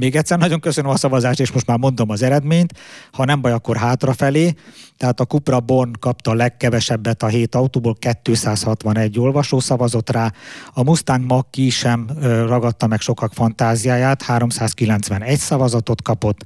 [0.00, 2.72] Még egyszer nagyon köszönöm a szavazást, és most már mondom az eredményt.
[3.12, 4.54] Ha nem baj, akkor hátrafelé.
[4.96, 10.32] Tehát a Cupra Born kapta a legkevesebbet a hét autóból, 261 olvasó szavazott rá.
[10.72, 16.44] A Mustang mach sem ragadta meg sokak fantáziáját, 391 szavazatot kapott.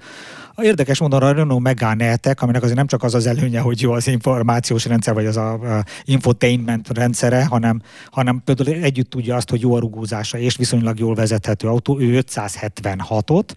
[0.56, 3.92] A érdekes módon a Renault Megane aminek azért nem csak az az előnye, hogy jó
[3.92, 9.50] az információs rendszer, vagy az a, a infotainment rendszere, hanem, hanem például együtt tudja azt,
[9.50, 13.50] hogy jó a rugózása, és viszonylag jól vezethető autó, ő 576-ot.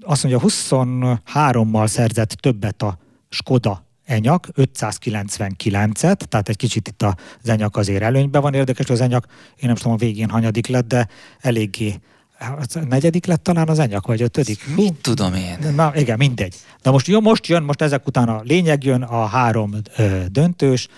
[0.00, 2.98] Azt mondja, 23-mal szerzett többet a
[3.28, 8.54] Skoda enyak, 599-et, tehát egy kicsit itt az enyak azért előnyben van.
[8.54, 11.08] Érdekes, hogy az enyak, én nem tudom a végén hanyadik lett, de
[11.40, 11.94] eléggé
[12.38, 14.74] Hát, negyedik lett talán az enyak, vagy ötödik?
[14.76, 15.58] Mit tudom én?
[15.74, 16.54] Na igen, mindegy.
[16.82, 20.88] Na most, jó, most jön, most ezek után a lényeg jön, a három ö, döntős.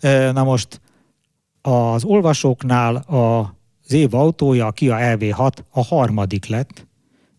[0.00, 0.80] Ö, na most
[1.62, 3.38] az olvasóknál a,
[3.84, 6.86] az év autója, a Kia EV6 a harmadik lett,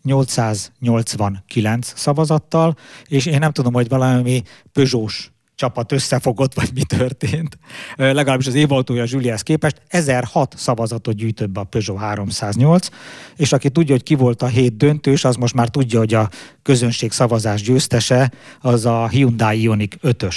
[0.04, 2.76] 889 szavazattal,
[3.08, 7.58] és én nem tudom, hogy valami Peugeot csapat összefogott, vagy mi történt.
[7.96, 12.88] Legalábbis az évautója Juliász képest 1006 szavazatot gyűjtött be a Peugeot 308,
[13.36, 16.30] és aki tudja, hogy ki volt a hét döntős, az most már tudja, hogy a
[16.62, 18.32] közönség szavazás győztese
[18.62, 20.36] az a Hyundai Ioniq 5-ös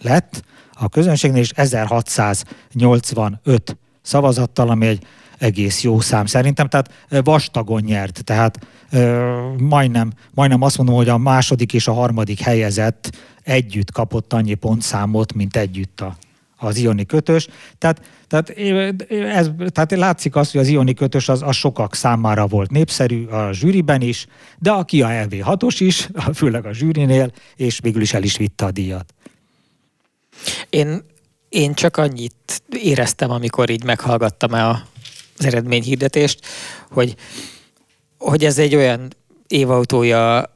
[0.00, 5.06] lett a közönségnél, és 1685 szavazattal, ami egy
[5.38, 8.66] egész jó szám szerintem, tehát vastagon nyert, tehát
[9.58, 13.10] majdnem, majdnem azt mondom, hogy a második és a harmadik helyezett
[13.42, 16.16] együtt kapott annyi pontszámot, mint együtt a,
[16.56, 17.46] az Ioni kötös.
[17.78, 18.50] Tehát, tehát,
[19.10, 23.52] ez, tehát látszik az, hogy az Ioni kötös az, az sokak számára volt népszerű a
[23.52, 24.26] zsűriben is,
[24.58, 28.70] de a Kia LV6-os is, főleg a zsűrinél, és végül is el is vitte a
[28.70, 29.14] díjat.
[30.70, 31.02] Én,
[31.48, 34.86] én csak annyit éreztem, amikor így meghallgattam el
[35.38, 36.38] az eredményhirdetést,
[36.90, 37.14] hogy,
[38.18, 39.08] hogy ez egy olyan
[39.48, 40.52] évautója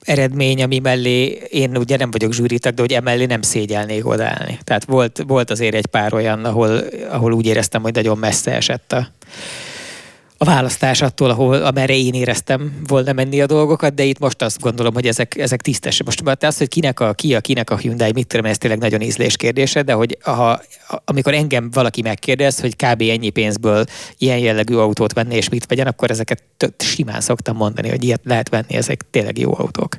[0.00, 4.58] eredmény, ami mellé én ugye nem vagyok zsűritak, de hogy emellé nem szégyelnék odállni.
[4.64, 8.92] Tehát volt, volt azért egy pár olyan, ahol, ahol úgy éreztem, hogy nagyon messze esett
[8.92, 9.08] a,
[10.38, 14.60] a választás attól, ahol, amerre én éreztem volna menni a dolgokat, de itt most azt
[14.60, 16.02] gondolom, hogy ezek, ezek tisztes.
[16.02, 19.36] Most az, hogy kinek a Kia, kinek a Hyundai, mit tudom, ez tényleg nagyon ízlés
[19.36, 20.60] kérdése, de hogy ha,
[21.04, 23.00] amikor engem valaki megkérdez, hogy kb.
[23.00, 23.84] ennyi pénzből
[24.18, 26.42] ilyen jellegű autót venni, és mit vegyen, akkor ezeket
[26.78, 29.98] simán szoktam mondani, hogy ilyet lehet venni, ezek tényleg jó autók.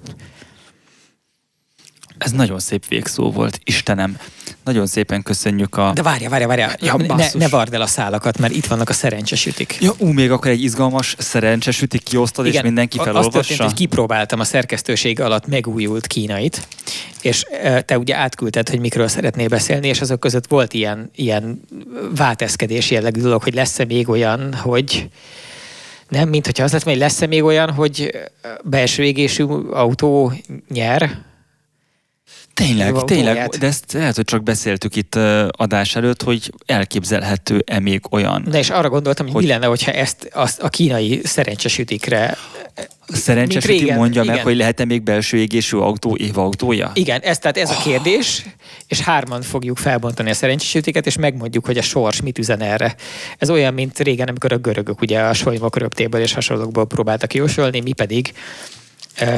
[2.17, 4.17] Ez nagyon szép végszó volt, Istenem.
[4.63, 5.91] Nagyon szépen köszönjük a...
[5.93, 6.71] De várja, várja, várja.
[6.79, 9.77] Ja, ne, ne vard el a szálakat, mert itt vannak a szerencsesütik.
[9.79, 13.27] Ja, ú, még akkor egy izgalmas szerencsesütik kiosztod, Igen, és mindenki felolvassa?
[13.27, 16.67] Azt történt, hogy kipróbáltam a szerkesztőség alatt megújult kínait,
[17.21, 17.45] és
[17.85, 21.61] te ugye átküldted, hogy mikről szeretnél beszélni, és azok között volt ilyen, ilyen
[22.15, 25.09] válteszkedés jellegű dolog, hogy lesz-e még olyan, hogy
[26.09, 28.09] nem, mint hogyha az lett, hogy lesz-e még olyan, hogy
[28.63, 30.33] belső égésű autó
[30.69, 31.23] nyer,
[32.55, 35.15] Tényleg, tényleg, de ezt lehet, hogy csak beszéltük itt
[35.49, 38.45] adás előtt, hogy elképzelhető-e még olyan.
[38.49, 42.37] De és arra gondoltam, hogy, hogy mi lenne, hogyha ezt azt a kínai szerencsesütikre
[43.07, 44.35] Szerencsesüti mondja igen.
[44.35, 46.91] meg, hogy lehet-e még belső égésű autó évautója?
[46.93, 48.45] Igen, ez, tehát ez a kérdés,
[48.87, 52.95] és hárman fogjuk felbontani a szerencsesütiket, és megmondjuk, hogy a sors mit üzen erre.
[53.37, 57.79] Ez olyan, mint régen, amikor a görögök ugye a solymok röptéből és hasonlókból próbáltak jósolni,
[57.79, 58.33] mi pedig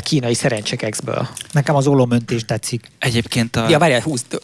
[0.01, 1.27] kínai szerencsekexből.
[1.51, 2.85] Nekem az ólomöntés tetszik.
[2.99, 3.69] Egyébként a...
[3.69, 4.41] Ja, várjál, húzd.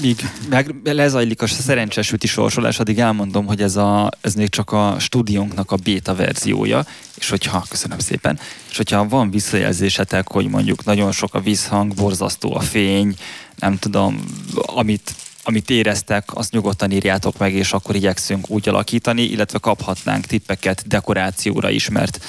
[0.00, 4.72] Míg meg lezajlik a szerencsés üti sorsolás, addig elmondom, hogy ez, a, ez még csak
[4.72, 8.38] a stúdiónknak a beta verziója, és hogyha, köszönöm szépen,
[8.70, 13.14] és hogyha van visszajelzésetek, hogy mondjuk nagyon sok a vízhang, borzasztó a fény,
[13.56, 14.24] nem tudom,
[14.54, 20.86] amit amit éreztek, azt nyugodtan írjátok meg, és akkor igyekszünk úgy alakítani, illetve kaphatnánk tippeket
[20.86, 22.24] dekorációra is, mert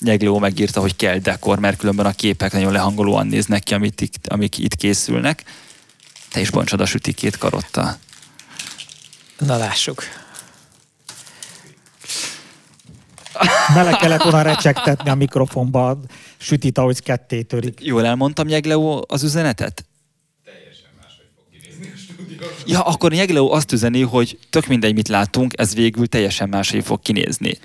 [0.00, 4.26] Nyegló megírta, hogy kell dekor, mert különben a képek nagyon lehangolóan néznek ki, amit itt,
[4.26, 5.44] amik itt készülnek.
[6.30, 7.96] Te is bontsad a süti két karottal.
[9.38, 10.02] Na lássuk.
[13.74, 15.98] Bele kellett volna recsegtetni a mikrofonba,
[16.36, 17.78] sütit, ahogy ketté törik.
[17.82, 19.84] Jól elmondtam, Nyegleó, az üzenetet?
[22.66, 27.00] Ja, akkor Nyegleó azt üzeni, hogy tök mindegy, mit látunk, ez végül teljesen máshogy fog
[27.00, 27.58] kinézni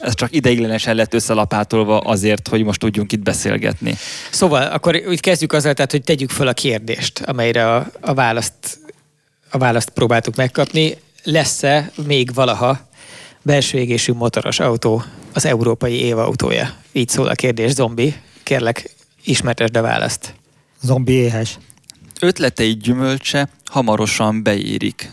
[0.00, 3.96] ez csak ideiglenesen lett összelapátolva azért, hogy most tudjunk itt beszélgetni.
[4.30, 8.78] Szóval akkor úgy kezdjük azzal, tehát, hogy tegyük fel a kérdést, amelyre a, a, választ,
[9.50, 10.96] a választ próbáltuk megkapni.
[11.22, 12.88] Lesz-e még valaha
[13.42, 15.02] belső égésű motoros autó
[15.32, 16.74] az európai évautója?
[16.92, 18.14] Így szól a kérdés, zombi.
[18.42, 18.94] Kérlek,
[19.24, 20.34] ismertesd a választ.
[20.82, 21.58] Zombi éhes.
[22.20, 25.10] Ötletei gyümölcse hamarosan beérik.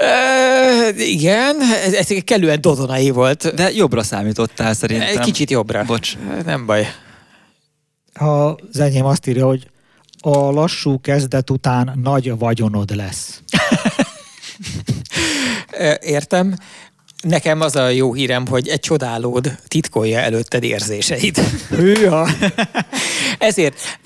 [0.00, 3.54] Uh, igen, ez, ez kellően dodonai volt.
[3.54, 5.08] De jobbra számítottál szerintem.
[5.08, 5.84] Egy kicsit jobbra.
[5.84, 6.16] Bocs.
[6.44, 6.86] Nem baj.
[8.14, 9.70] Az enyém azt írja, hogy
[10.20, 13.40] a lassú kezdet után nagy vagyonod lesz.
[16.00, 16.56] Értem.
[17.28, 21.38] Nekem az a jó hírem, hogy egy csodálód titkolja előtted érzéseid.
[21.68, 22.28] Hűha!
[23.38, 23.98] ezért,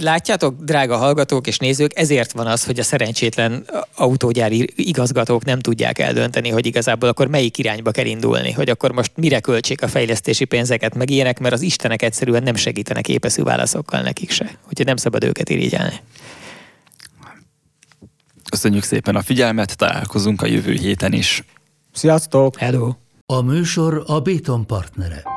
[0.00, 5.98] látjátok, drága hallgatók és nézők, ezért van az, hogy a szerencsétlen autógyári igazgatók nem tudják
[5.98, 10.44] eldönteni, hogy igazából akkor melyik irányba kell indulni, hogy akkor most mire költsék a fejlesztési
[10.44, 14.58] pénzeket, meg ilyenek, mert az istenek egyszerűen nem segítenek épeszű válaszokkal nekik se.
[14.68, 16.00] Úgyhogy nem szabad őket irigyelni.
[18.50, 21.44] Köszönjük szépen a figyelmet, találkozunk a jövő héten is.
[21.96, 22.56] Sziasztok!
[22.56, 22.90] Hello!
[23.26, 25.35] A műsor a Béton partnere.